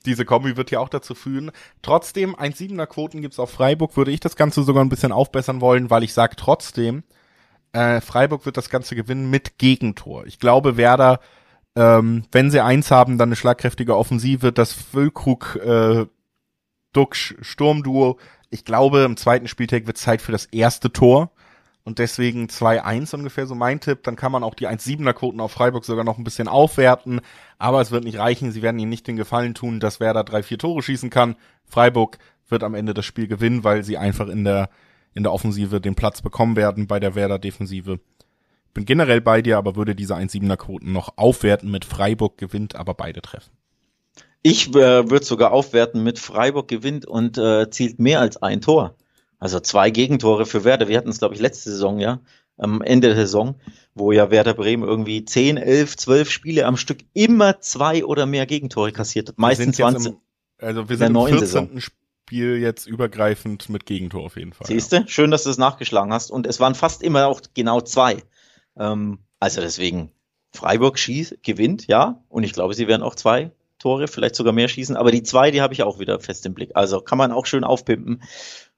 diese 0.07 0.25
Kombi 0.25 0.57
wird 0.57 0.71
ja 0.71 0.81
auch 0.81 0.89
dazu 0.89 1.15
führen. 1.15 1.51
Trotzdem, 1.83 2.35
1,7er 2.35 2.87
Quoten 2.87 3.21
gibt's 3.21 3.39
auf 3.39 3.51
Freiburg, 3.51 3.97
würde 3.97 4.13
ich 4.13 4.21
das 4.21 4.37
Ganze 4.37 4.63
sogar 4.63 4.85
ein 4.85 4.89
bisschen 4.89 5.13
aufbessern 5.13 5.61
wollen, 5.61 5.91
weil 5.91 6.05
ich 6.05 6.15
sage 6.15 6.37
trotzdem, 6.37 7.03
äh, 7.73 8.01
Freiburg 8.01 8.47
wird 8.47 8.57
das 8.57 8.71
Ganze 8.71 8.95
gewinnen 8.97 9.31
mit 9.31 9.59
Gegentor. 9.59 10.27
Ich 10.27 10.39
glaube, 10.39 10.77
Werder, 10.77 11.21
ähm, 11.77 12.25
wenn 12.33 12.51
sie 12.51 12.61
eins 12.61 12.91
haben, 12.91 13.19
dann 13.19 13.29
eine 13.29 13.37
schlagkräftige 13.37 13.97
Offensive, 13.97 14.53
das 14.53 14.73
Füllkrug 14.73 15.57
äh, 15.57 16.07
Duxch 16.93 17.37
Sturmduo. 17.41 18.19
Ich 18.51 18.65
glaube, 18.65 19.03
im 19.03 19.17
zweiten 19.17 19.49
Spieltag 19.49 19.87
wird 19.87 19.99
Zeit 19.99 20.21
für 20.23 20.33
das 20.33 20.47
erste 20.47 20.93
Tor. 20.93 21.31
Und 21.83 21.99
deswegen 21.99 22.47
2-1 22.47 23.15
ungefähr 23.15 23.47
so 23.47 23.55
mein 23.55 23.81
Tipp. 23.81 24.03
Dann 24.03 24.17
kann 24.17 24.33
man 24.33 24.45
auch 24.45 24.55
die 24.55 24.69
1-7er 24.69 25.13
Quoten 25.13 25.41
auf 25.41 25.53
Freiburg 25.53 25.85
sogar 25.85 26.05
noch 26.05 26.19
ein 26.19 26.25
bisschen 26.25 26.49
aufwerten. 26.49 27.21
Aber 27.59 27.81
es 27.81 27.91
wird 27.91 28.05
nicht 28.05 28.19
reichen. 28.19 28.53
Sie 28.53 28.63
werden 28.63 28.79
ihnen 28.79 28.91
nicht 28.91 29.07
den 29.07 29.17
Gefallen 29.17 29.55
tun, 29.55 29.81
dass 29.81 30.01
wer 30.01 30.13
da 30.13 30.23
drei, 30.23 30.43
vier 30.43 30.59
Tore 30.59 30.83
schießen 30.83 31.11
kann. 31.11 31.37
Freiburg 31.65 32.19
wird 32.49 32.65
am 32.65 32.75
Ende 32.75 32.93
das 32.93 33.07
Spiel 33.07 33.29
gewinnen, 33.29 33.65
weil 33.65 33.83
sie 33.83 33.97
einfach 33.97 34.29
in 34.29 34.45
der, 34.45 34.69
in 35.15 35.23
der 35.23 35.33
Offensive 35.33 35.81
den 35.81 35.95
Platz 35.95 36.23
bekommen 36.23 36.57
werden 36.57 36.87
bei 36.87 37.01
der 37.01 37.15
Werder 37.15 37.39
Defensive. 37.39 38.01
Bin 38.73 38.85
generell 38.85 39.21
bei 39.21 39.43
dir, 39.43 39.59
aber 39.59 39.75
würde 39.75 39.95
diese 39.95 40.15
1-7er 40.15 40.57
Quoten 40.57 40.93
noch 40.93 41.15
aufwerten 41.17 41.71
mit 41.71 41.85
Freiburg 41.85 42.39
gewinnt, 42.39 42.77
aber 42.77 42.95
beide 42.95 43.21
treffen. 43.21 43.51
Ich 44.43 44.69
äh, 44.71 45.11
würde 45.11 45.25
sogar 45.25 45.53
aufwerten 45.53 46.03
mit 46.03 46.19
Freiburg 46.19 46.69
gewinnt 46.69 47.05
und 47.05 47.37
äh, 47.37 47.69
zielt 47.71 47.99
mehr 47.99 48.21
als 48.21 48.39
ein 48.39 48.61
Tor. 48.61 48.95
Also 49.39 49.61
zwei 49.61 49.91
Gegentore 49.91 50.47
für 50.47 50.65
Werder. 50.65 50.89
Wir 50.89 50.99
hatten 50.99 51.09
es, 51.09 51.19
glaube 51.19 51.35
ich, 51.35 51.41
letzte 51.41 51.71
Saison, 51.71 51.99
ja, 51.99 52.21
am 52.57 52.83
Ende 52.83 53.09
der 53.09 53.17
Saison, 53.17 53.57
wo 53.95 54.13
ja 54.13 54.31
Werder 54.31 54.55
Bremen 54.55 54.85
irgendwie 54.85 55.25
10, 55.25 55.57
11, 55.57 55.97
12 55.97 56.31
Spiele 56.31 56.67
am 56.67 56.77
Stück 56.77 56.99
immer 57.15 57.61
zwei 57.61 58.05
oder 58.05 58.27
mehr 58.27 58.47
Gegentore 58.47 58.93
kassiert 58.93 59.31
hat. 59.31 59.39
Meistens 59.39 59.77
20. 59.77 60.13
Im, 60.13 60.19
also 60.59 60.89
wir 60.89 60.97
sind 60.97 61.17
im 61.17 61.27
14. 61.27 61.39
Saison. 61.41 61.69
Spiel 62.31 62.59
jetzt 62.59 62.87
übergreifend 62.87 63.69
mit 63.71 63.87
Gegentor 63.87 64.25
auf 64.25 64.37
jeden 64.37 64.53
Fall. 64.53 64.69
Siehste, 64.69 64.99
ja. 64.99 65.09
schön, 65.09 65.33
dass 65.33 65.43
du 65.43 65.51
es 65.51 65.59
nachgeschlagen 65.59 66.13
hast. 66.13 66.31
Und 66.31 66.47
es 66.47 66.61
waren 66.61 66.77
fast 66.77 67.03
immer 67.03 67.27
auch 67.27 67.41
genau 67.55 67.81
zwei. 67.81 68.23
Ähm, 68.79 69.19
also 69.41 69.61
deswegen, 69.61 70.13
Freiburg 70.53 70.97
schießt, 70.97 71.43
gewinnt, 71.43 71.89
ja. 71.89 72.23
Und 72.29 72.45
ich 72.45 72.53
glaube, 72.53 72.75
sie 72.75 72.87
werden 72.87 73.03
auch 73.03 73.17
zwei 73.17 73.51
Tore, 73.81 74.07
vielleicht 74.07 74.37
sogar 74.37 74.53
mehr 74.53 74.69
schießen. 74.69 74.97
Aber 74.97 75.11
die 75.11 75.25
zwei, 75.25 75.51
die 75.51 75.61
habe 75.61 75.75
ich 75.75 75.83
auch 75.83 75.99
wieder 75.99 76.21
fest 76.21 76.47
im 76.47 76.55
Blick. 76.55 76.71
Also 76.75 77.01
kann 77.01 77.19
man 77.19 77.33
auch 77.33 77.47
schön 77.47 77.65
aufpimpen. 77.65 78.23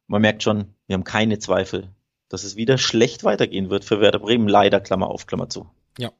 Man 0.06 0.22
merkt 0.22 0.42
schon, 0.42 0.72
wir 0.86 0.94
haben 0.94 1.04
keine 1.04 1.38
Zweifel, 1.38 1.90
dass 2.30 2.44
es 2.44 2.56
wieder 2.56 2.78
schlecht 2.78 3.22
weitergehen 3.22 3.68
wird 3.68 3.84
für 3.84 4.00
Werder 4.00 4.20
Bremen. 4.20 4.48
Leider, 4.48 4.80
Klammer 4.80 5.08
auf, 5.08 5.26
Klammer 5.26 5.50
zu. 5.50 5.68
Ja. 5.98 6.10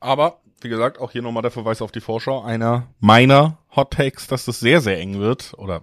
Aber, 0.00 0.40
wie 0.60 0.68
gesagt, 0.68 0.98
auch 0.98 1.12
hier 1.12 1.22
nochmal 1.22 1.42
der 1.42 1.52
Verweis 1.52 1.82
auf 1.82 1.92
die 1.92 2.00
Vorschau. 2.00 2.42
Einer 2.42 2.88
meiner 2.98 3.58
Hot 3.76 3.92
Takes, 3.92 4.26
dass 4.26 4.48
es 4.48 4.58
sehr, 4.58 4.80
sehr 4.80 4.98
eng 4.98 5.20
wird. 5.20 5.54
Oder 5.56 5.82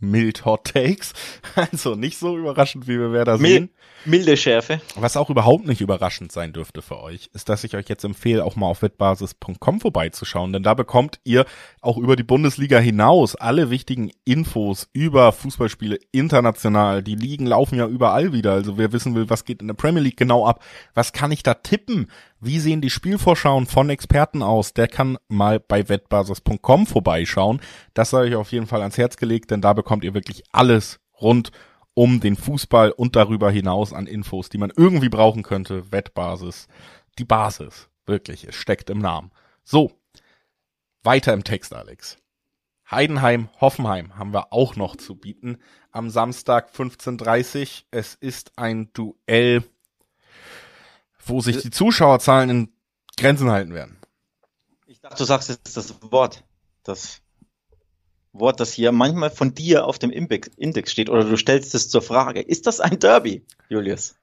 mild 0.00 0.44
Hot 0.44 0.64
Takes. 0.72 1.12
Also 1.54 1.94
nicht 1.94 2.18
so 2.18 2.38
überraschend, 2.38 2.88
wie 2.88 2.98
wir 2.98 3.24
da 3.24 3.36
sehen. 3.36 3.70
Milde 4.04 4.36
Schärfe. 4.36 4.80
Was 4.96 5.16
auch 5.16 5.28
überhaupt 5.28 5.66
nicht 5.66 5.80
überraschend 5.80 6.32
sein 6.32 6.52
dürfte 6.52 6.80
für 6.80 7.02
euch, 7.02 7.28
ist, 7.34 7.48
dass 7.48 7.64
ich 7.64 7.76
euch 7.76 7.88
jetzt 7.88 8.04
empfehle, 8.04 8.44
auch 8.44 8.56
mal 8.56 8.66
auf 8.66 8.80
wettbasis.com 8.82 9.80
vorbeizuschauen, 9.80 10.52
denn 10.52 10.62
da 10.62 10.72
bekommt 10.72 11.20
ihr 11.24 11.44
auch 11.82 11.98
über 11.98 12.16
die 12.16 12.22
Bundesliga 12.22 12.78
hinaus 12.78 13.36
alle 13.36 13.68
wichtigen 13.68 14.10
Infos 14.24 14.88
über 14.92 15.32
Fußballspiele 15.32 15.98
international. 16.12 17.02
Die 17.02 17.14
Ligen 17.14 17.46
laufen 17.46 17.78
ja 17.78 17.86
überall 17.86 18.32
wieder, 18.32 18.52
also 18.52 18.78
wer 18.78 18.92
wissen 18.92 19.14
will, 19.14 19.28
was 19.28 19.44
geht 19.44 19.60
in 19.60 19.68
der 19.68 19.74
Premier 19.74 20.02
League 20.02 20.16
genau 20.16 20.46
ab, 20.46 20.64
was 20.94 21.12
kann 21.12 21.32
ich 21.32 21.42
da 21.42 21.54
tippen, 21.54 22.10
wie 22.40 22.58
sehen 22.58 22.80
die 22.80 22.90
Spielvorschauen 22.90 23.66
von 23.66 23.90
Experten 23.90 24.42
aus? 24.42 24.72
Der 24.72 24.88
kann 24.88 25.18
mal 25.28 25.60
bei 25.60 25.88
wettbasis.com 25.88 26.86
vorbeischauen. 26.86 27.60
Das 27.92 28.10
sei 28.10 28.20
euch 28.20 28.34
auf 28.34 28.52
jeden 28.52 28.66
Fall 28.66 28.80
ans 28.80 28.96
Herz 28.96 29.16
gelegt, 29.16 29.50
denn 29.50 29.60
da 29.60 29.74
bekommt 29.74 30.04
ihr 30.04 30.14
wirklich 30.14 30.42
alles 30.50 31.00
rund 31.20 31.52
um 31.92 32.20
den 32.20 32.36
Fußball 32.36 32.92
und 32.92 33.14
darüber 33.14 33.50
hinaus 33.50 33.92
an 33.92 34.06
Infos, 34.06 34.48
die 34.48 34.58
man 34.58 34.72
irgendwie 34.74 35.10
brauchen 35.10 35.42
könnte. 35.42 35.92
Wettbasis. 35.92 36.66
Die 37.18 37.24
Basis. 37.24 37.88
Wirklich. 38.06 38.44
Es 38.44 38.54
steckt 38.54 38.88
im 38.88 38.98
Namen. 38.98 39.30
So. 39.64 39.92
Weiter 41.02 41.34
im 41.34 41.44
Text, 41.44 41.74
Alex. 41.74 42.16
Heidenheim, 42.90 43.48
Hoffenheim 43.60 44.16
haben 44.18 44.32
wir 44.32 44.52
auch 44.52 44.76
noch 44.76 44.96
zu 44.96 45.14
bieten. 45.14 45.58
Am 45.92 46.10
Samstag 46.10 46.70
15.30 46.74 47.84
Es 47.90 48.14
ist 48.14 48.52
ein 48.56 48.92
Duell 48.92 49.62
wo 51.24 51.40
sich 51.40 51.62
die 51.62 51.70
Zuschauerzahlen 51.70 52.50
in 52.50 52.72
Grenzen 53.16 53.50
halten 53.50 53.74
werden. 53.74 53.98
Ich 54.86 55.00
dachte, 55.00 55.16
du 55.16 55.24
sagst 55.24 55.48
jetzt 55.48 55.76
das 55.76 55.94
Wort. 56.02 56.44
Das 56.82 57.20
Wort, 58.32 58.60
das 58.60 58.72
hier 58.72 58.92
manchmal 58.92 59.30
von 59.30 59.54
dir 59.54 59.84
auf 59.84 59.98
dem 59.98 60.10
Index 60.10 60.92
steht, 60.92 61.10
oder 61.10 61.24
du 61.24 61.36
stellst 61.36 61.74
es 61.74 61.88
zur 61.88 62.02
Frage. 62.02 62.40
Ist 62.40 62.66
das 62.66 62.80
ein 62.80 62.98
Derby, 62.98 63.44
Julius? 63.68 64.14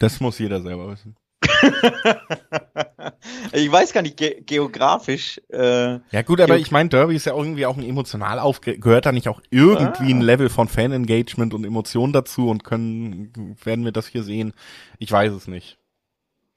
Das 0.00 0.20
muss 0.20 0.38
jeder 0.38 0.60
selber 0.60 0.90
wissen. 0.90 1.16
ich 3.54 3.70
weiß 3.70 3.92
gar 3.92 4.02
nicht, 4.02 4.16
ge 4.16 4.42
geografisch. 4.44 5.40
Äh, 5.48 6.00
ja 6.10 6.22
gut, 6.24 6.40
aber 6.40 6.58
ich 6.58 6.70
meine, 6.70 6.88
Derby 6.88 7.14
ist 7.14 7.26
ja 7.26 7.36
irgendwie 7.36 7.66
auch 7.66 7.76
ein 7.76 7.88
emotional 7.88 8.38
auf, 8.38 8.60
gehört 8.60 9.06
da 9.06 9.12
nicht 9.12 9.28
auch 9.28 9.40
irgendwie 9.50 10.12
ah. 10.12 10.16
ein 10.16 10.20
Level 10.20 10.48
von 10.48 10.68
Fan-Engagement 10.68 11.54
und 11.54 11.64
Emotion 11.64 12.12
dazu 12.12 12.48
und 12.48 12.64
können, 12.64 13.56
werden 13.62 13.84
wir 13.84 13.92
das 13.92 14.06
hier 14.08 14.22
sehen? 14.22 14.54
Ich 14.98 15.10
weiß 15.10 15.32
es 15.32 15.46
nicht. 15.46 15.78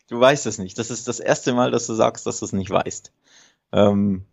Du 0.10 0.20
weißt 0.20 0.46
es 0.46 0.58
nicht. 0.58 0.80
Das 0.80 0.90
ist 0.90 1.08
das 1.08 1.20
erste 1.20 1.54
Mal, 1.54 1.72
dass 1.72 1.86
du 1.88 1.94
sagst, 1.94 2.26
dass 2.26 2.40
du 2.40 2.46
es 2.46 2.54
nicht 2.54 2.70
weißt. 2.70 3.12
Ähm, 3.74 4.26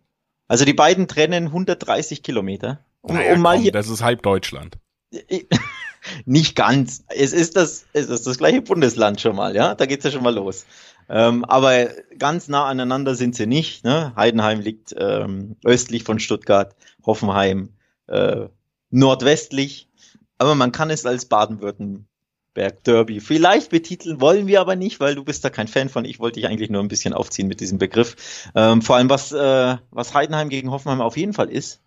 Also 0.47 0.65
die 0.65 0.73
beiden 0.73 1.07
trennen 1.07 1.47
130 1.47 2.23
Kilometer. 2.23 2.79
Um, 3.01 3.15
naja, 3.15 3.33
um 3.33 3.41
mal 3.41 3.55
komm, 3.55 3.63
hier, 3.63 3.71
das 3.71 3.89
ist 3.89 4.01
halb 4.01 4.23
Deutschland. 4.23 4.77
Nicht 6.25 6.55
ganz. 6.55 7.03
Es 7.09 7.33
ist 7.33 7.55
das, 7.55 7.85
es 7.93 8.09
ist 8.09 8.27
das 8.27 8.37
gleiche 8.37 8.61
Bundesland 8.61 9.19
schon 9.21 9.35
mal, 9.35 9.55
ja. 9.55 9.75
Da 9.75 9.85
geht's 9.85 10.05
ja 10.05 10.11
schon 10.11 10.23
mal 10.23 10.33
los. 10.33 10.65
Ähm, 11.09 11.45
aber 11.45 11.89
ganz 12.17 12.47
nah 12.47 12.65
aneinander 12.65 13.15
sind 13.15 13.35
sie 13.35 13.47
nicht. 13.47 13.83
Ne? 13.83 14.13
Heidenheim 14.15 14.59
liegt 14.59 14.93
ähm, 14.97 15.55
östlich 15.63 16.03
von 16.03 16.19
Stuttgart, 16.19 16.75
Hoffenheim 17.05 17.69
äh, 18.07 18.47
nordwestlich. 18.89 19.89
Aber 20.37 20.55
man 20.55 20.71
kann 20.71 20.89
es 20.89 21.05
als 21.05 21.25
Baden-Württemberg 21.25 22.83
Derby 22.83 23.19
vielleicht 23.19 23.69
betiteln, 23.69 24.19
wollen 24.19 24.47
wir 24.47 24.61
aber 24.61 24.75
nicht, 24.75 24.99
weil 24.99 25.15
du 25.15 25.23
bist 25.23 25.45
da 25.45 25.49
kein 25.49 25.67
Fan 25.67 25.89
von. 25.89 26.05
Ich 26.05 26.19
wollte 26.19 26.39
dich 26.39 26.49
eigentlich 26.49 26.69
nur 26.69 26.81
ein 26.81 26.89
bisschen 26.89 27.13
aufziehen 27.13 27.47
mit 27.47 27.61
diesem 27.61 27.77
Begriff. 27.77 28.15
Ähm, 28.55 28.81
vor 28.81 28.97
allem, 28.97 29.09
was, 29.09 29.31
äh, 29.31 29.77
was 29.91 30.13
Heidenheim 30.13 30.49
gegen 30.49 30.71
Hoffenheim 30.71 31.01
auf 31.01 31.17
jeden 31.17 31.33
Fall 31.33 31.49
ist, 31.49 31.81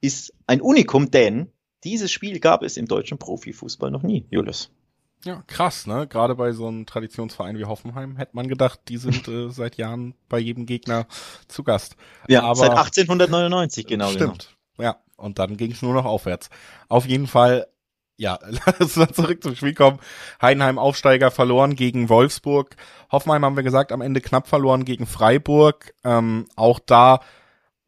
ist 0.00 0.34
ein 0.46 0.60
Unikum, 0.60 1.10
denn 1.10 1.50
dieses 1.84 2.10
Spiel 2.10 2.40
gab 2.40 2.62
es 2.62 2.76
im 2.76 2.86
deutschen 2.86 3.18
Profifußball 3.18 3.90
noch 3.90 4.02
nie, 4.02 4.26
Julius. 4.30 4.70
Ja, 5.24 5.42
krass, 5.46 5.86
ne? 5.86 6.06
Gerade 6.06 6.34
bei 6.34 6.52
so 6.52 6.66
einem 6.68 6.86
Traditionsverein 6.86 7.58
wie 7.58 7.64
Hoffenheim 7.64 8.16
hätte 8.16 8.36
man 8.36 8.48
gedacht, 8.48 8.80
die 8.88 8.98
sind 8.98 9.26
äh, 9.28 9.48
seit 9.50 9.76
Jahren 9.76 10.14
bei 10.28 10.38
jedem 10.38 10.66
Gegner 10.66 11.06
zu 11.48 11.64
Gast. 11.64 11.96
Ja, 12.28 12.42
Aber, 12.42 12.56
seit 12.56 12.70
1899 12.70 13.86
genau. 13.86 14.10
Stimmt. 14.10 14.56
Genau. 14.76 14.90
Ja, 14.90 14.96
und 15.16 15.38
dann 15.38 15.56
ging 15.56 15.72
es 15.72 15.82
nur 15.82 15.94
noch 15.94 16.04
aufwärts. 16.04 16.50
Auf 16.88 17.06
jeden 17.06 17.26
Fall, 17.26 17.66
ja, 18.16 18.38
lass 18.66 18.96
uns 18.96 19.16
zurück 19.16 19.42
zum 19.42 19.56
Spiel 19.56 19.74
kommen. 19.74 19.98
Heidenheim 20.42 20.78
Aufsteiger 20.78 21.30
verloren 21.30 21.74
gegen 21.76 22.08
Wolfsburg. 22.08 22.76
Hoffenheim 23.10 23.44
haben 23.44 23.56
wir 23.56 23.62
gesagt, 23.62 23.92
am 23.92 24.02
Ende 24.02 24.20
knapp 24.20 24.46
verloren 24.46 24.84
gegen 24.84 25.06
Freiburg. 25.06 25.94
Ähm, 26.04 26.46
auch 26.56 26.78
da 26.78 27.20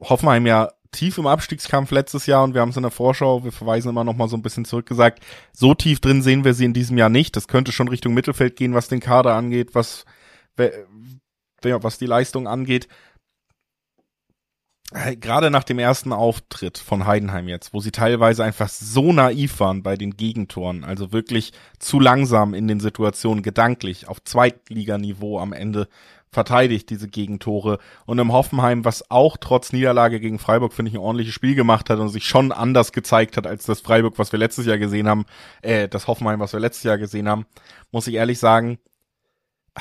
Hoffenheim 0.00 0.46
ja 0.46 0.70
tief 0.92 1.18
im 1.18 1.26
Abstiegskampf 1.26 1.90
letztes 1.90 2.26
Jahr 2.26 2.44
und 2.44 2.54
wir 2.54 2.60
haben 2.60 2.70
es 2.70 2.76
in 2.76 2.82
der 2.82 2.90
Vorschau, 2.90 3.44
wir 3.44 3.52
verweisen 3.52 3.88
immer 3.88 4.04
noch 4.04 4.16
mal 4.16 4.28
so 4.28 4.36
ein 4.36 4.42
bisschen 4.42 4.64
zurückgesagt, 4.64 5.22
so 5.52 5.74
tief 5.74 6.00
drin 6.00 6.22
sehen 6.22 6.44
wir 6.44 6.54
sie 6.54 6.64
in 6.64 6.74
diesem 6.74 6.98
Jahr 6.98 7.08
nicht. 7.08 7.36
Das 7.36 7.48
könnte 7.48 7.72
schon 7.72 7.88
Richtung 7.88 8.14
Mittelfeld 8.14 8.56
gehen, 8.56 8.74
was 8.74 8.88
den 8.88 9.00
Kader 9.00 9.34
angeht, 9.34 9.74
was, 9.74 10.04
was 11.62 11.98
die 11.98 12.06
Leistung 12.06 12.48
angeht. 12.48 12.88
Gerade 15.18 15.50
nach 15.50 15.64
dem 15.64 15.80
ersten 15.80 16.12
Auftritt 16.12 16.78
von 16.78 17.06
Heidenheim 17.06 17.48
jetzt, 17.48 17.74
wo 17.74 17.80
sie 17.80 17.90
teilweise 17.90 18.44
einfach 18.44 18.68
so 18.68 19.12
naiv 19.12 19.58
waren 19.58 19.82
bei 19.82 19.96
den 19.96 20.16
Gegentoren, 20.16 20.84
also 20.84 21.12
wirklich 21.12 21.52
zu 21.80 21.98
langsam 21.98 22.54
in 22.54 22.68
den 22.68 22.78
Situationen 22.78 23.42
gedanklich 23.42 24.06
auf 24.06 24.22
Zweitliganiveau 24.22 25.40
am 25.40 25.52
Ende 25.52 25.88
verteidigt, 26.36 26.90
diese 26.90 27.08
Gegentore. 27.08 27.78
Und 28.04 28.18
im 28.18 28.30
Hoffenheim, 28.30 28.84
was 28.84 29.10
auch 29.10 29.38
trotz 29.38 29.72
Niederlage 29.72 30.20
gegen 30.20 30.38
Freiburg, 30.38 30.74
finde 30.74 30.90
ich, 30.90 30.94
ein 30.94 31.00
ordentliches 31.00 31.34
Spiel 31.34 31.54
gemacht 31.54 31.88
hat 31.88 31.98
und 31.98 32.10
sich 32.10 32.26
schon 32.26 32.52
anders 32.52 32.92
gezeigt 32.92 33.38
hat 33.38 33.46
als 33.46 33.64
das 33.64 33.80
Freiburg, 33.80 34.18
was 34.18 34.32
wir 34.32 34.38
letztes 34.38 34.66
Jahr 34.66 34.76
gesehen 34.76 35.08
haben, 35.08 35.24
äh, 35.62 35.88
das 35.88 36.08
Hoffenheim, 36.08 36.38
was 36.38 36.52
wir 36.52 36.60
letztes 36.60 36.82
Jahr 36.82 36.98
gesehen 36.98 37.26
haben, 37.26 37.46
muss 37.90 38.06
ich 38.06 38.16
ehrlich 38.16 38.38
sagen, 38.38 38.78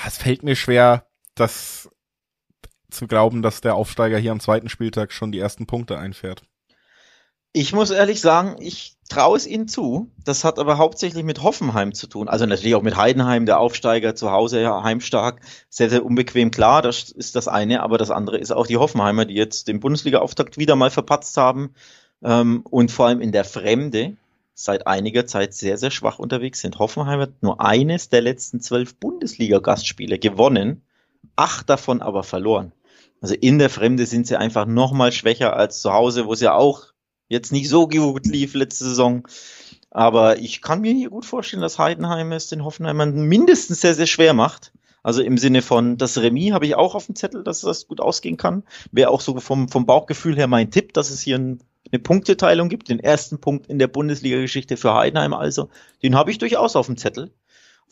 es 0.07 0.15
fällt 0.15 0.43
mir 0.43 0.55
schwer, 0.55 1.07
das 1.35 1.89
zu 2.89 3.05
glauben, 3.05 3.41
dass 3.41 3.59
der 3.59 3.75
Aufsteiger 3.75 4.17
hier 4.17 4.31
am 4.31 4.39
zweiten 4.39 4.69
Spieltag 4.69 5.11
schon 5.11 5.33
die 5.33 5.39
ersten 5.39 5.67
Punkte 5.67 5.97
einfährt. 5.97 6.43
Ich 7.57 7.71
muss 7.71 7.89
ehrlich 7.89 8.19
sagen, 8.19 8.57
ich 8.59 8.97
traue 9.07 9.37
es 9.37 9.47
ihnen 9.47 9.69
zu. 9.69 10.11
Das 10.25 10.43
hat 10.43 10.59
aber 10.59 10.77
hauptsächlich 10.77 11.23
mit 11.23 11.41
Hoffenheim 11.41 11.93
zu 11.93 12.05
tun. 12.07 12.27
Also 12.27 12.45
natürlich 12.45 12.75
auch 12.75 12.81
mit 12.81 12.97
Heidenheim, 12.97 13.45
der 13.45 13.61
Aufsteiger 13.61 14.13
zu 14.13 14.29
Hause, 14.29 14.61
ja, 14.61 14.83
heimstark, 14.83 15.39
sehr, 15.69 15.89
sehr 15.89 16.03
unbequem. 16.03 16.51
Klar, 16.51 16.81
das 16.81 17.11
ist 17.11 17.37
das 17.37 17.47
eine, 17.47 17.81
aber 17.81 17.97
das 17.97 18.11
andere 18.11 18.39
ist 18.39 18.51
auch 18.51 18.67
die 18.67 18.75
Hoffenheimer, 18.75 19.23
die 19.23 19.35
jetzt 19.35 19.69
den 19.69 19.79
Bundesliga-Auftakt 19.79 20.57
wieder 20.57 20.75
mal 20.75 20.91
verpatzt 20.91 21.37
haben 21.37 21.73
ähm, 22.21 22.59
und 22.69 22.91
vor 22.91 23.07
allem 23.07 23.21
in 23.21 23.31
der 23.31 23.45
Fremde 23.45 24.17
seit 24.53 24.85
einiger 24.85 25.25
Zeit 25.25 25.53
sehr, 25.53 25.77
sehr 25.77 25.91
schwach 25.91 26.19
unterwegs 26.19 26.59
sind. 26.59 26.77
Hoffenheim 26.77 27.21
hat 27.21 27.41
nur 27.41 27.61
eines 27.61 28.09
der 28.09 28.19
letzten 28.19 28.59
zwölf 28.59 28.97
Bundesliga-Gastspiele 28.97 30.19
gewonnen, 30.19 30.81
acht 31.37 31.69
davon 31.69 32.01
aber 32.01 32.23
verloren. 32.23 32.73
Also 33.21 33.33
in 33.33 33.59
der 33.59 33.69
Fremde 33.69 34.05
sind 34.05 34.27
sie 34.27 34.35
einfach 34.35 34.65
noch 34.65 34.91
mal 34.91 35.13
schwächer 35.13 35.55
als 35.55 35.79
zu 35.79 35.93
Hause, 35.93 36.25
wo 36.25 36.35
sie 36.35 36.51
auch 36.51 36.87
jetzt 37.27 37.51
nicht 37.51 37.69
so 37.69 37.87
gut 37.87 38.25
lief 38.25 38.53
letzte 38.53 38.85
Saison. 38.85 39.27
Aber 39.91 40.39
ich 40.39 40.61
kann 40.61 40.81
mir 40.81 40.93
hier 40.93 41.09
gut 41.09 41.25
vorstellen, 41.25 41.61
dass 41.61 41.79
Heidenheim 41.79 42.31
es 42.31 42.47
den 42.47 42.65
Hoffenheimern 42.65 43.13
mindestens 43.13 43.81
sehr, 43.81 43.95
sehr 43.95 44.07
schwer 44.07 44.33
macht. 44.33 44.73
Also 45.03 45.21
im 45.21 45.37
Sinne 45.37 45.61
von 45.61 45.97
das 45.97 46.17
Remis 46.17 46.51
habe 46.51 46.65
ich 46.65 46.75
auch 46.75 46.95
auf 46.95 47.05
dem 47.05 47.15
Zettel, 47.15 47.43
dass 47.43 47.61
das 47.61 47.87
gut 47.87 48.01
ausgehen 48.01 48.37
kann. 48.37 48.63
Wäre 48.91 49.11
auch 49.11 49.21
so 49.21 49.39
vom, 49.39 49.69
vom 49.69 49.85
Bauchgefühl 49.85 50.35
her 50.35 50.47
mein 50.47 50.71
Tipp, 50.71 50.93
dass 50.93 51.11
es 51.11 51.21
hier 51.21 51.37
ein, 51.37 51.59
eine 51.91 51.99
Punkteteilung 51.99 52.69
gibt. 52.69 52.89
Den 52.89 52.99
ersten 52.99 53.39
Punkt 53.39 53.67
in 53.67 53.77
der 53.77 53.87
Bundesliga-Geschichte 53.87 54.77
für 54.77 54.95
Heidenheim 54.95 55.33
also. 55.33 55.69
Den 56.01 56.15
habe 56.15 56.31
ich 56.31 56.39
durchaus 56.39 56.75
auf 56.75 56.87
dem 56.87 56.97
Zettel. 56.97 57.31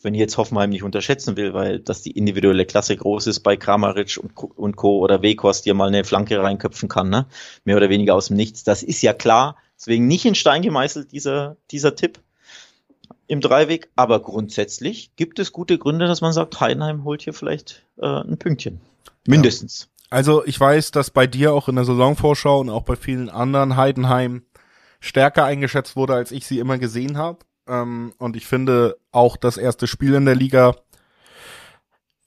Wenn 0.04 0.14
ich 0.14 0.20
jetzt 0.20 0.36
Hoffenheim 0.36 0.70
nicht 0.70 0.82
unterschätzen 0.82 1.36
will, 1.36 1.54
weil 1.54 1.80
dass 1.80 2.02
die 2.02 2.12
individuelle 2.12 2.66
Klasse 2.66 2.96
groß 2.96 3.26
ist 3.26 3.40
bei 3.40 3.56
Kramaric 3.56 4.18
und, 4.18 4.36
und 4.36 4.76
Co. 4.76 4.98
oder 4.98 5.22
Weghorst, 5.22 5.64
die 5.64 5.72
mal 5.72 5.88
eine 5.88 6.04
Flanke 6.04 6.40
reinköpfen 6.42 6.88
kann, 6.88 7.08
ne? 7.08 7.26
Mehr 7.64 7.76
oder 7.76 7.88
weniger 7.88 8.14
aus 8.14 8.28
dem 8.28 8.36
Nichts. 8.36 8.64
Das 8.64 8.82
ist 8.82 9.02
ja 9.02 9.12
klar. 9.12 9.56
Deswegen 9.76 10.06
nicht 10.06 10.24
in 10.24 10.34
Stein 10.34 10.62
gemeißelt, 10.62 11.12
dieser, 11.12 11.56
dieser 11.70 11.94
Tipp 11.96 12.20
im 13.26 13.40
Dreiweg. 13.40 13.90
Aber 13.96 14.20
grundsätzlich 14.20 15.16
gibt 15.16 15.38
es 15.38 15.52
gute 15.52 15.78
Gründe, 15.78 16.06
dass 16.06 16.20
man 16.20 16.32
sagt, 16.32 16.60
Heidenheim 16.60 17.04
holt 17.04 17.22
hier 17.22 17.34
vielleicht 17.34 17.84
äh, 17.98 18.06
ein 18.06 18.38
Pünktchen. 18.38 18.80
Mindestens. 19.26 19.88
Ja. 19.88 19.88
Also 20.10 20.44
ich 20.44 20.58
weiß, 20.60 20.90
dass 20.90 21.10
bei 21.10 21.26
dir 21.26 21.52
auch 21.52 21.68
in 21.68 21.76
der 21.76 21.84
Saisonvorschau 21.84 22.60
und 22.60 22.70
auch 22.70 22.82
bei 22.82 22.94
vielen 22.94 23.28
anderen 23.28 23.76
Heidenheim 23.76 24.42
stärker 25.00 25.44
eingeschätzt 25.44 25.96
wurde, 25.96 26.14
als 26.14 26.30
ich 26.30 26.46
sie 26.46 26.58
immer 26.58 26.78
gesehen 26.78 27.18
habe. 27.18 27.40
Ähm, 27.66 28.12
und 28.18 28.36
ich 28.36 28.46
finde 28.46 28.96
auch 29.12 29.36
das 29.36 29.56
erste 29.56 29.86
Spiel 29.86 30.14
in 30.14 30.26
der 30.26 30.34
Liga 30.34 30.74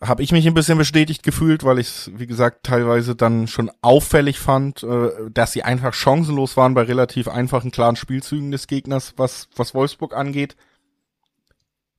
habe 0.02 0.22
ich 0.22 0.32
mich 0.32 0.46
ein 0.46 0.54
bisschen 0.54 0.78
bestätigt 0.78 1.24
gefühlt, 1.24 1.64
weil 1.64 1.80
ich 1.80 1.88
es, 1.88 2.12
wie 2.14 2.28
gesagt, 2.28 2.64
teilweise 2.64 3.16
dann 3.16 3.48
schon 3.48 3.72
auffällig 3.82 4.40
fand, 4.40 4.84
äh, 4.84 5.10
dass 5.32 5.54
sie 5.54 5.64
einfach 5.64 5.94
chancenlos 5.94 6.56
waren 6.56 6.76
bei 6.76 6.84
relativ 6.84 7.28
einfachen, 7.28 7.72
klaren 7.72 7.96
Spielzügen 7.96 8.52
des 8.52 8.68
Gegners, 8.68 9.14
was, 9.18 9.50
was 9.56 9.74
Wolfsburg 9.74 10.16
angeht. 10.16 10.56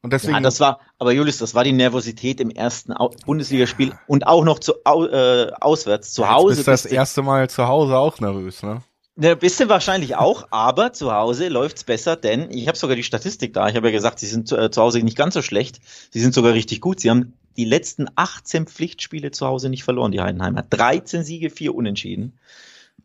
Und 0.00 0.12
deswegen. 0.12 0.34
Ja, 0.34 0.40
das 0.40 0.60
war, 0.60 0.78
aber 0.98 1.10
Julius, 1.12 1.38
das 1.38 1.56
war 1.56 1.64
die 1.64 1.72
Nervosität 1.72 2.40
im 2.40 2.50
ersten 2.50 2.94
Bundesligaspiel 3.26 3.92
und 4.06 4.28
auch 4.28 4.44
noch 4.44 4.60
zu, 4.60 4.74
äh, 4.84 5.50
auswärts, 5.60 6.12
zu 6.12 6.30
Hause. 6.30 6.54
Bist 6.54 6.68
das 6.68 6.86
erste 6.86 7.22
Mal 7.22 7.50
zu 7.50 7.66
Hause 7.66 7.96
auch 7.96 8.20
nervös, 8.20 8.62
ne? 8.62 8.82
Ne, 9.20 9.34
bist 9.34 9.58
du 9.58 9.68
wahrscheinlich 9.68 10.14
auch, 10.14 10.46
aber 10.52 10.92
zu 10.92 11.12
Hause 11.12 11.48
läuft's 11.48 11.82
besser, 11.82 12.14
denn 12.14 12.52
ich 12.52 12.68
habe 12.68 12.78
sogar 12.78 12.94
die 12.94 13.02
Statistik 13.02 13.52
da. 13.52 13.68
Ich 13.68 13.74
habe 13.74 13.88
ja 13.88 13.92
gesagt, 13.92 14.20
sie 14.20 14.28
sind 14.28 14.52
äh, 14.52 14.70
zu 14.70 14.80
Hause 14.80 15.00
nicht 15.00 15.16
ganz 15.16 15.34
so 15.34 15.42
schlecht. 15.42 15.80
Sie 16.12 16.20
sind 16.20 16.34
sogar 16.34 16.52
richtig 16.52 16.80
gut. 16.80 17.00
Sie 17.00 17.10
haben 17.10 17.32
die 17.56 17.64
letzten 17.64 18.06
18 18.14 18.68
Pflichtspiele 18.68 19.32
zu 19.32 19.44
Hause 19.44 19.70
nicht 19.70 19.82
verloren, 19.82 20.12
die 20.12 20.20
Heidenheimer. 20.20 20.62
13 20.62 21.24
Siege, 21.24 21.50
4 21.50 21.74
Unentschieden. 21.74 22.38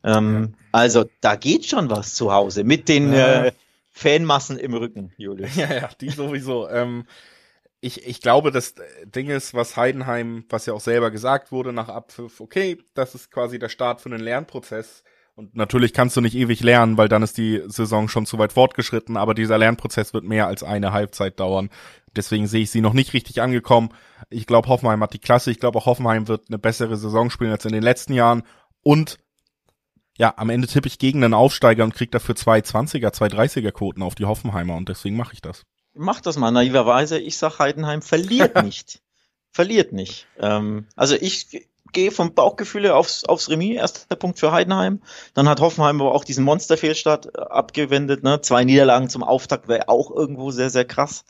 Ähm, 0.03 0.49
ja. 0.51 0.57
Also 0.71 1.05
da 1.21 1.35
geht 1.35 1.65
schon 1.65 1.89
was 1.89 2.13
zu 2.13 2.31
Hause 2.31 2.63
mit 2.63 2.89
den 2.89 3.11
äh, 3.11 3.51
Fanmassen 3.89 4.59
im 4.59 4.75
Rücken, 4.75 5.13
Julius. 5.17 5.55
Ja, 5.55 5.73
ja, 5.73 5.89
die 5.99 6.11
sowieso. 6.11 6.69
ähm, 6.69 7.07
ich, 7.81 8.05
ich 8.05 8.21
glaube, 8.21 8.51
das 8.51 8.75
Ding 9.03 9.29
ist, 9.29 9.55
was 9.55 9.77
Heidenheim, 9.77 10.45
was 10.49 10.67
ja 10.67 10.73
auch 10.73 10.79
selber 10.79 11.09
gesagt 11.09 11.51
wurde 11.51 11.73
nach 11.73 11.89
Abpfiff, 11.89 12.39
okay, 12.39 12.77
das 12.93 13.15
ist 13.15 13.31
quasi 13.31 13.57
der 13.57 13.69
Start 13.69 13.99
für 13.99 14.09
einen 14.09 14.23
Lernprozess 14.23 15.03
und 15.35 15.55
natürlich 15.55 15.93
kannst 15.93 16.15
du 16.15 16.21
nicht 16.21 16.35
ewig 16.35 16.61
lernen, 16.61 16.97
weil 16.97 17.09
dann 17.09 17.23
ist 17.23 17.37
die 17.37 17.61
Saison 17.65 18.07
schon 18.07 18.27
zu 18.27 18.37
weit 18.37 18.53
fortgeschritten, 18.53 19.17
aber 19.17 19.33
dieser 19.33 19.57
Lernprozess 19.57 20.13
wird 20.13 20.23
mehr 20.23 20.45
als 20.45 20.61
eine 20.61 20.93
Halbzeit 20.93 21.39
dauern. 21.39 21.69
Deswegen 22.15 22.45
sehe 22.45 22.61
ich 22.61 22.71
sie 22.71 22.81
noch 22.81 22.93
nicht 22.93 23.13
richtig 23.13 23.41
angekommen. 23.41 23.89
Ich 24.29 24.45
glaube, 24.45 24.67
Hoffenheim 24.69 25.01
hat 25.01 25.13
die 25.13 25.19
Klasse. 25.19 25.49
Ich 25.49 25.59
glaube, 25.59 25.79
auch 25.79 25.87
Hoffenheim 25.87 26.27
wird 26.27 26.49
eine 26.49 26.59
bessere 26.59 26.97
Saison 26.97 27.31
spielen 27.31 27.51
als 27.51 27.65
in 27.65 27.73
den 27.73 27.81
letzten 27.81 28.13
Jahren. 28.13 28.43
Und 28.83 29.17
ja, 30.17 30.33
am 30.37 30.51
Ende 30.51 30.67
tippe 30.67 30.87
ich 30.87 30.99
gegen 30.99 31.23
einen 31.23 31.33
Aufsteiger 31.33 31.83
und 31.83 31.95
krieg 31.95 32.11
dafür 32.11 32.35
zwei 32.35 32.59
20er, 32.59 33.11
zwei 33.11 33.27
30er 33.27 33.71
Quoten 33.71 34.03
auf 34.03 34.13
die 34.13 34.25
Hoffenheimer 34.25 34.75
und 34.75 34.87
deswegen 34.89 35.17
mache 35.17 35.33
ich 35.33 35.41
das. 35.41 35.63
Mach 35.95 36.21
das 36.21 36.37
mal 36.37 36.51
naiverweise. 36.51 37.17
Ich 37.17 37.37
sag, 37.37 37.57
Heidenheim 37.57 38.03
verliert 38.03 38.55
nicht. 38.63 39.01
verliert 39.51 39.93
nicht. 39.93 40.27
Ähm, 40.39 40.85
also 40.95 41.15
ich 41.15 41.67
gehe 41.93 42.11
vom 42.11 42.33
Bauchgefühl 42.33 42.89
aufs, 42.89 43.23
aufs 43.23 43.49
Remis, 43.49 43.77
erster 43.77 44.15
Punkt 44.15 44.39
für 44.39 44.51
Heidenheim. 44.51 45.01
Dann 45.33 45.47
hat 45.47 45.61
Hoffenheim 45.61 46.01
aber 46.01 46.13
auch 46.13 46.23
diesen 46.23 46.43
Monsterfehlstart 46.43 47.35
äh, 47.35 47.39
abgewendet. 47.39 48.23
Ne? 48.23 48.41
Zwei 48.41 48.63
Niederlagen 48.63 49.09
zum 49.09 49.23
Auftakt 49.23 49.67
wäre 49.67 49.89
auch 49.89 50.11
irgendwo 50.11 50.51
sehr, 50.51 50.69
sehr 50.69 50.85
krass 50.85 51.23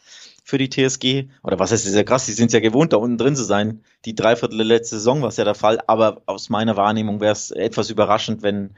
für 0.44 0.58
die 0.58 0.70
TSG. 0.70 1.30
Oder 1.44 1.60
was 1.60 1.72
heißt 1.72 1.86
sehr 1.86 2.04
krass? 2.04 2.26
Die 2.26 2.34
sind 2.34 2.52
ja 2.52 2.60
gewohnt, 2.60 2.94
da 2.94 2.98
unten 2.98 3.18
drin 3.18 3.36
zu 3.36 3.44
sein. 3.44 3.84
Die 4.06 4.16
Dreiviertel 4.16 4.62
letzte 4.62 4.98
Saison 4.98 5.22
war 5.22 5.30
es 5.30 5.38
ja 5.38 5.46
der 5.46 5.56
Fall. 5.56 5.80
Aber 5.88 6.22
aus 6.26 6.50
meiner 6.50 6.76
Wahrnehmung 6.78 7.22
wäre 7.22 7.34
es 7.34 7.52
etwas 7.52 7.90
überraschend, 7.90 8.42
wenn, 8.42 8.72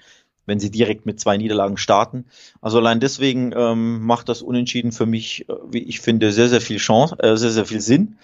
wenn 0.46 0.60
sie 0.60 0.72
direkt 0.72 1.06
mit 1.06 1.20
zwei 1.20 1.38
Niederlagen 1.38 1.78
starten. 1.78 2.26
Also 2.62 2.78
allein 2.78 3.00
deswegen 3.00 3.54
ähm, 3.56 4.06
macht 4.06 4.30
das 4.30 4.42
Unentschieden 4.42 4.92
für 4.92 5.06
mich, 5.06 5.50
äh, 5.50 5.54
wie 5.72 5.84
ich 5.84 6.02
finde, 6.02 6.32
sehr, 6.32 6.50
sehr 6.50 6.62
viel 6.62 6.78
Chance, 6.78 7.18
äh, 7.20 7.36
sehr, 7.38 7.52
sehr 7.52 7.66
viel 7.66 7.82
Sinn. 7.82 8.18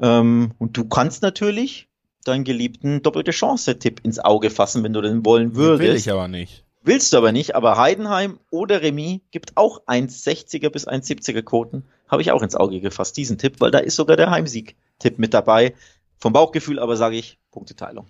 Ähm, 0.00 0.52
und 0.58 0.76
du 0.76 0.84
kannst 0.84 1.22
natürlich 1.22 1.88
deinen 2.26 2.44
geliebten 2.44 3.02
doppelte 3.02 3.30
Chance-Tipp 3.30 4.00
ins 4.04 4.18
Auge 4.18 4.50
fassen, 4.50 4.82
wenn 4.84 4.92
du 4.92 5.00
den 5.00 5.24
wollen 5.24 5.54
würdest. 5.54 5.88
Will 5.90 5.96
ich 5.96 6.10
aber 6.10 6.28
nicht. 6.28 6.64
Willst 6.82 7.12
du 7.12 7.16
aber 7.16 7.32
nicht, 7.32 7.56
aber 7.56 7.76
Heidenheim 7.76 8.38
oder 8.50 8.80
Remis 8.80 9.20
gibt 9.32 9.56
auch 9.56 9.84
1,60er 9.86 10.70
bis 10.70 10.86
1,70er 10.86 11.42
Quoten. 11.42 11.84
Habe 12.06 12.22
ich 12.22 12.30
auch 12.30 12.42
ins 12.42 12.54
Auge 12.54 12.80
gefasst, 12.80 13.16
diesen 13.16 13.38
Tipp, 13.38 13.56
weil 13.58 13.72
da 13.72 13.78
ist 13.78 13.96
sogar 13.96 14.16
der 14.16 14.30
Heimsieg-Tipp 14.30 15.18
mit 15.18 15.34
dabei. 15.34 15.74
Vom 16.18 16.32
Bauchgefühl 16.32 16.78
aber 16.78 16.96
sage 16.96 17.16
ich 17.16 17.38
Punkteteilung. 17.50 18.06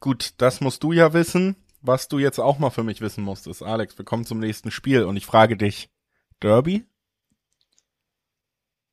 Gut, 0.00 0.34
das 0.36 0.60
musst 0.60 0.82
du 0.82 0.92
ja 0.92 1.14
wissen. 1.14 1.56
Was 1.80 2.08
du 2.08 2.18
jetzt 2.18 2.38
auch 2.38 2.58
mal 2.58 2.70
für 2.70 2.84
mich 2.84 3.00
wissen 3.00 3.24
musst, 3.24 3.46
ist, 3.46 3.62
Alex, 3.62 3.96
wir 3.96 4.04
kommen 4.04 4.26
zum 4.26 4.40
nächsten 4.40 4.70
Spiel 4.70 5.04
und 5.04 5.16
ich 5.16 5.24
frage 5.24 5.56
dich, 5.56 5.88
Derby? 6.42 6.84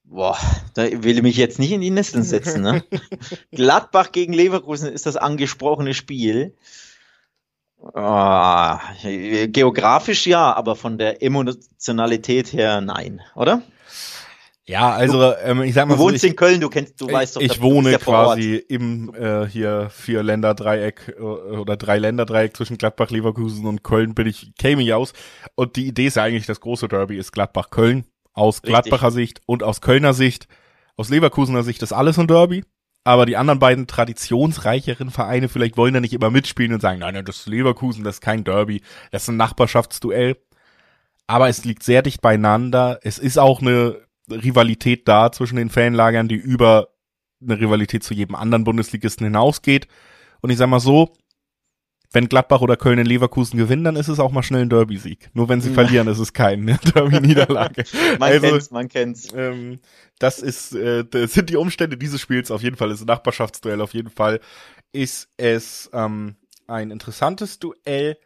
Boah, 0.07 0.37
da 0.75 0.83
will 0.83 1.17
ich 1.17 1.23
mich 1.23 1.37
jetzt 1.37 1.59
nicht 1.59 1.71
in 1.71 1.81
die 1.81 1.89
Nesseln 1.89 2.23
setzen. 2.23 2.61
Ne? 2.61 2.83
Gladbach 3.51 4.11
gegen 4.11 4.33
Leverkusen 4.33 4.91
ist 4.91 5.05
das 5.05 5.17
angesprochene 5.17 5.93
Spiel. 5.93 6.55
Oh, 7.77 8.75
geografisch 9.03 10.25
ja, 10.25 10.53
aber 10.53 10.75
von 10.75 10.97
der 10.97 11.21
Emotionalität 11.21 12.53
her 12.53 12.81
nein, 12.81 13.21
oder? 13.35 13.61
Ja, 14.67 14.91
also 14.93 15.35
ähm, 15.43 15.61
ich 15.61 15.75
sag 15.75 15.87
mal 15.87 15.93
du 15.93 15.99
so, 15.99 16.07
wohnst 16.07 16.23
ich, 16.23 16.31
in 16.31 16.35
Köln, 16.35 16.59
du 16.59 16.69
kennst, 16.69 16.99
du 16.99 17.07
weißt 17.07 17.35
doch. 17.35 17.41
Ich 17.41 17.61
wohne 17.61 17.91
ja 17.91 17.97
quasi 17.99 18.55
im 18.55 19.13
äh, 19.13 19.45
hier 19.45 19.91
vier 19.91 20.23
Länder 20.23 20.55
Dreieck 20.55 21.15
äh, 21.15 21.21
oder 21.21 21.77
drei 21.77 21.99
Länder 21.99 22.25
Dreieck 22.25 22.57
zwischen 22.57 22.79
Gladbach, 22.79 23.11
Leverkusen 23.11 23.67
und 23.67 23.83
Köln 23.83 24.15
bin 24.15 24.25
ich 24.25 24.53
käme 24.57 24.81
ich 24.81 24.91
aus 24.93 25.13
und 25.53 25.75
die 25.75 25.85
Idee 25.85 26.07
ist 26.07 26.15
ja 26.15 26.23
eigentlich 26.23 26.47
das 26.47 26.61
große 26.61 26.87
Derby 26.87 27.17
ist 27.17 27.31
Gladbach 27.31 27.69
Köln 27.69 28.05
aus 28.35 28.57
Richtig. 28.57 28.69
Gladbacher 28.69 29.11
Sicht 29.11 29.41
und 29.47 29.63
aus 29.63 29.81
Kölner 29.81 30.13
Sicht, 30.13 30.47
aus 30.95 31.09
Leverkusener 31.09 31.63
Sicht 31.63 31.81
ist 31.81 31.93
alles 31.93 32.19
ein 32.19 32.27
Derby. 32.27 32.63
Aber 33.03 33.27
die 33.27 33.37
anderen 33.37 33.59
beiden 33.59 33.85
traditionsreicheren 33.85 35.11
Vereine 35.11 35.47
vielleicht 35.47 35.77
wollen 35.77 35.93
da 35.93 35.99
nicht 35.99 36.13
immer 36.13 36.31
mitspielen 36.31 36.73
und 36.73 36.81
sagen, 36.81 36.99
nein, 36.99 37.13
nein, 37.13 37.25
das 37.25 37.37
ist 37.37 37.47
Leverkusen, 37.47 38.03
das 38.03 38.15
ist 38.15 38.21
kein 38.21 38.43
Derby, 38.43 38.81
das 39.11 39.23
ist 39.23 39.29
ein 39.29 39.37
Nachbarschaftsduell. 39.37 40.37
Aber 41.27 41.47
es 41.47 41.65
liegt 41.65 41.83
sehr 41.83 42.01
dicht 42.01 42.21
beieinander. 42.21 42.99
Es 43.03 43.19
ist 43.19 43.37
auch 43.37 43.61
eine 43.61 44.01
Rivalität 44.29 45.07
da 45.07 45.31
zwischen 45.31 45.55
den 45.55 45.69
Fanlagern, 45.69 46.27
die 46.27 46.35
über 46.35 46.89
eine 47.41 47.59
Rivalität 47.59 48.03
zu 48.03 48.15
jedem 48.15 48.35
anderen 48.35 48.63
Bundesligisten 48.63 49.25
hinausgeht. 49.25 49.87
Und 50.41 50.49
ich 50.49 50.57
sag 50.57 50.67
mal 50.67 50.79
so, 50.79 51.13
wenn 52.15 52.29
Gladbach 52.29 52.61
oder 52.61 52.77
Köln 52.77 52.97
in 52.97 53.05
Leverkusen 53.05 53.57
gewinnen, 53.57 53.83
dann 53.83 53.97
ist 53.97 54.07
es 54.07 54.19
auch 54.19 54.31
mal 54.31 54.41
schnell 54.41 54.61
ein 54.61 54.69
Derby-Sieg. 54.69 55.29
Nur 55.33 55.49
wenn 55.49 55.59
sie 55.59 55.73
verlieren, 55.73 56.07
ist 56.07 56.19
es 56.19 56.31
keine 56.31 56.77
Derby-Niederlage. 56.95 57.83
man 58.17 58.31
also, 58.31 58.47
kennt's, 58.47 58.71
man 58.71 58.87
kennt's. 58.87 59.27
Ähm, 59.35 59.79
das 60.17 60.39
ist, 60.39 60.73
äh, 60.73 61.03
das 61.03 61.33
sind 61.33 61.49
die 61.49 61.57
Umstände 61.57 61.97
dieses 61.97 62.21
Spiels 62.21 62.51
auf 62.51 62.63
jeden 62.63 62.77
Fall. 62.77 62.89
ist 62.89 63.01
ein 63.01 63.07
Nachbarschaftsduell 63.07 63.81
auf 63.81 63.93
jeden 63.93 64.09
Fall. 64.09 64.39
Ist 64.93 65.27
es 65.35 65.89
ähm, 65.93 66.37
ein 66.67 66.89
interessantes 66.89 67.59
Duell? 67.59 68.17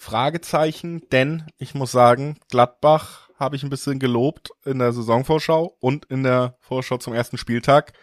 Fragezeichen, 0.00 1.02
denn 1.10 1.42
ich 1.58 1.74
muss 1.74 1.90
sagen, 1.90 2.38
Gladbach 2.48 3.30
habe 3.34 3.56
ich 3.56 3.64
ein 3.64 3.70
bisschen 3.70 3.98
gelobt 3.98 4.52
in 4.64 4.78
der 4.78 4.92
Saisonvorschau 4.92 5.76
und 5.80 6.04
in 6.04 6.22
der 6.22 6.56
Vorschau 6.60 6.98
zum 6.98 7.14
ersten 7.14 7.36
Spieltag 7.36 7.94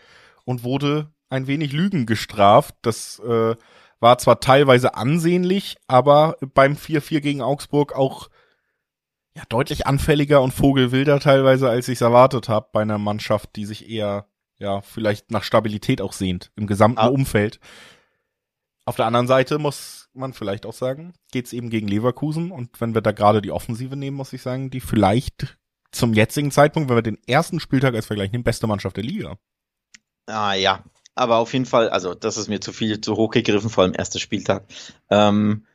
und 0.44 0.66
wurde 0.66 1.10
ein 1.30 1.48
wenig 1.48 1.72
Lügen 1.72 2.06
gestraft. 2.06 2.76
Das 2.82 3.20
äh, 3.20 3.56
war 4.00 4.18
zwar 4.18 4.40
teilweise 4.40 4.96
ansehnlich, 4.96 5.78
aber 5.88 6.38
beim 6.54 6.74
4-4 6.74 7.22
gegen 7.22 7.42
Augsburg 7.42 7.94
auch 7.96 8.30
ja 9.36 9.44
deutlich 9.50 9.88
anfälliger 9.88 10.42
und 10.42 10.54
vogelwilder 10.54 11.20
teilweise, 11.20 11.70
als 11.70 11.88
ich 11.88 11.96
es 11.96 12.02
erwartet 12.02 12.50
habe 12.50 12.70
bei 12.72 12.82
einer 12.82 12.98
Mannschaft, 12.98 13.56
die 13.56 13.66
sich 13.66 13.90
eher 13.90 14.28
ja 14.58 14.82
vielleicht 14.82 15.32
nach 15.32 15.44
Stabilität 15.44 16.02
auch 16.02 16.14
sehnt 16.14 16.52
im 16.56 16.68
gesamten 16.68 17.00
ah. 17.00 17.08
Umfeld. 17.08 17.60
Auf 18.86 18.96
der 18.96 19.08
anderen 19.08 19.28
Seite 19.28 19.58
muss 19.58 20.10
man 20.14 20.34
vielleicht 20.34 20.66
auch 20.66 20.74
sagen, 20.74 21.14
geht's 21.32 21.54
eben 21.54 21.70
gegen 21.70 21.88
Leverkusen 21.88 22.52
und 22.52 22.80
wenn 22.80 22.94
wir 22.94 23.02
da 23.02 23.12
gerade 23.12 23.42
die 23.42 23.52
Offensive 23.52 23.96
nehmen, 23.96 24.16
muss 24.16 24.32
ich 24.32 24.42
sagen, 24.42 24.70
die 24.70 24.80
vielleicht 24.80 25.58
zum 25.92 26.14
jetzigen 26.14 26.52
Zeitpunkt, 26.52 26.90
wenn 26.90 26.98
wir 26.98 27.02
den 27.02 27.18
ersten 27.26 27.60
Spieltag 27.60 27.96
als 27.96 28.06
Vergleich 28.06 28.32
nehmen, 28.32 28.44
beste 28.44 28.68
Mannschaft 28.68 28.98
der 28.98 29.04
Liga. 29.04 29.38
Ah 30.28 30.54
ja, 30.54 30.84
aber 31.16 31.38
auf 31.38 31.54
jeden 31.54 31.66
Fall, 31.66 31.90
also 31.90 32.14
das 32.14 32.38
ist 32.38 32.50
mir 32.50 32.60
zu 32.60 32.74
viel, 32.74 33.02
zu 33.02 33.16
hoch 33.16 33.32
gegriffen, 33.32 33.70
vor 33.70 33.84
allem 33.84 33.94
erster 33.98 34.20
Spieltag. 34.20 34.66
Ähm, 35.10 35.66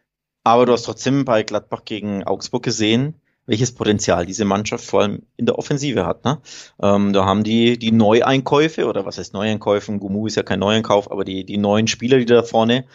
aber 0.44 0.66
du 0.66 0.72
hast 0.72 0.84
trotzdem 0.84 1.24
bei 1.24 1.42
Gladbach 1.42 1.84
gegen 1.84 2.24
Augsburg 2.24 2.62
gesehen, 2.62 3.14
welches 3.46 3.74
Potenzial 3.74 4.26
diese 4.26 4.44
Mannschaft 4.44 4.84
vor 4.84 5.02
allem 5.02 5.22
in 5.36 5.46
der 5.46 5.58
Offensive 5.58 6.06
hat. 6.06 6.24
Ne? 6.24 6.40
Ähm, 6.80 7.12
da 7.12 7.24
haben 7.24 7.42
die 7.42 7.78
die 7.78 7.92
Neueinkäufe, 7.92 8.86
oder 8.86 9.04
was 9.06 9.18
heißt 9.18 9.34
Neueinkäufe, 9.34 9.98
Gumu 9.98 10.26
ist 10.26 10.36
ja 10.36 10.42
kein 10.42 10.60
Neueinkauf, 10.60 11.10
aber 11.10 11.24
die, 11.24 11.44
die 11.44 11.56
neuen 11.56 11.88
Spieler, 11.88 12.18
die 12.18 12.26
da 12.26 12.42
vorne 12.42 12.86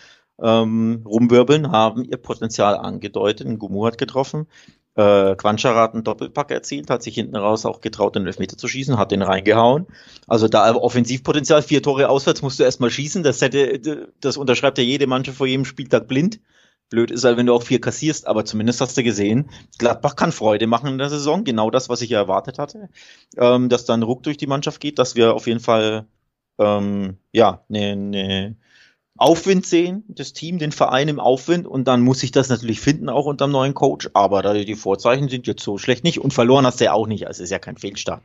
ähm, 0.42 1.04
rumwirbeln, 1.06 1.72
haben 1.72 2.04
ihr 2.04 2.18
Potenzial 2.18 2.78
angedeutet. 2.78 3.48
Gumu 3.60 3.86
hat 3.86 3.98
getroffen. 3.98 4.48
Äh, 4.96 5.36
Quanschara 5.36 5.82
hat 5.82 5.94
einen 5.94 6.06
Doppelpack 6.06 6.52
erzielt, 6.52 6.90
hat 6.90 7.04
sich 7.04 7.16
hinten 7.16 7.36
raus 7.36 7.66
auch 7.66 7.82
getraut, 7.82 8.16
den 8.16 8.26
Elfmeter 8.26 8.58
zu 8.58 8.68
schießen, 8.68 8.98
hat 8.98 9.12
den 9.12 9.22
reingehauen. 9.22 9.88
Also 10.28 10.48
da 10.48 10.74
Offensivpotenzial, 10.74 11.62
vier 11.62 11.84
Tore 11.84 12.10
auswärts 12.10 12.42
musst 12.42 12.60
du 12.60 12.64
erstmal 12.64 12.90
schießen. 12.90 13.22
Das 13.22 13.42
hätte, 13.42 14.08
das 14.22 14.38
unterschreibt 14.38 14.78
ja 14.78 14.84
jede 14.84 15.08
Mannschaft 15.08 15.38
vor 15.38 15.48
jedem 15.48 15.66
Spieltag 15.66 16.08
blind. 16.08 16.40
Blöd 16.90 17.12
ist 17.12 17.24
halt, 17.24 17.38
wenn 17.38 17.48
du 17.48 17.54
auch 17.54 17.64
vier 17.64 17.82
kassierst, 17.82 18.28
aber 18.28 18.46
zumindest 18.46 18.80
hast 18.80 18.96
du 18.96 19.04
gesehen, 19.04 19.50
Gladbach 19.80 20.16
kann 20.16 20.32
Freude 20.32 20.68
machen 20.68 20.90
in 20.90 20.98
der 20.98 21.10
Saison. 21.10 21.44
Genau 21.44 21.72
das, 21.72 21.90
was 21.90 22.02
ich 22.02 22.12
ja 22.12 22.20
erwartet 22.20 22.60
hatte. 22.60 22.90
Ähm, 23.38 23.70
dass 23.70 23.86
dann 23.86 24.04
Ruck 24.04 24.24
durch 24.24 24.38
die 24.38 24.48
Mannschaft 24.48 24.80
geht, 24.80 25.00
dass 25.00 25.16
wir 25.16 25.34
auf 25.34 25.48
jeden 25.48 25.60
Fall 25.60 26.06
ähm, 26.60 27.18
ja, 27.34 27.66
eine 27.70 27.96
ne, 27.96 28.56
Aufwind 29.18 29.66
sehen, 29.66 30.04
das 30.10 30.34
Team, 30.34 30.60
den 30.60 30.74
Verein 30.74 31.08
im 31.08 31.22
Aufwind 31.22 31.66
und 31.68 31.88
dann 31.88 32.02
muss 32.02 32.22
ich 32.24 32.32
das 32.32 32.50
natürlich 32.50 32.82
finden, 32.82 33.08
auch 33.08 33.26
unter 33.26 33.48
dem 33.48 33.52
neuen 33.52 33.74
Coach, 33.74 34.10
aber 34.14 34.54
die 34.66 34.76
Vorzeichen 34.76 35.30
sind 35.30 35.48
jetzt 35.48 35.64
so 35.64 35.78
schlecht 35.78 36.04
nicht 36.04 36.20
und 36.20 36.34
verloren 36.34 36.66
hast 36.66 36.82
du 36.82 36.86
ja 36.86 36.94
auch 36.94 37.08
nicht, 37.08 37.26
also 37.26 37.42
ist 37.42 37.50
ja 37.50 37.60
kein 37.60 37.78
Fehlstart. 37.78 38.22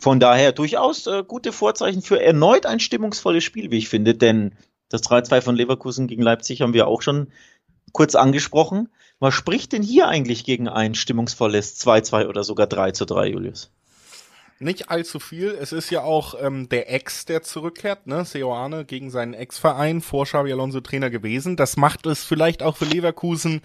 Von 0.00 0.18
daher 0.18 0.50
durchaus 0.50 1.06
äh, 1.06 1.22
gute 1.26 1.52
Vorzeichen 1.52 2.02
für 2.02 2.20
erneut 2.20 2.66
ein 2.66 2.80
stimmungsvolles 2.80 3.44
Spiel, 3.44 3.70
wie 3.70 3.78
ich 3.78 3.88
finde, 3.88 4.16
denn 4.16 4.56
das 4.88 5.04
3-2 5.04 5.40
von 5.40 5.54
Leverkusen 5.54 6.08
gegen 6.08 6.22
Leipzig 6.22 6.62
haben 6.62 6.74
wir 6.74 6.88
auch 6.88 7.02
schon 7.02 7.28
kurz 7.92 8.16
angesprochen. 8.16 8.88
Was 9.20 9.34
spricht 9.34 9.72
denn 9.72 9.82
hier 9.82 10.08
eigentlich 10.08 10.44
gegen 10.44 10.68
ein 10.68 10.96
stimmungsvolles 10.96 11.80
2-2 11.80 12.26
oder 12.26 12.42
sogar 12.42 12.66
3-3, 12.66 13.26
Julius? 13.26 13.70
Nicht 14.58 14.90
allzu 14.90 15.20
viel. 15.20 15.48
Es 15.48 15.72
ist 15.72 15.90
ja 15.90 16.02
auch 16.02 16.34
ähm, 16.40 16.68
der 16.68 16.92
Ex, 16.92 17.24
der 17.24 17.42
zurückkehrt, 17.42 18.06
ne? 18.06 18.24
Seoane 18.24 18.84
gegen 18.84 19.10
seinen 19.10 19.34
Ex-Verein, 19.34 20.00
vor 20.00 20.24
Xabi 20.24 20.52
Alonso 20.52 20.80
Trainer 20.80 21.10
gewesen. 21.10 21.56
Das 21.56 21.76
macht 21.76 22.06
es 22.06 22.24
vielleicht 22.24 22.62
auch 22.62 22.76
für 22.76 22.84
Leverkusen 22.84 23.62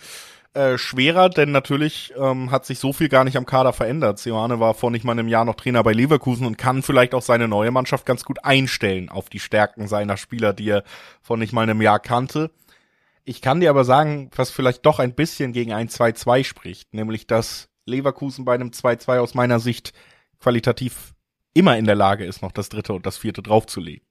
äh, 0.54 0.78
schwerer, 0.80 1.30
denn 1.30 1.52
natürlich 1.52 2.14
ähm, 2.18 2.50
hat 2.50 2.66
sich 2.66 2.80
so 2.80 2.92
viel 2.92 3.08
gar 3.08 3.24
nicht 3.24 3.38
am 3.38 3.46
Kader 3.46 3.72
verändert. 3.72 4.18
Seoane 4.18 4.60
war 4.60 4.74
vor 4.74 4.90
nicht 4.90 5.06
mal 5.06 5.12
einem 5.12 5.28
Jahr 5.28 5.46
noch 5.46 5.56
Trainer 5.56 5.84
bei 5.84 5.94
Leverkusen 5.94 6.48
und 6.48 6.58
kann 6.58 6.82
vielleicht 6.82 7.14
auch 7.14 7.22
seine 7.22 7.48
neue 7.48 7.70
Mannschaft 7.70 8.06
ganz 8.06 8.26
gut 8.26 8.44
einstellen 8.44 9.10
auf 9.10 9.30
die 9.30 9.40
Stärken 9.40 9.88
seiner 9.88 10.18
Spieler, 10.18 10.54
die 10.54 10.70
er 10.70 10.84
vor 11.22 11.38
nicht 11.38 11.54
mal 11.54 11.62
einem 11.62 11.82
Jahr 11.82 12.00
kannte. 12.00 12.52
Ich 13.26 13.44
kann 13.44 13.60
dir 13.60 13.70
aber 13.70 13.84
sagen, 13.84 14.32
was 14.36 14.50
vielleicht 14.50 14.88
doch 14.88 14.98
ein 14.98 15.14
bisschen 15.14 15.54
gegen 15.54 15.72
ein 15.72 15.88
2-2 15.88 16.44
spricht, 16.44 16.96
nämlich 16.96 17.28
dass 17.28 17.70
Leverkusen 17.86 18.44
bei 18.44 18.56
einem 18.56 18.70
2-2 18.70 19.20
aus 19.20 19.36
meiner 19.36 19.60
Sicht 19.60 19.94
qualitativ 20.40 21.14
immer 21.54 21.78
in 21.78 21.86
der 21.86 21.96
Lage 21.96 22.26
ist, 22.26 22.42
noch 22.42 22.52
das 22.52 22.70
dritte 22.70 22.94
und 22.94 23.06
das 23.06 23.18
vierte 23.18 23.42
draufzulegen. 23.42 24.06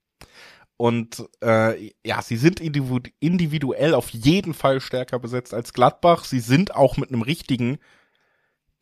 Und 0.77 1.27
äh, 1.43 1.91
ja, 2.05 2.21
sie 2.21 2.37
sind 2.37 2.61
individuell 2.61 3.93
auf 3.93 4.09
jeden 4.11 4.53
Fall 4.53 4.79
stärker 4.79 5.19
besetzt 5.19 5.53
als 5.53 5.73
Gladbach. 5.73 6.23
Sie 6.23 6.39
sind 6.39 6.73
auch 6.73 6.95
mit 6.95 7.09
einem 7.09 7.21
richtigen 7.21 7.79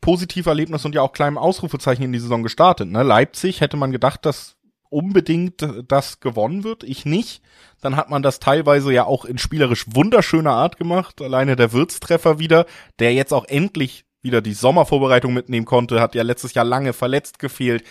Positiverlebnis 0.00 0.84
und 0.84 0.94
ja 0.94 1.02
auch 1.02 1.12
kleinem 1.12 1.38
Ausrufezeichen 1.38 2.04
in 2.04 2.12
die 2.12 2.20
Saison 2.20 2.44
gestartet. 2.44 2.88
Ne? 2.88 3.02
Leipzig 3.02 3.60
hätte 3.60 3.76
man 3.76 3.90
gedacht, 3.90 4.24
dass 4.24 4.56
unbedingt 4.90 5.66
das 5.88 6.20
gewonnen 6.20 6.64
wird. 6.64 6.84
Ich 6.84 7.04
nicht. 7.04 7.42
Dann 7.80 7.96
hat 7.96 8.10
man 8.10 8.22
das 8.22 8.38
teilweise 8.38 8.92
ja 8.92 9.04
auch 9.04 9.24
in 9.24 9.38
spielerisch 9.38 9.86
wunderschöner 9.88 10.52
Art 10.52 10.76
gemacht. 10.76 11.20
Alleine 11.20 11.56
der 11.56 11.72
Würztreffer 11.72 12.38
wieder, 12.38 12.66
der 12.98 13.12
jetzt 13.12 13.32
auch 13.32 13.44
endlich 13.46 14.04
wieder 14.22 14.40
die 14.40 14.54
Sommervorbereitung 14.54 15.32
mitnehmen 15.32 15.66
konnte, 15.66 16.00
hat 16.00 16.14
ja 16.14 16.22
letztes 16.22 16.54
Jahr 16.54 16.64
lange 16.64 16.92
verletzt 16.92 17.38
gefehlt. 17.38 17.84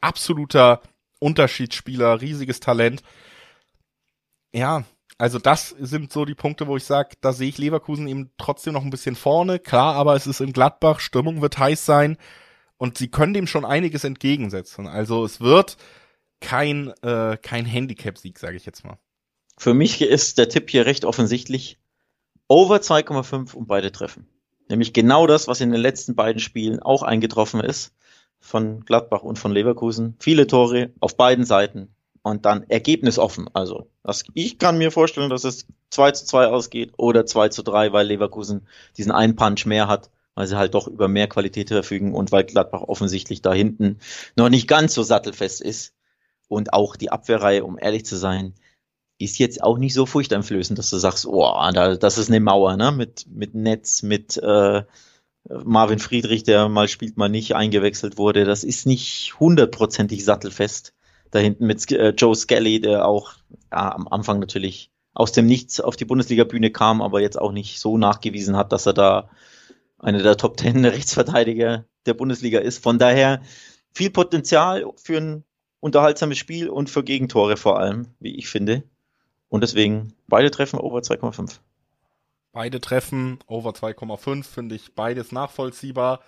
Absoluter 0.00 0.80
Unterschiedsspieler, 1.18 2.20
riesiges 2.20 2.60
Talent. 2.60 3.02
Ja, 4.52 4.84
also 5.18 5.38
das 5.38 5.70
sind 5.70 6.12
so 6.12 6.24
die 6.24 6.34
Punkte, 6.34 6.66
wo 6.66 6.76
ich 6.76 6.84
sage, 6.84 7.16
da 7.20 7.32
sehe 7.32 7.48
ich 7.48 7.58
Leverkusen 7.58 8.08
eben 8.08 8.30
trotzdem 8.36 8.72
noch 8.72 8.82
ein 8.82 8.90
bisschen 8.90 9.16
vorne. 9.16 9.58
Klar, 9.58 9.94
aber 9.94 10.16
es 10.16 10.26
ist 10.26 10.40
in 10.40 10.52
Gladbach, 10.52 11.00
Stimmung 11.00 11.40
wird 11.40 11.58
heiß 11.58 11.86
sein 11.86 12.16
und 12.76 12.98
sie 12.98 13.08
können 13.08 13.34
dem 13.34 13.46
schon 13.46 13.64
einiges 13.64 14.04
entgegensetzen. 14.04 14.86
Also 14.86 15.24
es 15.24 15.40
wird 15.40 15.76
kein, 16.40 16.92
äh, 17.02 17.38
kein 17.40 17.64
Handicap-Sieg, 17.64 18.38
sage 18.38 18.56
ich 18.56 18.66
jetzt 18.66 18.84
mal. 18.84 18.98
Für 19.56 19.72
mich 19.72 20.02
ist 20.02 20.38
der 20.38 20.48
Tipp 20.48 20.70
hier 20.70 20.84
recht 20.84 21.04
offensichtlich. 21.04 21.78
Over 22.48 22.76
2,5 22.76 23.54
und 23.54 23.66
beide 23.66 23.92
treffen. 23.92 24.28
Nämlich 24.68 24.92
genau 24.92 25.26
das, 25.26 25.48
was 25.48 25.60
in 25.60 25.72
den 25.72 25.80
letzten 25.80 26.14
beiden 26.14 26.40
Spielen 26.40 26.80
auch 26.80 27.02
eingetroffen 27.02 27.60
ist, 27.60 27.92
von 28.40 28.84
Gladbach 28.84 29.22
und 29.22 29.38
von 29.38 29.52
Leverkusen. 29.52 30.16
Viele 30.20 30.46
Tore 30.46 30.90
auf 31.00 31.16
beiden 31.16 31.44
Seiten. 31.44 31.94
und 32.24 32.46
dann 32.46 32.64
ergebnisoffen. 32.70 33.48
Also 33.52 33.86
das, 34.02 34.24
ich 34.32 34.58
kann 34.58 34.78
mir 34.78 34.90
vorstellen, 34.90 35.30
dass 35.30 35.44
es 35.44 35.66
2 35.90 36.12
zu 36.12 36.24
2 36.24 36.46
ausgeht 36.48 36.92
oder 36.96 37.26
2 37.26 37.50
zu 37.50 37.62
3, 37.62 37.92
weil 37.92 38.06
Leverkusen 38.06 38.66
diesen 38.96 39.12
einen 39.12 39.36
Punch 39.36 39.66
mehr 39.66 39.88
hat, 39.88 40.10
weil 40.34 40.46
sie 40.46 40.56
halt 40.56 40.74
doch 40.74 40.88
über 40.88 41.06
mehr 41.06 41.28
Qualität 41.28 41.68
verfügen 41.68 42.14
und 42.14 42.32
weil 42.32 42.44
Gladbach 42.44 42.80
offensichtlich 42.80 43.42
da 43.42 43.52
hinten 43.52 43.98
noch 44.36 44.48
nicht 44.48 44.66
ganz 44.66 44.94
so 44.94 45.02
sattelfest 45.02 45.60
ist. 45.60 45.94
Und 46.48 46.72
auch 46.72 46.96
die 46.96 47.10
Abwehrreihe, 47.10 47.64
um 47.64 47.78
ehrlich 47.78 48.04
zu 48.06 48.16
sein, 48.16 48.54
ist 49.18 49.38
jetzt 49.38 49.62
auch 49.62 49.78
nicht 49.78 49.94
so 49.94 50.06
furchteinflößend, 50.06 50.78
dass 50.78 50.90
du 50.90 50.98
sagst, 50.98 51.26
oh, 51.26 51.52
da, 51.72 51.96
das 51.96 52.18
ist 52.18 52.28
eine 52.28 52.40
Mauer, 52.40 52.76
ne? 52.76 52.92
Mit, 52.92 53.26
mit 53.28 53.54
Netz, 53.54 54.02
mit 54.02 54.36
äh, 54.38 54.82
Marvin 55.48 55.98
Friedrich, 55.98 56.42
der 56.42 56.68
mal 56.68 56.88
spielt, 56.88 57.16
mal 57.16 57.28
nicht 57.28 57.54
eingewechselt 57.54 58.18
wurde. 58.18 58.44
Das 58.44 58.64
ist 58.64 58.86
nicht 58.86 59.38
hundertprozentig 59.38 60.24
sattelfest. 60.24 60.94
Da 61.30 61.38
hinten 61.38 61.66
mit 61.66 61.90
äh, 61.92 62.10
Joe 62.10 62.34
Skelly, 62.34 62.80
der 62.80 63.06
auch 63.06 63.34
ja, 63.70 63.94
am 63.94 64.08
Anfang 64.08 64.40
natürlich 64.40 64.90
aus 65.12 65.32
dem 65.32 65.46
Nichts 65.46 65.80
auf 65.80 65.96
die 65.96 66.04
Bundesliga-Bühne 66.04 66.70
kam, 66.70 67.00
aber 67.00 67.20
jetzt 67.20 67.40
auch 67.40 67.52
nicht 67.52 67.78
so 67.78 67.98
nachgewiesen 67.98 68.56
hat, 68.56 68.72
dass 68.72 68.86
er 68.86 68.94
da 68.94 69.30
einer 69.98 70.22
der 70.22 70.36
Top 70.36 70.56
Ten 70.56 70.84
Rechtsverteidiger 70.84 71.84
der 72.06 72.14
Bundesliga 72.14 72.58
ist. 72.58 72.82
Von 72.82 72.98
daher 72.98 73.42
viel 73.94 74.10
Potenzial 74.10 74.84
für 74.96 75.18
ein 75.18 75.44
unterhaltsames 75.80 76.38
Spiel 76.38 76.68
und 76.68 76.90
für 76.90 77.04
Gegentore 77.04 77.56
vor 77.56 77.78
allem, 77.78 78.08
wie 78.18 78.36
ich 78.36 78.48
finde. 78.48 78.82
Und 79.54 79.60
deswegen 79.60 80.14
beide 80.26 80.50
treffen 80.50 80.80
over 80.80 80.98
2,5. 80.98 81.60
Beide 82.50 82.80
treffen 82.80 83.38
over 83.46 83.70
2,5, 83.70 84.42
finde 84.42 84.74
ich 84.74 84.96
beides 84.96 85.30
nachvollziehbar. 85.30 86.22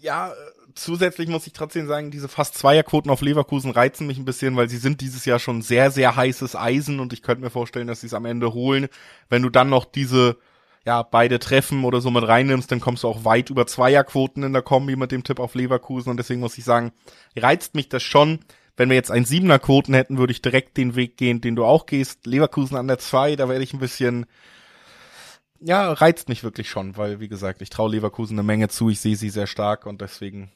Ja, 0.00 0.32
zusätzlich 0.74 1.28
muss 1.28 1.46
ich 1.46 1.52
trotzdem 1.52 1.86
sagen, 1.86 2.10
diese 2.10 2.26
fast 2.26 2.58
Zweierquoten 2.58 3.12
auf 3.12 3.20
Leverkusen 3.20 3.70
reizen 3.70 4.08
mich 4.08 4.18
ein 4.18 4.24
bisschen, 4.24 4.56
weil 4.56 4.68
sie 4.68 4.78
sind 4.78 5.00
dieses 5.02 5.24
Jahr 5.24 5.38
schon 5.38 5.62
sehr, 5.62 5.92
sehr 5.92 6.16
heißes 6.16 6.56
Eisen 6.56 6.98
und 6.98 7.12
ich 7.12 7.22
könnte 7.22 7.44
mir 7.44 7.50
vorstellen, 7.50 7.86
dass 7.86 8.00
sie 8.00 8.08
es 8.08 8.14
am 8.14 8.24
Ende 8.24 8.54
holen. 8.54 8.88
Wenn 9.28 9.42
du 9.42 9.48
dann 9.48 9.68
noch 9.68 9.84
diese, 9.84 10.36
ja, 10.84 11.04
beide 11.04 11.38
Treffen 11.38 11.84
oder 11.84 12.00
so 12.00 12.10
mit 12.10 12.26
reinnimmst, 12.26 12.72
dann 12.72 12.80
kommst 12.80 13.04
du 13.04 13.08
auch 13.08 13.24
weit 13.24 13.50
über 13.50 13.68
Zweierquoten 13.68 14.42
in 14.42 14.52
der 14.52 14.62
Kombi 14.62 14.96
mit 14.96 15.12
dem 15.12 15.22
Tipp 15.22 15.38
auf 15.38 15.54
Leverkusen 15.54 16.10
und 16.10 16.16
deswegen 16.16 16.40
muss 16.40 16.58
ich 16.58 16.64
sagen, 16.64 16.90
reizt 17.36 17.76
mich 17.76 17.88
das 17.88 18.02
schon. 18.02 18.40
Wenn 18.80 18.88
wir 18.88 18.96
jetzt 18.96 19.10
einen 19.10 19.26
Siebener 19.26 19.58
Quoten 19.58 19.92
hätten, 19.92 20.16
würde 20.16 20.30
ich 20.30 20.40
direkt 20.40 20.78
den 20.78 20.96
Weg 20.96 21.18
gehen, 21.18 21.42
den 21.42 21.54
du 21.54 21.66
auch 21.66 21.84
gehst. 21.84 22.24
Leverkusen 22.24 22.78
an 22.78 22.88
der 22.88 22.98
zwei, 22.98 23.36
da 23.36 23.46
werde 23.46 23.62
ich 23.62 23.74
ein 23.74 23.78
bisschen, 23.78 24.24
ja, 25.60 25.92
reizt 25.92 26.30
mich 26.30 26.44
wirklich 26.44 26.70
schon, 26.70 26.96
weil, 26.96 27.20
wie 27.20 27.28
gesagt, 27.28 27.60
ich 27.60 27.68
traue 27.68 27.90
Leverkusen 27.90 28.38
eine 28.38 28.42
Menge 28.42 28.68
zu, 28.68 28.88
ich 28.88 28.98
sehe 28.98 29.16
sie 29.16 29.28
sehr 29.28 29.46
stark 29.46 29.84
und 29.84 30.00
deswegen 30.00 30.50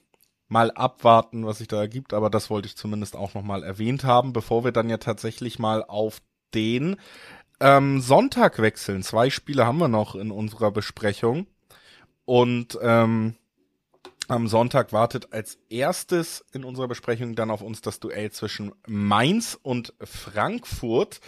mal 0.48 0.70
abwarten, 0.70 1.44
was 1.44 1.58
sich 1.58 1.68
da 1.68 1.78
ergibt, 1.78 2.14
aber 2.14 2.30
das 2.30 2.48
wollte 2.48 2.66
ich 2.66 2.78
zumindest 2.78 3.14
auch 3.14 3.34
nochmal 3.34 3.62
erwähnt 3.62 4.04
haben, 4.04 4.32
bevor 4.32 4.64
wir 4.64 4.72
dann 4.72 4.88
ja 4.88 4.96
tatsächlich 4.96 5.58
mal 5.58 5.84
auf 5.84 6.22
den 6.54 6.96
ähm, 7.60 8.00
Sonntag 8.00 8.58
wechseln. 8.58 9.02
Zwei 9.02 9.28
Spiele 9.28 9.66
haben 9.66 9.76
wir 9.76 9.88
noch 9.88 10.14
in 10.14 10.30
unserer 10.30 10.70
Besprechung 10.70 11.46
und 12.24 12.78
ähm, 12.80 13.34
am 14.28 14.48
Sonntag 14.48 14.92
wartet 14.92 15.32
als 15.32 15.58
erstes 15.68 16.44
in 16.52 16.64
unserer 16.64 16.88
Besprechung 16.88 17.34
dann 17.34 17.50
auf 17.50 17.62
uns 17.62 17.80
das 17.80 18.00
Duell 18.00 18.30
zwischen 18.30 18.72
Mainz 18.86 19.58
und 19.62 19.94
Frankfurt. 20.00 21.20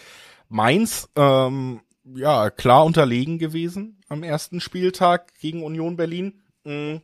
Mainz 0.49 1.09
ähm, 1.17 1.81
ja, 2.15 2.51
klar 2.51 2.85
unterlegen 2.85 3.39
gewesen 3.39 4.01
am 4.09 4.23
ersten 4.23 4.61
Spieltag 4.61 5.35
gegen 5.41 5.63
Union 5.63 5.97
Berlin. 5.97 6.43
Mhm. 6.65 7.03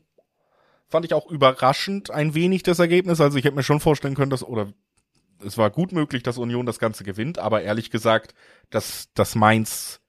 Fand 0.88 1.05
ich 1.05 1.14
auch 1.14 1.30
überraschend 1.30 2.11
ein 2.11 2.34
wenig 2.34 2.62
das 2.62 2.78
Ergebnis. 2.78 3.20
Also 3.20 3.38
ich 3.38 3.45
hätte 3.45 3.57
mir 3.57 3.62
schon 3.62 3.80
vorstellen 3.80 4.14
können, 4.14 4.30
dass, 4.30 4.45
oder 4.45 4.72
es 5.45 5.59
war 5.59 5.70
gut 5.70 5.93
möglich, 5.93 6.22
dass 6.22 6.38
Union 6.38 6.66
das 6.66 6.78
Ganze 6.78 7.05
gewinnt, 7.05 7.38
aber 7.38 7.62
ehrlich 7.62 7.90
gesagt, 7.90 8.34
dass, 8.70 9.09
dass 9.14 9.34
Mainz 9.34 10.01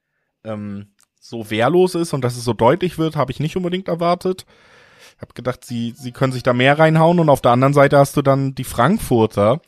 ähm, 0.43 0.93
so 1.19 1.49
wehrlos 1.49 1.95
ist 1.95 2.13
und 2.13 2.21
dass 2.21 2.37
es 2.37 2.43
so 2.43 2.53
deutlich 2.53 2.97
wird, 2.97 3.15
habe 3.15 3.31
ich 3.31 3.39
nicht 3.39 3.55
unbedingt 3.55 3.87
erwartet. 3.87 4.45
Ich 5.15 5.21
habe 5.21 5.33
gedacht, 5.33 5.65
sie, 5.65 5.93
sie 5.95 6.11
können 6.11 6.33
sich 6.33 6.43
da 6.43 6.53
mehr 6.53 6.77
reinhauen 6.77 7.19
und 7.19 7.29
auf 7.29 7.41
der 7.41 7.51
anderen 7.51 7.73
Seite 7.73 7.97
hast 7.97 8.17
du 8.17 8.21
dann 8.21 8.55
die 8.55 8.63
Frankfurter, 8.63 9.61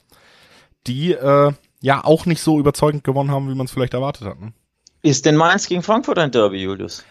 die 0.87 1.13
äh, 1.13 1.51
ja 1.81 2.03
auch 2.03 2.25
nicht 2.25 2.41
so 2.41 2.59
überzeugend 2.59 3.03
gewonnen 3.03 3.31
haben, 3.31 3.49
wie 3.49 3.55
man 3.55 3.65
es 3.65 3.71
vielleicht 3.71 3.93
erwartet 3.93 4.27
hat. 4.27 4.39
Ne? 4.39 4.53
Ist 5.01 5.25
denn 5.25 5.35
Mainz 5.35 5.67
gegen 5.67 5.83
Frankfurt 5.83 6.17
ein 6.17 6.31
Derby, 6.31 6.63
Julius? 6.63 7.05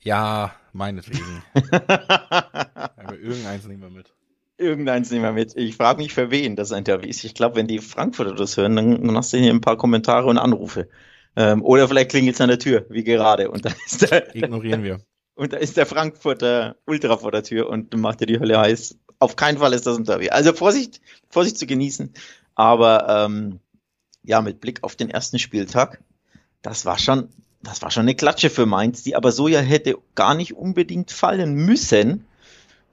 Ja, 0.00 0.54
meinetwegen. 0.72 1.42
Aber 1.80 3.18
irgendeins 3.20 3.66
nehmen 3.66 3.82
wir 3.82 3.90
mit. 3.90 4.12
Irgendeins 4.56 5.10
nehmen 5.10 5.24
wir 5.24 5.32
mit. 5.32 5.56
Ich 5.56 5.76
frage 5.76 6.00
mich, 6.00 6.14
für 6.14 6.30
wen 6.30 6.56
das 6.56 6.72
ein 6.72 6.84
Derby 6.84 7.08
ist. 7.08 7.24
Ich 7.24 7.34
glaube, 7.34 7.56
wenn 7.56 7.66
die 7.66 7.80
Frankfurter 7.80 8.34
das 8.34 8.56
hören, 8.56 8.76
dann, 8.76 9.06
dann 9.06 9.16
hast 9.16 9.32
du 9.32 9.38
hier 9.38 9.52
ein 9.52 9.60
paar 9.60 9.76
Kommentare 9.76 10.26
und 10.26 10.38
Anrufe. 10.38 10.88
Ähm, 11.36 11.62
oder 11.62 11.88
vielleicht 11.88 12.10
klingelt 12.10 12.36
es 12.36 12.40
an 12.40 12.48
der 12.48 12.58
Tür, 12.58 12.86
wie 12.88 13.04
gerade. 13.04 13.50
Und 13.50 13.64
da 13.64 13.70
ist 13.86 14.10
der, 14.10 14.34
Ignorieren 14.34 14.82
wir. 14.82 15.00
Und 15.34 15.52
da 15.52 15.56
ist 15.56 15.76
der 15.76 15.86
Frankfurter 15.86 16.76
Ultra 16.86 17.16
vor 17.16 17.32
der 17.32 17.42
Tür 17.42 17.68
und 17.68 17.96
macht 17.96 18.20
dir 18.20 18.26
die 18.26 18.38
Hölle 18.38 18.58
heiß. 18.58 18.96
Auf 19.18 19.36
keinen 19.36 19.58
Fall 19.58 19.72
ist 19.72 19.86
das 19.86 19.96
ein 19.96 20.04
Derby. 20.04 20.30
Also 20.30 20.52
Vorsicht, 20.52 21.00
Vorsicht 21.28 21.58
zu 21.58 21.66
genießen. 21.66 22.12
Aber 22.54 23.08
ähm, 23.08 23.60
ja, 24.22 24.40
mit 24.42 24.60
Blick 24.60 24.82
auf 24.82 24.96
den 24.96 25.10
ersten 25.10 25.38
Spieltag 25.38 26.00
das 26.64 26.86
war 26.86 26.98
schon, 26.98 27.28
das 27.62 27.82
war 27.82 27.90
schon 27.90 28.02
eine 28.02 28.16
Klatsche 28.16 28.50
für 28.50 28.66
Mainz, 28.66 29.02
die 29.04 29.14
aber 29.14 29.30
so 29.30 29.46
ja 29.46 29.60
hätte 29.60 29.98
gar 30.14 30.34
nicht 30.34 30.56
unbedingt 30.56 31.12
fallen 31.12 31.54
müssen. 31.54 32.26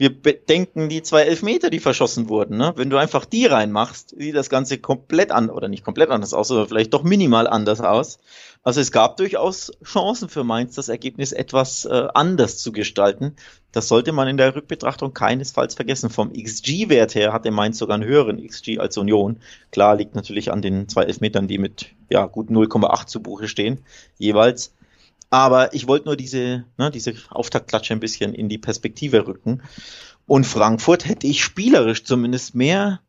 Wir 0.01 0.19
bedenken 0.19 0.89
die 0.89 1.03
zwei 1.03 1.21
Elfmeter, 1.21 1.69
die 1.69 1.79
verschossen 1.79 2.27
wurden. 2.27 2.57
Ne? 2.57 2.73
Wenn 2.75 2.89
du 2.89 2.97
einfach 2.97 3.23
die 3.23 3.45
reinmachst, 3.45 4.15
sieht 4.17 4.35
das 4.35 4.49
Ganze 4.49 4.79
komplett 4.79 5.31
an, 5.31 5.51
oder 5.51 5.67
nicht 5.67 5.83
komplett 5.83 6.09
anders 6.09 6.33
aus, 6.33 6.49
aber 6.49 6.67
vielleicht 6.67 6.95
doch 6.95 7.03
minimal 7.03 7.45
anders 7.45 7.81
aus. 7.81 8.17
Also 8.63 8.81
es 8.81 8.91
gab 8.91 9.17
durchaus 9.17 9.71
Chancen 9.85 10.27
für 10.27 10.43
Mainz, 10.43 10.73
das 10.73 10.89
Ergebnis 10.89 11.33
etwas 11.33 11.85
äh, 11.85 12.07
anders 12.15 12.57
zu 12.57 12.71
gestalten. 12.71 13.35
Das 13.73 13.89
sollte 13.89 14.11
man 14.11 14.27
in 14.27 14.37
der 14.37 14.55
Rückbetrachtung 14.55 15.13
keinesfalls 15.13 15.75
vergessen. 15.75 16.09
Vom 16.09 16.33
XG-Wert 16.33 17.13
her 17.13 17.31
hatte 17.31 17.51
Mainz 17.51 17.77
sogar 17.77 17.93
einen 17.93 18.09
höheren 18.09 18.43
XG 18.43 18.79
als 18.79 18.97
Union. 18.97 19.37
Klar 19.71 19.97
liegt 19.97 20.15
natürlich 20.15 20.51
an 20.51 20.63
den 20.63 20.89
zwei 20.89 21.03
Elfmetern, 21.03 21.47
die 21.47 21.59
mit 21.59 21.91
ja 22.09 22.25
gut 22.25 22.49
0,8 22.49 23.05
zu 23.05 23.21
Buche 23.21 23.47
stehen 23.47 23.81
jeweils. 24.17 24.73
Aber 25.31 25.73
ich 25.73 25.87
wollte 25.87 26.05
nur 26.05 26.17
diese, 26.17 26.65
ne, 26.77 26.91
diese 26.91 27.15
Auftaktklatsche 27.29 27.93
ein 27.93 28.01
bisschen 28.01 28.35
in 28.35 28.49
die 28.49 28.57
Perspektive 28.57 29.25
rücken. 29.25 29.63
Und 30.27 30.45
Frankfurt 30.45 31.07
hätte 31.07 31.25
ich 31.25 31.43
spielerisch 31.43 32.03
zumindest 32.03 32.53
mehr 32.53 33.01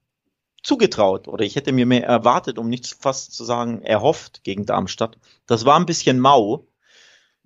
zugetraut 0.62 1.26
oder 1.26 1.44
ich 1.44 1.56
hätte 1.56 1.72
mir 1.72 1.84
mehr 1.84 2.06
erwartet, 2.06 2.58
um 2.58 2.68
nicht 2.68 2.96
fast 3.00 3.34
zu 3.34 3.44
sagen 3.44 3.82
erhofft 3.82 4.44
gegen 4.44 4.64
Darmstadt. 4.64 5.18
Das 5.46 5.64
war 5.64 5.78
ein 5.78 5.86
bisschen 5.86 6.20
mau. 6.20 6.68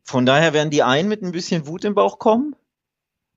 Von 0.04 0.26
daher 0.26 0.52
werden 0.52 0.70
die 0.70 0.82
einen 0.82 1.08
mit 1.08 1.22
ein 1.22 1.32
bisschen 1.32 1.66
Wut 1.66 1.84
im 1.84 1.94
Bauch 1.94 2.18
kommen, 2.18 2.54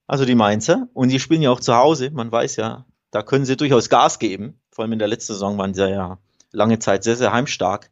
also 0.06 0.26
die 0.26 0.36
Mainzer, 0.36 0.90
und 0.94 1.10
die 1.10 1.20
spielen 1.20 1.42
ja 1.42 1.52
auch 1.52 1.62
zu 1.62 1.76
Hause. 1.76 2.12
Man 2.12 2.32
weiß 2.32 2.58
ja, 2.58 2.86
da 3.12 3.24
können 3.24 3.46
sie 3.46 3.58
durchaus 3.58 3.90
Gas 3.90 4.20
geben. 4.20 4.60
Vor 4.72 4.84
allem 4.84 4.94
in 4.94 5.00
der 5.00 5.08
letzten 5.08 5.34
Saison 5.34 5.58
waren 5.58 5.74
sie 5.74 5.90
ja 5.90 6.20
lange 6.52 6.80
Zeit 6.80 7.04
sehr, 7.04 7.16
sehr 7.16 7.32
heimstark. 7.32 7.90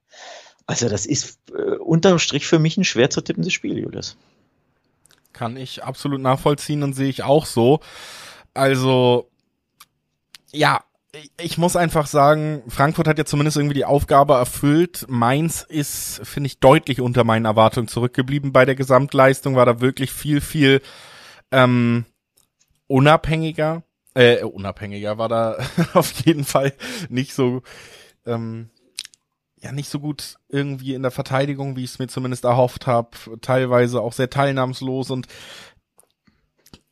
Also 0.68 0.90
das 0.90 1.06
ist 1.06 1.40
äh, 1.52 1.78
unterm 1.78 2.20
Strich 2.20 2.46
für 2.46 2.60
mich 2.60 2.78
ein 2.78 2.84
schwer 2.84 3.10
zu 3.10 3.22
tippendes 3.22 3.54
Spiel, 3.54 3.78
Julius. 3.78 4.18
Kann 5.34 5.58
ich 5.58 5.84
absolut 5.84 6.22
nachvollziehen 6.22 6.84
und 6.84 6.94
sehe 6.94 7.10
ich 7.10 7.24
auch 7.24 7.46
so. 7.46 7.80
Also 8.54 9.30
ja, 10.52 10.82
ich 11.40 11.58
muss 11.58 11.76
einfach 11.76 12.08
sagen, 12.08 12.64
Frankfurt 12.68 13.08
hat 13.08 13.18
ja 13.18 13.26
zumindest 13.26 13.58
irgendwie 13.58 13.76
die 13.76 13.86
Aufgabe 13.86 14.34
erfüllt. 14.34 15.06
Mainz 15.08 15.66
ist, 15.68 16.22
finde 16.24 16.48
ich, 16.48 16.60
deutlich 16.60 17.02
unter 17.02 17.24
meinen 17.24 17.46
Erwartungen 17.46 17.88
zurückgeblieben 17.88 18.52
bei 18.52 18.66
der 18.66 18.76
Gesamtleistung. 18.76 19.56
War 19.56 19.66
da 19.66 19.80
wirklich 19.82 20.12
viel, 20.12 20.42
viel 20.42 20.82
ähm, 21.52 22.06
unabhängiger. 22.88 23.84
Äh, 24.14 24.44
unabhängiger 24.44 25.18
war 25.18 25.30
da 25.30 25.58
auf 25.94 26.12
jeden 26.26 26.44
Fall 26.44 26.74
nicht 27.10 27.34
so, 27.34 27.62
ähm, 28.26 28.70
ja, 29.62 29.72
nicht 29.72 29.90
so 29.90 30.00
gut 30.00 30.36
irgendwie 30.50 30.94
in 30.94 31.02
der 31.02 31.12
Verteidigung, 31.12 31.76
wie 31.76 31.84
ich 31.84 31.92
es 31.92 32.00
mir 32.00 32.08
zumindest 32.08 32.44
erhofft 32.44 32.88
habe. 32.88 33.10
Teilweise 33.42 34.02
auch 34.02 34.14
sehr 34.14 34.30
teilnahmslos 34.30 35.10
und 35.10 35.28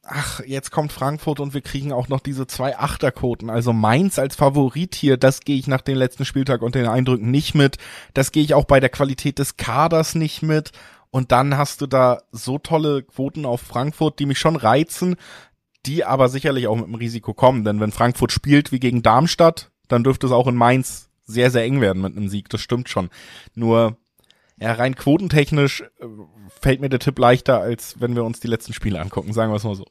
ach, 0.06 0.40
jetzt 0.46 0.72
kommt 0.72 0.92
Frankfurt 0.92 1.40
und 1.40 1.54
wir 1.54 1.62
kriegen 1.62 1.92
auch 1.92 2.08
noch 2.08 2.20
diese 2.20 2.48
zwei 2.48 2.78
Achterquoten. 2.78 3.50
Also 3.50 3.74
Mainz 3.74 4.20
als 4.20 4.36
Favorit 4.36 4.96
hier, 4.96 5.18
das 5.18 5.42
gehe 5.42 5.58
ich 5.58 5.68
nach 5.68 5.82
dem 5.82 5.98
letzten 5.98 6.26
Spieltag 6.26 6.62
und 6.62 6.76
den 6.76 6.88
Eindrücken 6.88 7.32
nicht 7.32 7.56
mit. 7.56 7.78
Das 8.14 8.32
gehe 8.32 8.44
ich 8.44 8.54
auch 8.54 8.66
bei 8.66 8.80
der 8.80 8.90
Qualität 8.90 9.40
des 9.40 9.58
Kaders 9.58 10.16
nicht 10.16 10.42
mit. 10.42 10.72
Und 11.12 11.32
dann 11.32 11.58
hast 11.58 11.82
du 11.82 11.88
da 11.88 12.22
so 12.32 12.58
tolle 12.60 13.04
Quoten 13.04 13.46
auf 13.46 13.62
Frankfurt, 13.62 14.20
die 14.20 14.26
mich 14.26 14.38
schon 14.40 14.56
reizen, 14.56 15.16
die 15.86 16.04
aber 16.04 16.30
sicherlich 16.30 16.68
auch 16.68 16.76
mit 16.76 16.88
dem 16.88 16.96
Risiko 16.96 17.34
kommen. 17.34 17.64
Denn 17.64 17.80
wenn 17.80 17.92
Frankfurt 17.92 18.32
spielt 18.32 18.72
wie 18.72 18.80
gegen 18.80 19.02
Darmstadt, 19.02 19.72
dann 19.88 20.04
dürfte 20.04 20.28
es 20.28 20.34
auch 20.34 20.48
in 20.48 20.56
Mainz 20.56 21.10
sehr, 21.26 21.52
sehr 21.52 21.64
eng 21.64 21.82
werden 21.82 22.02
mit 22.02 22.16
einem 22.16 22.30
Sieg. 22.30 22.50
Das 22.50 22.62
stimmt 22.62 22.90
schon. 22.90 23.10
Nur 23.54 23.98
ja, 24.60 24.72
rein 24.74 24.96
quotentechnisch 24.96 25.82
äh, 25.82 26.06
fällt 26.62 26.80
mir 26.82 26.90
der 26.90 27.00
Tipp 27.00 27.20
leichter, 27.20 27.60
als 27.60 28.00
wenn 28.00 28.16
wir 28.16 28.24
uns 28.24 28.40
die 28.40 28.48
letzten 28.48 28.74
Spiele 28.74 29.02
angucken, 29.02 29.34
sagen 29.34 29.52
wir 29.52 29.58
es 29.58 29.64
mal 29.64 29.76
so. 29.76 29.86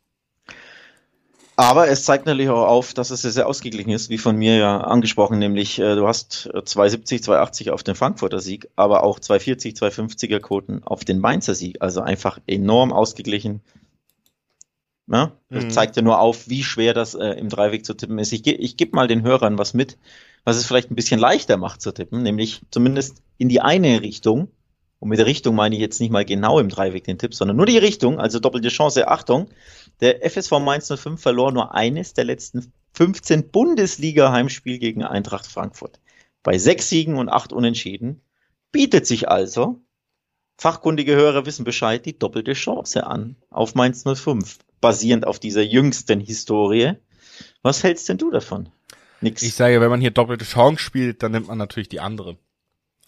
Aber 1.57 1.89
es 1.89 2.05
zeigt 2.05 2.27
natürlich 2.27 2.51
auch 2.51 2.67
auf, 2.67 2.95
dass 2.95 3.11
es 3.11 3.23
sehr, 3.23 3.31
sehr 3.31 3.47
ausgeglichen 3.47 3.91
ist, 3.91 4.11
wie 4.11 4.19
von 4.19 4.37
mir 4.37 4.57
ja 4.57 4.81
angesprochen, 4.81 5.39
nämlich 5.39 5.79
äh, 5.79 5.95
du 5.95 6.09
hast 6.09 6.51
270, 6.53 7.23
280 7.23 7.71
auf 7.71 7.85
den 7.85 7.95
Frankfurter 7.95 8.41
Sieg, 8.41 8.69
aber 8.75 9.05
auch 9.05 9.21
240, 9.21 9.75
250er 9.75 10.41
Quoten 10.41 10.83
auf 10.83 11.05
den 11.05 11.21
Mainzer 11.21 11.55
Sieg. 11.55 11.77
Also 11.81 12.01
einfach 12.01 12.41
enorm 12.47 12.93
ausgeglichen. 12.93 13.61
Ja, 15.07 15.33
das 15.51 15.65
mhm. 15.65 15.71
zeigt 15.71 15.97
ja 15.97 16.03
nur 16.03 16.19
auf, 16.19 16.49
wie 16.49 16.65
schwer 16.65 16.95
das 16.95 17.15
äh, 17.15 17.29
im 17.35 17.51
Dreiweg 17.51 17.85
zu 17.85 17.95
tippen 17.95 18.19
ist. 18.19 18.33
Ich, 18.33 18.47
ich 18.47 18.77
gebe 18.77 18.97
mal 18.97 19.07
den 19.07 19.23
Hörern 19.23 19.59
was 19.59 19.75
mit, 19.75 19.99
was 20.45 20.57
es 20.57 20.67
vielleicht 20.67 20.91
ein 20.91 20.97
bisschen 20.97 21.21
leichter 21.21 21.57
macht 21.57 21.81
zu 21.81 21.93
tippen, 21.93 22.23
nämlich 22.23 22.63
zumindest 22.71 23.23
in 23.39 23.49
die 23.49 23.61
eine 23.61 24.03
Richtung. 24.03 24.49
Und 25.01 25.09
mit 25.09 25.19
der 25.19 25.27
Richtung 25.27 25.55
meine 25.55 25.75
ich 25.75 25.81
jetzt 25.81 26.01
nicht 26.01 26.11
mal 26.11 26.25
genau 26.25 26.59
im 26.59 26.69
Dreiweg 26.69 27.05
den 27.05 27.19
Tipp, 27.19 27.35
sondern 27.35 27.57
nur 27.57 27.67
die 27.67 27.79
Richtung, 27.79 28.19
also 28.19 28.39
doppelte 28.39 28.69
Chance. 28.69 29.09
Achtung, 29.09 29.49
der 30.01 30.29
FSV 30.29 30.53
Mainz 30.61 30.89
05 30.89 31.21
verlor 31.21 31.53
nur 31.53 31.75
eines 31.75 32.15
der 32.15 32.25
letzten 32.25 32.73
15 32.95 33.51
Bundesliga-Heimspiel 33.51 34.79
gegen 34.79 35.03
Eintracht 35.03 35.47
Frankfurt. 35.47 36.01
Bei 36.43 36.59
sechs 36.59 36.89
Siegen 36.89 37.17
und 37.17 37.29
acht 37.29 37.53
Unentschieden 37.53 38.21
bietet 38.71 39.07
sich 39.07 39.29
also, 39.29 39.81
fachkundige 40.57 41.15
Hörer 41.15 41.47
wissen 41.47 41.65
Bescheid, 41.65 42.05
die 42.07 42.19
doppelte 42.19 42.53
Chance 42.53 43.07
an 43.07 43.37
auf 43.51 43.75
Mainz 43.75 44.05
05, 44.05 44.59
basierend 44.81 45.27
auf 45.27 45.39
dieser 45.39 45.63
jüngsten 45.63 46.21
Historie. 46.21 46.93
Was 47.63 47.83
hältst 47.83 48.09
denn 48.09 48.19
du 48.19 48.31
davon? 48.31 48.69
Nix. 49.25 49.43
Ich 49.43 49.55
sage, 49.55 49.81
wenn 49.81 49.91
man 49.91 50.01
hier 50.01 50.11
doppelte 50.11 50.45
Chance 50.45 50.83
spielt, 50.83 51.23
dann 51.23 51.33
nimmt 51.33 51.49
man 51.49 51.59
natürlich 51.59 51.89
die 51.89 52.01
andere. 52.01 52.37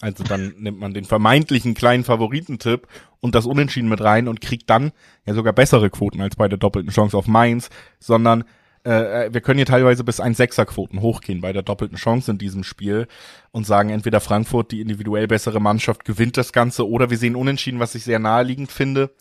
Also 0.01 0.23
dann 0.23 0.55
nimmt 0.57 0.79
man 0.79 0.93
den 0.93 1.05
vermeintlichen 1.05 1.73
kleinen 1.73 2.03
Favoritentipp 2.03 2.87
und 3.19 3.35
das 3.35 3.45
Unentschieden 3.45 3.89
mit 3.89 4.01
rein 4.01 4.27
und 4.27 4.41
kriegt 4.41 4.69
dann 4.69 4.91
ja 5.25 5.33
sogar 5.33 5.53
bessere 5.53 5.89
Quoten 5.89 6.21
als 6.21 6.35
bei 6.35 6.47
der 6.47 6.57
doppelten 6.57 6.91
Chance 6.91 7.17
auf 7.17 7.27
Mainz, 7.27 7.69
sondern 7.99 8.43
äh, 8.85 9.25
äh 9.25 9.33
wir 9.33 9.41
können 9.41 9.57
hier 9.57 9.65
teilweise 9.65 10.03
bis 10.03 10.19
ein 10.19 10.33
Sechserquoten 10.33 11.01
hochgehen 11.01 11.41
bei 11.41 11.53
der 11.53 11.63
doppelten 11.63 11.97
Chance 11.97 12.31
in 12.31 12.37
diesem 12.37 12.63
Spiel 12.63 13.07
und 13.51 13.65
sagen 13.65 13.89
entweder 13.89 14.19
Frankfurt, 14.19 14.71
die 14.71 14.81
individuell 14.81 15.27
bessere 15.27 15.59
Mannschaft, 15.59 16.05
gewinnt 16.05 16.37
das 16.37 16.53
Ganze 16.53 16.87
oder 16.87 17.09
wir 17.09 17.17
sehen 17.17 17.35
Unentschieden, 17.35 17.79
was 17.79 17.95
ich 17.95 18.03
sehr 18.03 18.19
naheliegend 18.19 18.71
finde, 18.71 19.11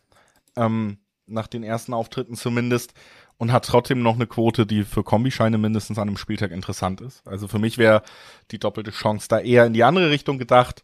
ähm, 0.56 0.98
nach 1.26 1.46
den 1.46 1.62
ersten 1.62 1.92
Auftritten 1.92 2.36
zumindest 2.36 2.94
und 3.38 3.52
hat 3.52 3.66
trotzdem 3.66 4.02
noch 4.02 4.14
eine 4.14 4.26
Quote, 4.26 4.66
die 4.66 4.84
für 4.84 5.04
Kombischeine 5.04 5.58
mindestens 5.58 5.98
an 5.98 6.08
einem 6.08 6.16
Spieltag 6.16 6.50
interessant 6.50 7.00
ist. 7.00 7.26
Also 7.26 7.48
für 7.48 7.58
mich 7.58 7.78
wäre 7.78 8.02
die 8.50 8.58
doppelte 8.58 8.90
Chance 8.90 9.28
da 9.28 9.38
eher 9.38 9.66
in 9.66 9.74
die 9.74 9.84
andere 9.84 10.10
Richtung 10.10 10.38
gedacht. 10.38 10.82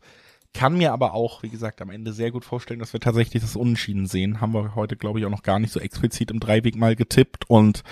Kann 0.55 0.77
mir 0.77 0.93
aber 0.93 1.15
auch, 1.15 1.43
wie 1.43 1.49
gesagt, 1.49 1.81
am 1.81 1.89
Ende 1.89 2.13
sehr 2.13 2.31
gut 2.31 2.45
vorstellen, 2.45 2.81
dass 2.81 2.93
wir 2.93 3.01
tatsächlich 3.01 3.43
das 3.43 3.57
Unentschieden 3.57 4.07
sehen. 4.07 4.43
Haben 4.43 4.53
wir 4.53 4.75
heute, 4.75 4.97
glaube 4.97 5.19
ich, 5.19 5.25
auch 5.25 5.31
noch 5.31 5.43
gar 5.43 5.59
nicht 5.59 5.73
so 5.73 5.81
explizit 5.81 6.31
im 6.31 6.41
Dreiweg 6.41 6.77
mal 6.77 6.95
getippt 6.95 7.49
und 7.49 7.83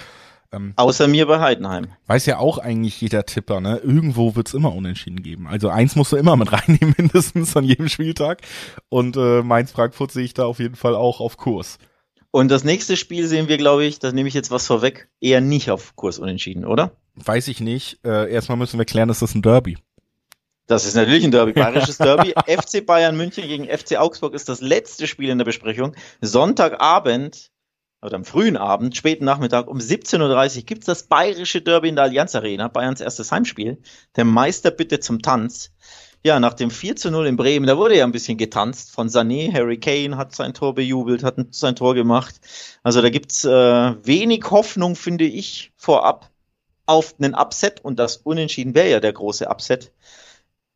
ähm, 0.52 0.72
Außer 0.76 1.06
mir 1.06 1.26
bei 1.26 1.40
Heidenheim. 1.40 1.88
Weiß 2.06 2.26
ja 2.26 2.38
auch 2.38 2.58
eigentlich 2.58 3.00
jeder 3.00 3.24
Tipper, 3.24 3.60
ne? 3.60 3.76
Irgendwo 3.78 4.34
wird's 4.34 4.52
immer 4.52 4.74
Unentschieden 4.74 5.22
geben. 5.22 5.46
Also 5.46 5.68
eins 5.68 5.94
musst 5.96 6.12
du 6.12 6.16
immer 6.16 6.36
mit 6.36 6.52
reinnehmen, 6.52 6.94
mindestens 6.98 7.56
an 7.56 7.64
jedem 7.64 7.88
Spieltag. 7.88 8.42
Und 8.88 9.16
äh, 9.16 9.42
Mainz-Frankfurt 9.42 10.10
sehe 10.10 10.24
ich 10.24 10.34
da 10.34 10.44
auf 10.46 10.58
jeden 10.58 10.76
Fall 10.76 10.94
auch 10.94 11.20
auf 11.20 11.36
Kurs. 11.36 11.78
Und 12.30 12.48
das 12.48 12.64
nächste 12.64 12.96
Spiel 12.96 13.26
sehen 13.26 13.48
wir, 13.48 13.56
glaube 13.56 13.84
ich, 13.84 13.98
da 13.98 14.12
nehme 14.12 14.28
ich 14.28 14.34
jetzt 14.34 14.50
was 14.50 14.66
vorweg, 14.66 15.08
eher 15.20 15.40
nicht 15.40 15.70
auf 15.70 15.96
Kurs 15.96 16.18
unentschieden, 16.18 16.64
oder? 16.64 16.92
Weiß 17.16 17.48
ich 17.48 17.60
nicht. 17.60 17.98
Äh, 18.04 18.32
erstmal 18.32 18.56
müssen 18.56 18.78
wir 18.78 18.84
klären, 18.84 19.08
ist 19.08 19.22
das 19.22 19.34
ein 19.34 19.42
Derby? 19.42 19.78
Das 20.66 20.84
ist 20.84 20.94
natürlich 20.94 21.24
ein 21.24 21.32
Derby, 21.32 21.52
bayerisches 21.54 21.98
Derby. 21.98 22.32
FC 22.46 22.86
Bayern 22.86 23.16
München 23.16 23.48
gegen 23.48 23.64
FC 23.64 23.96
Augsburg 23.96 24.34
ist 24.34 24.48
das 24.48 24.60
letzte 24.60 25.08
Spiel 25.08 25.30
in 25.30 25.38
der 25.38 25.44
Besprechung. 25.44 25.96
Sonntagabend 26.20 27.50
oder 28.02 28.14
am 28.14 28.24
frühen 28.24 28.56
Abend, 28.56 28.96
späten 28.96 29.24
Nachmittag 29.24 29.66
um 29.68 29.78
17.30 29.78 30.56
Uhr 30.56 30.62
gibt's 30.62 30.86
das 30.86 31.02
bayerische 31.02 31.60
Derby 31.60 31.88
in 31.88 31.96
der 31.96 32.04
Allianz 32.04 32.34
Arena, 32.34 32.68
Bayerns 32.68 33.00
erstes 33.00 33.32
Heimspiel. 33.32 33.78
Der 34.16 34.24
Meister 34.24 34.70
bitte 34.70 35.00
zum 35.00 35.20
Tanz 35.20 35.72
ja, 36.22 36.38
nach 36.38 36.54
dem 36.54 36.70
4 36.70 36.96
zu 36.96 37.10
0 37.10 37.26
in 37.26 37.36
Bremen, 37.36 37.66
da 37.66 37.78
wurde 37.78 37.96
ja 37.96 38.04
ein 38.04 38.12
bisschen 38.12 38.36
getanzt 38.36 38.90
von 38.90 39.08
Sané. 39.08 39.52
Harry 39.52 39.78
Kane 39.78 40.16
hat 40.16 40.34
sein 40.34 40.52
Tor 40.52 40.74
bejubelt, 40.74 41.24
hat 41.24 41.36
sein 41.50 41.76
Tor 41.76 41.94
gemacht. 41.94 42.34
Also 42.82 43.00
da 43.00 43.08
gibt's 43.08 43.44
äh, 43.44 43.50
wenig 44.04 44.44
Hoffnung, 44.50 44.96
finde 44.96 45.24
ich, 45.24 45.72
vorab 45.76 46.30
auf 46.84 47.14
einen 47.18 47.34
Upset 47.34 47.80
und 47.82 47.98
das 47.98 48.18
Unentschieden 48.18 48.74
wäre 48.74 48.90
ja 48.90 49.00
der 49.00 49.12
große 49.12 49.48
Upset. 49.48 49.92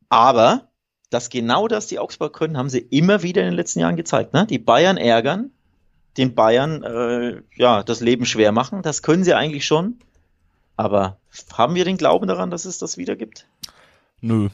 Aber 0.09 0.69
dass 1.09 1.29
genau 1.29 1.67
das 1.67 1.87
die 1.87 1.99
Augsburg 1.99 2.33
können, 2.33 2.57
haben 2.57 2.69
sie 2.69 2.79
immer 2.79 3.21
wieder 3.21 3.41
in 3.41 3.49
den 3.49 3.55
letzten 3.55 3.79
Jahren 3.79 3.95
gezeigt. 3.95 4.33
Ne? 4.33 4.47
Die 4.47 4.57
Bayern 4.57 4.97
ärgern, 4.97 5.51
den 6.17 6.33
Bayern 6.33 6.83
äh, 6.83 7.41
ja 7.55 7.83
das 7.83 8.01
Leben 8.01 8.25
schwer 8.25 8.51
machen. 8.51 8.81
Das 8.81 9.03
können 9.03 9.23
sie 9.23 9.35
eigentlich 9.35 9.65
schon. 9.65 9.99
Aber 10.75 11.17
haben 11.53 11.75
wir 11.75 11.85
den 11.85 11.97
Glauben 11.97 12.27
daran, 12.27 12.49
dass 12.49 12.65
es 12.65 12.79
das 12.79 12.97
wieder 12.97 13.15
gibt? 13.15 13.47
Nö, 14.21 14.49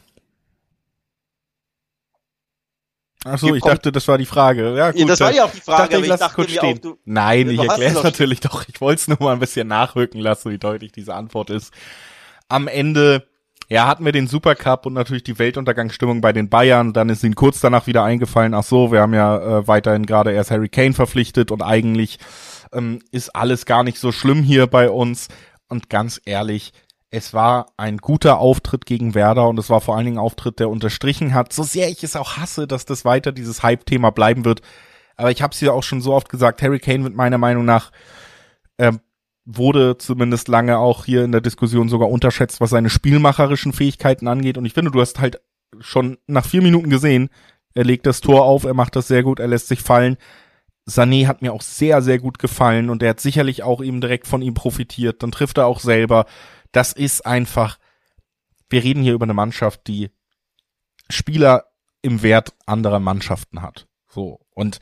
Achso, 3.23 3.53
ich 3.53 3.61
dachte, 3.61 3.91
das 3.91 4.07
war 4.07 4.17
die 4.17 4.25
Frage. 4.25 4.75
Ja, 4.75 4.91
gut, 4.91 4.99
ja, 4.99 5.05
das 5.05 5.19
war 5.19 5.31
ja 5.31 5.45
auch 5.45 5.51
die 5.51 5.61
Frage. 5.61 5.83
Ich 5.83 5.89
dachte, 5.89 6.01
ich 6.03 6.07
lasse 6.07 6.25
es 6.25 6.33
kurz 6.33 6.51
stehen. 6.51 6.77
Auch, 6.77 6.81
du, 6.81 6.97
Nein, 7.05 7.49
ich 7.49 7.59
erkläre 7.59 7.97
es 7.97 8.03
natürlich 8.03 8.39
doch. 8.39 8.67
Ich 8.67 8.81
wollte 8.81 9.01
es 9.01 9.07
nur 9.07 9.17
mal 9.19 9.33
ein 9.33 9.39
bisschen 9.39 9.67
nachrücken 9.67 10.19
lassen, 10.19 10.51
wie 10.51 10.57
deutlich 10.57 10.91
diese 10.91 11.13
Antwort 11.13 11.51
ist. 11.51 11.71
Am 12.49 12.67
Ende, 12.67 13.27
ja, 13.69 13.87
hatten 13.87 14.05
wir 14.05 14.11
den 14.11 14.27
Supercup 14.27 14.87
und 14.87 14.93
natürlich 14.93 15.23
die 15.23 15.37
Weltuntergangsstimmung 15.37 16.21
bei 16.21 16.33
den 16.33 16.49
Bayern. 16.49 16.93
Dann 16.93 17.09
ist 17.09 17.23
ihnen 17.23 17.35
kurz 17.35 17.59
danach 17.59 17.85
wieder 17.85 18.03
eingefallen, 18.03 18.55
ach 18.55 18.63
so, 18.63 18.91
wir 18.91 19.01
haben 19.01 19.13
ja 19.13 19.59
äh, 19.59 19.67
weiterhin 19.67 20.07
gerade 20.07 20.31
erst 20.31 20.49
Harry 20.49 20.69
Kane 20.69 20.93
verpflichtet 20.93 21.51
und 21.51 21.61
eigentlich 21.61 22.17
ähm, 22.73 23.01
ist 23.11 23.35
alles 23.35 23.67
gar 23.67 23.83
nicht 23.83 23.99
so 23.99 24.11
schlimm 24.11 24.41
hier 24.41 24.65
bei 24.65 24.89
uns. 24.89 25.27
Und 25.69 25.89
ganz 25.89 26.19
ehrlich, 26.25 26.73
es 27.11 27.33
war 27.33 27.67
ein 27.75 27.97
guter 27.97 28.39
Auftritt 28.39 28.85
gegen 28.85 29.13
Werder 29.13 29.47
und 29.49 29.59
es 29.59 29.69
war 29.69 29.81
vor 29.81 29.95
allen 29.95 30.05
Dingen 30.05 30.17
ein 30.17 30.23
Auftritt, 30.23 30.59
der 30.59 30.69
unterstrichen 30.69 31.33
hat, 31.33 31.51
so 31.51 31.61
sehr 31.61 31.89
ich 31.89 32.03
es 32.03 32.15
auch 32.15 32.37
hasse, 32.37 32.67
dass 32.67 32.85
das 32.85 33.03
weiter 33.03 33.33
dieses 33.33 33.61
Hype-Thema 33.61 34.11
bleiben 34.11 34.45
wird. 34.45 34.61
Aber 35.17 35.29
ich 35.29 35.41
habe 35.41 35.53
es 35.53 35.59
ja 35.59 35.73
auch 35.73 35.83
schon 35.83 36.01
so 36.01 36.13
oft 36.13 36.29
gesagt, 36.29 36.61
Harry 36.61 36.79
Kane 36.79 37.03
wird 37.03 37.13
meiner 37.13 37.37
Meinung 37.37 37.65
nach 37.65 37.91
äh, 38.77 38.93
wurde 39.43 39.97
zumindest 39.97 40.47
lange 40.47 40.77
auch 40.77 41.03
hier 41.03 41.25
in 41.25 41.33
der 41.33 41.41
Diskussion 41.41 41.89
sogar 41.89 42.09
unterschätzt, 42.09 42.61
was 42.61 42.69
seine 42.69 42.89
spielmacherischen 42.89 43.73
Fähigkeiten 43.73 44.27
angeht. 44.27 44.57
Und 44.57 44.65
ich 44.65 44.73
finde, 44.73 44.91
du 44.91 45.01
hast 45.01 45.19
halt 45.19 45.41
schon 45.79 46.17
nach 46.27 46.45
vier 46.45 46.61
Minuten 46.61 46.89
gesehen, 46.89 47.29
er 47.73 47.83
legt 47.83 48.05
das 48.05 48.21
Tor 48.21 48.45
auf, 48.45 48.63
er 48.63 48.73
macht 48.73 48.95
das 48.95 49.07
sehr 49.07 49.23
gut, 49.23 49.39
er 49.39 49.47
lässt 49.47 49.67
sich 49.67 49.81
fallen. 49.81 50.17
Sané 50.89 51.27
hat 51.27 51.41
mir 51.41 51.53
auch 51.53 51.61
sehr, 51.61 52.01
sehr 52.01 52.19
gut 52.19 52.39
gefallen 52.39 52.89
und 52.89 53.03
er 53.03 53.11
hat 53.11 53.19
sicherlich 53.19 53.63
auch 53.63 53.81
eben 53.81 54.01
direkt 54.01 54.27
von 54.27 54.41
ihm 54.41 54.53
profitiert. 54.53 55.23
Dann 55.23 55.31
trifft 55.31 55.57
er 55.57 55.67
auch 55.67 55.79
selber 55.79 56.25
das 56.71 56.93
ist 56.93 57.25
einfach, 57.25 57.77
wir 58.69 58.83
reden 58.83 59.03
hier 59.03 59.13
über 59.13 59.25
eine 59.25 59.33
Mannschaft, 59.33 59.87
die 59.87 60.09
Spieler 61.09 61.65
im 62.01 62.23
Wert 62.23 62.53
anderer 62.65 62.99
Mannschaften 62.99 63.61
hat. 63.61 63.87
So. 64.07 64.39
Und 64.53 64.79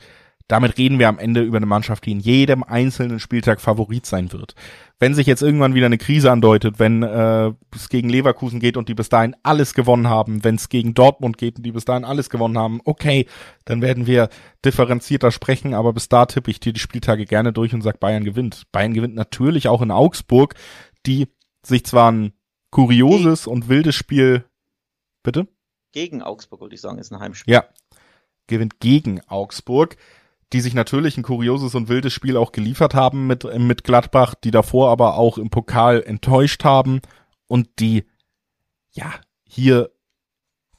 damit 0.50 0.78
reden 0.78 0.98
wir 0.98 1.08
am 1.08 1.20
Ende 1.20 1.42
über 1.42 1.58
eine 1.58 1.66
Mannschaft, 1.66 2.06
die 2.06 2.10
in 2.10 2.18
jedem 2.18 2.64
einzelnen 2.64 3.20
Spieltag 3.20 3.60
Favorit 3.60 4.04
sein 4.04 4.32
wird. 4.32 4.56
Wenn 4.98 5.14
sich 5.14 5.28
jetzt 5.28 5.42
irgendwann 5.42 5.74
wieder 5.74 5.86
eine 5.86 5.96
Krise 5.96 6.32
andeutet, 6.32 6.80
wenn 6.80 7.04
äh, 7.04 7.52
es 7.72 7.88
gegen 7.88 8.08
Leverkusen 8.08 8.58
geht 8.58 8.76
und 8.76 8.88
die 8.88 8.94
bis 8.94 9.08
dahin 9.08 9.36
alles 9.44 9.74
gewonnen 9.74 10.08
haben, 10.08 10.42
wenn 10.42 10.56
es 10.56 10.68
gegen 10.68 10.92
Dortmund 10.92 11.38
geht 11.38 11.58
und 11.58 11.62
die 11.64 11.70
bis 11.70 11.84
dahin 11.84 12.04
alles 12.04 12.30
gewonnen 12.30 12.58
haben, 12.58 12.80
okay, 12.84 13.26
dann 13.64 13.80
werden 13.80 14.08
wir 14.08 14.28
differenzierter 14.64 15.30
sprechen, 15.30 15.72
aber 15.72 15.92
bis 15.92 16.08
da 16.08 16.26
tippe 16.26 16.50
ich 16.50 16.58
dir 16.58 16.72
die 16.72 16.80
Spieltage 16.80 17.26
gerne 17.26 17.52
durch 17.52 17.72
und 17.72 17.82
sag 17.82 18.00
Bayern 18.00 18.24
gewinnt. 18.24 18.64
Bayern 18.72 18.92
gewinnt 18.92 19.14
natürlich 19.14 19.68
auch 19.68 19.82
in 19.82 19.92
Augsburg, 19.92 20.56
die 21.06 21.28
sich 21.64 21.84
zwar 21.84 22.10
ein 22.10 22.32
kurioses 22.70 23.46
und 23.46 23.68
wildes 23.68 23.94
Spiel, 23.94 24.44
bitte? 25.22 25.48
Gegen 25.92 26.22
Augsburg, 26.22 26.60
wollte 26.60 26.74
ich 26.74 26.80
sagen, 26.80 26.98
ist 26.98 27.12
ein 27.12 27.20
Heimspiel. 27.20 27.52
Ja, 27.52 27.64
gewinnt 28.46 28.80
gegen 28.80 29.20
Augsburg, 29.26 29.96
die 30.52 30.60
sich 30.60 30.74
natürlich 30.74 31.16
ein 31.16 31.22
kurioses 31.22 31.74
und 31.74 31.88
wildes 31.88 32.12
Spiel 32.12 32.36
auch 32.36 32.52
geliefert 32.52 32.94
haben 32.94 33.26
mit, 33.26 33.44
mit 33.58 33.84
Gladbach, 33.84 34.34
die 34.34 34.50
davor 34.50 34.90
aber 34.90 35.16
auch 35.16 35.38
im 35.38 35.50
Pokal 35.50 36.02
enttäuscht 36.02 36.64
haben 36.64 37.00
und 37.46 37.68
die, 37.78 38.04
ja, 38.92 39.12
hier 39.44 39.90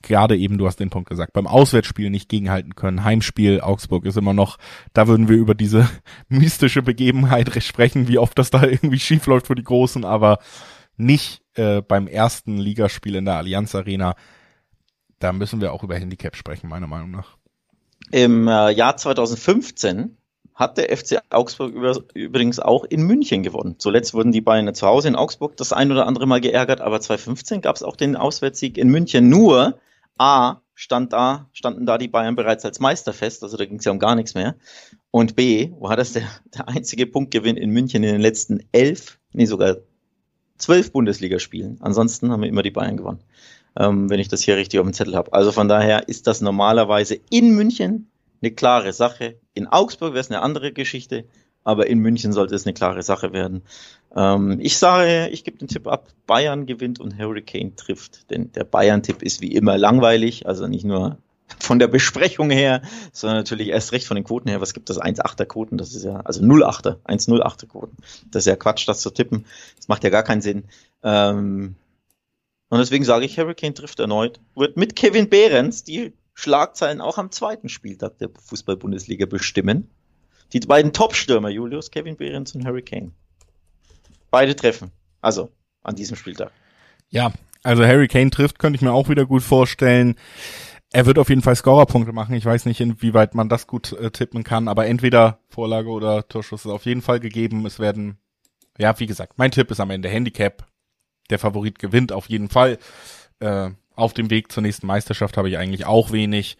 gerade 0.02 0.38
eben, 0.38 0.58
du 0.58 0.68
hast 0.68 0.80
den 0.80 0.90
Punkt 0.90 1.10
gesagt, 1.10 1.34
beim 1.34 1.48
Auswärtsspiel 1.48 2.10
nicht 2.10 2.30
gegenhalten 2.30 2.76
können. 2.76 3.04
Heimspiel 3.04 3.62
Augsburg 3.62 4.06
ist 4.06 4.18
immer 4.18 4.34
noch, 4.34 4.58
da 4.94 5.08
würden 5.08 5.28
wir 5.28 5.38
über 5.38 5.56
diese 5.56 5.90
mystische 6.30 6.82
Begebenheit 6.82 7.52
sprechen, 7.64 8.08
wie 8.08 8.18
oft 8.18 8.38
das 8.38 8.50
da 8.50 8.64
irgendwie 8.64 9.00
schief 9.00 9.26
läuft 9.28 9.48
für 9.48 9.56
die 9.56 9.64
Großen, 9.64 10.06
aber 10.06 10.40
nicht 10.98 11.42
äh, 11.56 11.82
beim 11.82 12.08
ersten 12.08 12.58
Ligaspiel 12.58 13.16
in 13.16 13.26
der 13.26 13.36
Allianz 13.36 13.76
Arena. 13.76 14.16
Da 15.20 15.34
müssen 15.34 15.62
wir 15.62 15.74
auch 15.74 15.84
über 15.84 15.96
Handicap 15.96 16.36
sprechen, 16.36 16.70
meiner 16.70 16.88
Meinung 16.88 17.12
nach. 17.12 17.38
Im 18.12 18.48
äh, 18.48 18.72
Jahr 18.72 18.98
2015 18.98 20.18
hat 20.54 20.78
der 20.78 20.96
FC 20.96 21.20
Augsburg 21.30 21.74
über, 21.74 21.98
übrigens 22.14 22.60
auch 22.60 22.84
in 22.86 23.04
München 23.04 23.42
gewonnen. 23.44 23.76
Zuletzt 23.78 24.14
wurden 24.14 24.32
die 24.32 24.42
Bayern 24.42 24.74
zu 24.74 24.86
Hause 24.86 25.08
in 25.08 25.16
Augsburg 25.16 25.58
das 25.58 25.74
ein 25.74 25.92
oder 25.92 26.08
andere 26.08 26.28
Mal 26.28 26.42
geärgert, 26.42 26.82
aber 26.82 27.02
2015 27.02 27.62
gab 27.62 27.76
es 27.76 27.84
auch 27.84 27.96
den 27.96 28.16
Auswärtssieg 28.16 28.78
in 28.78 28.90
München. 28.90 29.30
Nur 29.30 29.80
A, 30.18 30.62
stand 30.76 31.14
da, 31.14 31.50
standen 31.54 31.86
da 31.86 31.98
die 31.98 32.08
Bayern 32.08 32.36
bereits 32.36 32.66
als 32.66 32.80
Meister 32.80 33.14
fest, 33.14 33.44
also 33.44 33.58
da 33.58 33.66
ging 33.66 33.78
es 33.80 33.86
ja 33.86 33.92
um 33.92 34.00
gar 34.00 34.16
nichts 34.16 34.34
mehr. 34.34 34.56
Und 35.12 35.36
B, 35.36 35.72
war 35.80 35.96
das 35.96 36.14
der, 36.14 36.24
der 36.56 36.68
einzige 36.68 37.06
Punktgewinn 37.06 37.58
in 37.58 37.70
München 37.70 38.04
in 38.04 38.14
den 38.14 38.22
letzten 38.22 38.62
elf, 38.72 39.20
nee 39.34 39.46
sogar 39.46 39.78
zwölf 40.58 40.92
Bundesligaspielen. 40.92 41.78
Ansonsten 41.82 42.32
haben 42.32 42.42
wir 42.42 42.50
immer 42.50 42.64
die 42.64 42.72
Bayern 42.72 42.98
gewonnen, 42.98 43.24
ähm, 43.76 44.10
wenn 44.10 44.20
ich 44.20 44.28
das 44.28 44.42
hier 44.42 44.58
richtig 44.58 44.80
auf 44.80 44.86
dem 44.86 44.94
Zettel 44.94 45.16
habe. 45.16 45.34
Also 45.34 45.52
von 45.52 45.68
daher 45.68 46.08
ist 46.08 46.28
das 46.28 46.42
normalerweise 46.42 47.20
in 47.30 47.56
München 47.56 48.10
eine 48.42 48.52
klare 48.52 48.94
Sache. 48.94 49.40
In 49.54 49.68
Augsburg 49.68 50.14
wäre 50.14 50.22
es 50.22 50.32
eine 50.32 50.42
andere 50.42 50.72
Geschichte, 50.72 51.26
aber 51.64 51.88
in 51.88 52.00
München 52.00 52.34
sollte 52.34 52.56
es 52.56 52.66
eine 52.66 52.74
klare 52.74 53.04
Sache 53.04 53.34
werden. 53.34 53.62
Ähm, 54.16 54.60
ich 54.62 54.78
sage, 54.78 55.30
ich 55.30 55.44
gebe 55.44 55.58
den 55.58 55.68
Tipp 55.68 55.88
ab, 55.88 56.08
Bayern 56.26 56.66
gewinnt 56.66 57.00
und 57.00 57.18
Hurricane 57.18 57.76
trifft. 57.76 58.30
Denn 58.30 58.52
der 58.54 58.64
Bayern-Tipp 58.64 59.22
ist 59.22 59.42
wie 59.42 59.54
immer 59.54 59.78
langweilig, 59.78 60.48
also 60.48 60.68
nicht 60.68 60.86
nur 60.86 61.18
von 61.60 61.80
der 61.80 61.88
Besprechung 61.88 62.50
her, 62.50 62.82
sondern 63.12 63.38
natürlich 63.38 63.70
erst 63.70 63.92
recht 63.92 64.08
von 64.08 64.16
den 64.16 64.24
Quoten 64.24 64.50
her. 64.50 64.62
Was 64.62 64.74
gibt 64.74 64.90
das? 64.90 65.02
1,8er 65.02 65.46
Quoten, 65.46 65.78
das 65.78 65.94
ist 65.94 66.04
ja, 66.04 66.22
also 66.22 66.42
0,8er, 66.42 66.98
1,08er 67.04 67.68
Quoten. 67.68 67.98
Das 68.32 68.44
ist 68.44 68.48
ja 68.48 68.56
Quatsch, 68.56 68.88
das 68.88 69.02
zu 69.02 69.12
tippen. 69.12 69.46
Das 69.78 69.88
macht 69.88 70.04
ja 70.04 70.10
gar 70.10 70.24
keinen 70.24 70.42
Sinn. 70.42 70.64
Ähm, 71.04 71.76
und 72.70 72.80
deswegen 72.80 73.04
sage 73.04 73.26
ich, 73.26 73.38
Hurricane 73.38 73.76
trifft 73.76 74.00
erneut. 74.00 74.40
Wird 74.56 74.78
mit 74.78 74.96
Kevin 74.96 75.30
Behrens 75.30 75.84
die 75.84 76.14
Schlagzeilen 76.34 77.02
auch 77.02 77.18
am 77.18 77.32
zweiten 77.32 77.68
Spieltag 77.68 78.18
der 78.20 78.30
Fußball-Bundesliga 78.30 79.26
bestimmen. 79.26 79.90
Die 80.54 80.60
beiden 80.60 80.94
Top-Stürmer, 80.94 81.50
Julius, 81.50 81.92
Kevin 81.92 82.18
Behrens 82.18 82.54
und 82.56 82.66
Harry 82.66 82.82
Kane. 82.82 83.12
Beide 84.30 84.56
treffen. 84.56 84.92
Also, 85.22 85.50
an 85.84 85.96
diesem 85.96 86.16
Spieltag. 86.18 86.52
Ja, 87.10 87.32
also 87.64 87.86
Harry 87.86 88.08
Kane 88.08 88.32
trifft, 88.32 88.60
könnte 88.60 88.78
ich 88.78 88.82
mir 88.82 88.92
auch 88.92 89.10
wieder 89.10 89.26
gut 89.26 89.44
vorstellen. 89.44 90.16
Er 90.92 91.06
wird 91.06 91.20
auf 91.20 91.30
jeden 91.30 91.42
Fall 91.42 91.56
Scorerpunkte 91.56 92.12
machen. 92.12 92.36
Ich 92.36 92.46
weiß 92.46 92.66
nicht, 92.66 92.82
inwieweit 92.82 93.36
man 93.36 93.50
das 93.50 93.68
gut 93.68 93.94
äh, 93.94 94.12
tippen 94.12 94.44
kann, 94.44 94.68
aber 94.68 94.88
entweder 94.88 95.40
Vorlage 95.48 95.90
oder 95.90 96.28
Torschuss 96.28 96.66
ist 96.66 96.72
auf 96.72 96.86
jeden 96.86 97.02
Fall 97.02 97.20
gegeben. 97.20 97.66
Es 97.66 97.80
werden, 97.80 98.18
ja, 98.78 99.00
wie 99.00 99.06
gesagt, 99.06 99.34
mein 99.38 99.52
Tipp 99.52 99.72
ist 99.72 99.80
am 99.80 99.90
Ende 99.90 100.10
Handicap. 100.10 100.66
Der 101.30 101.40
Favorit 101.40 101.80
gewinnt 101.80 102.12
auf 102.12 102.28
jeden 102.28 102.50
Fall. 102.50 102.78
Äh, 103.40 103.70
auf 103.96 104.14
dem 104.14 104.30
Weg 104.30 104.52
zur 104.52 104.64
nächsten 104.64 104.88
Meisterschaft 104.88 105.38
habe 105.38 105.50
ich 105.50 105.58
eigentlich 105.58 105.86
auch 105.86 106.12
wenig 106.12 106.58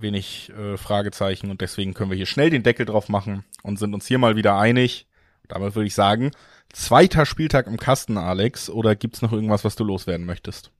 wenig 0.00 0.50
äh, 0.50 0.76
Fragezeichen 0.76 1.50
und 1.50 1.60
deswegen 1.60 1.94
können 1.94 2.10
wir 2.10 2.16
hier 2.16 2.26
schnell 2.26 2.50
den 2.50 2.62
Deckel 2.62 2.86
drauf 2.86 3.08
machen 3.08 3.44
und 3.62 3.78
sind 3.78 3.94
uns 3.94 4.06
hier 4.06 4.18
mal 4.18 4.36
wieder 4.36 4.56
einig. 4.56 5.06
Damit 5.48 5.74
würde 5.74 5.86
ich 5.86 5.94
sagen, 5.94 6.30
zweiter 6.72 7.26
Spieltag 7.26 7.66
im 7.66 7.76
Kasten, 7.76 8.16
Alex, 8.16 8.70
oder 8.70 8.96
gibt's 8.96 9.22
noch 9.22 9.32
irgendwas, 9.32 9.64
was 9.64 9.76
du 9.76 9.84
loswerden 9.84 10.26
möchtest? 10.26 10.70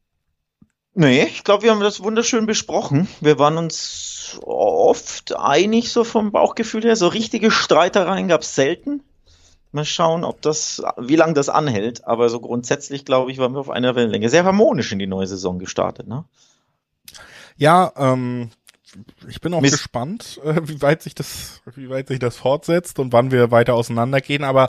Nee, 0.95 1.25
ich 1.25 1.45
glaube, 1.45 1.63
wir 1.65 1.71
haben 1.71 1.81
das 1.81 2.03
wunderschön 2.03 2.45
besprochen. 2.45 3.09
Wir 3.21 3.39
waren 3.39 3.57
uns 3.57 4.39
oft 4.43 5.35
einig, 5.35 5.91
so 5.91 6.05
vom 6.05 6.33
Bauchgefühl 6.33 6.83
her. 6.83 6.97
So 6.97 7.09
richtige 7.09 7.51
Streitereien 7.51 8.29
gab's 8.29 8.55
selten. 8.55 9.03
Mal 9.71 9.87
schauen, 9.87 10.23
ob 10.23 10.43
das, 10.43 10.83
wie 10.99 11.17
lange 11.17 11.33
das 11.33 11.49
anhält. 11.49 12.05
Aber 12.05 12.29
so 12.29 12.41
grundsätzlich, 12.41 13.07
glaube 13.07 13.33
ich, 13.33 13.39
waren 13.39 13.55
wir 13.55 13.61
auf 13.61 13.71
einer 13.71 13.95
Wellenlänge. 13.95 14.29
Sehr 14.29 14.45
harmonisch 14.45 14.93
in 14.93 14.99
die 14.99 15.07
neue 15.07 15.27
Saison 15.27 15.59
gestartet, 15.59 16.09
ne? 16.09 16.25
Ja, 17.57 17.93
ähm, 17.97 18.51
ich 19.29 19.41
bin 19.41 19.55
auch 19.55 19.61
Mist. 19.61 19.75
gespannt, 19.75 20.41
äh, 20.45 20.61
wie 20.65 20.83
weit 20.83 21.03
sich 21.03 21.15
das, 21.15 21.63
wie 21.75 21.89
weit 21.89 22.09
sich 22.09 22.19
das 22.19 22.37
fortsetzt 22.37 22.99
und 22.99 23.13
wann 23.13 23.31
wir 23.31 23.51
weiter 23.51 23.75
auseinandergehen. 23.75 24.45
Aber 24.45 24.69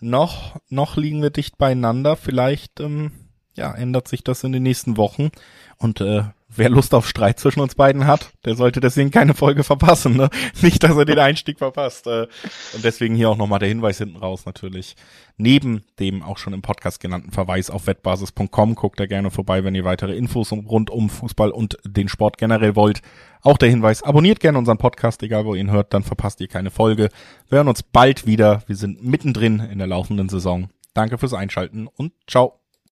noch, 0.00 0.60
noch 0.68 0.96
liegen 0.96 1.22
wir 1.22 1.30
dicht 1.30 1.58
beieinander. 1.58 2.16
Vielleicht, 2.16 2.80
ähm, 2.80 3.12
ja, 3.54 3.74
ändert 3.74 4.08
sich 4.08 4.22
das 4.22 4.44
in 4.44 4.52
den 4.52 4.62
nächsten 4.62 4.96
Wochen. 4.96 5.30
Und 5.78 6.00
äh, 6.00 6.24
wer 6.58 6.68
Lust 6.68 6.94
auf 6.94 7.08
Streit 7.08 7.38
zwischen 7.38 7.60
uns 7.60 7.74
beiden 7.74 8.06
hat, 8.06 8.32
der 8.44 8.54
sollte 8.54 8.80
deswegen 8.80 9.10
keine 9.10 9.34
Folge 9.34 9.64
verpassen. 9.64 10.16
Ne? 10.16 10.28
Nicht, 10.62 10.82
dass 10.82 10.96
er 10.96 11.04
den 11.04 11.18
Einstieg 11.18 11.58
verpasst. 11.58 12.06
Äh, 12.06 12.26
und 12.74 12.84
deswegen 12.84 13.14
hier 13.14 13.30
auch 13.30 13.36
nochmal 13.36 13.58
der 13.60 13.68
Hinweis 13.68 13.98
hinten 13.98 14.16
raus 14.16 14.44
natürlich. 14.44 14.96
Neben 15.36 15.82
dem 16.00 16.22
auch 16.22 16.36
schon 16.38 16.52
im 16.52 16.62
Podcast 16.62 17.00
genannten 17.00 17.30
Verweis 17.30 17.70
auf 17.70 17.86
wettbasis.com 17.86 18.74
guckt 18.74 18.98
da 18.98 19.06
gerne 19.06 19.30
vorbei, 19.30 19.62
wenn 19.62 19.74
ihr 19.74 19.84
weitere 19.84 20.16
Infos 20.16 20.52
rund 20.52 20.90
um 20.90 21.08
Fußball 21.08 21.50
und 21.50 21.78
den 21.86 22.08
Sport 22.08 22.38
generell 22.38 22.74
wollt. 22.74 23.00
Auch 23.42 23.56
der 23.56 23.70
Hinweis, 23.70 24.02
abonniert 24.02 24.40
gerne 24.40 24.58
unseren 24.58 24.78
Podcast, 24.78 25.22
egal 25.22 25.44
wo 25.44 25.54
ihr 25.54 25.60
ihn 25.60 25.70
hört, 25.70 25.94
dann 25.94 26.02
verpasst 26.02 26.40
ihr 26.40 26.48
keine 26.48 26.70
Folge. 26.70 27.08
Wir 27.48 27.58
hören 27.58 27.68
uns 27.68 27.84
bald 27.84 28.26
wieder. 28.26 28.62
Wir 28.66 28.76
sind 28.76 29.04
mittendrin 29.04 29.60
in 29.60 29.78
der 29.78 29.86
laufenden 29.86 30.28
Saison. 30.28 30.70
Danke 30.92 31.18
fürs 31.18 31.34
Einschalten 31.34 31.86
und 31.86 32.12
ciao. 32.26 32.58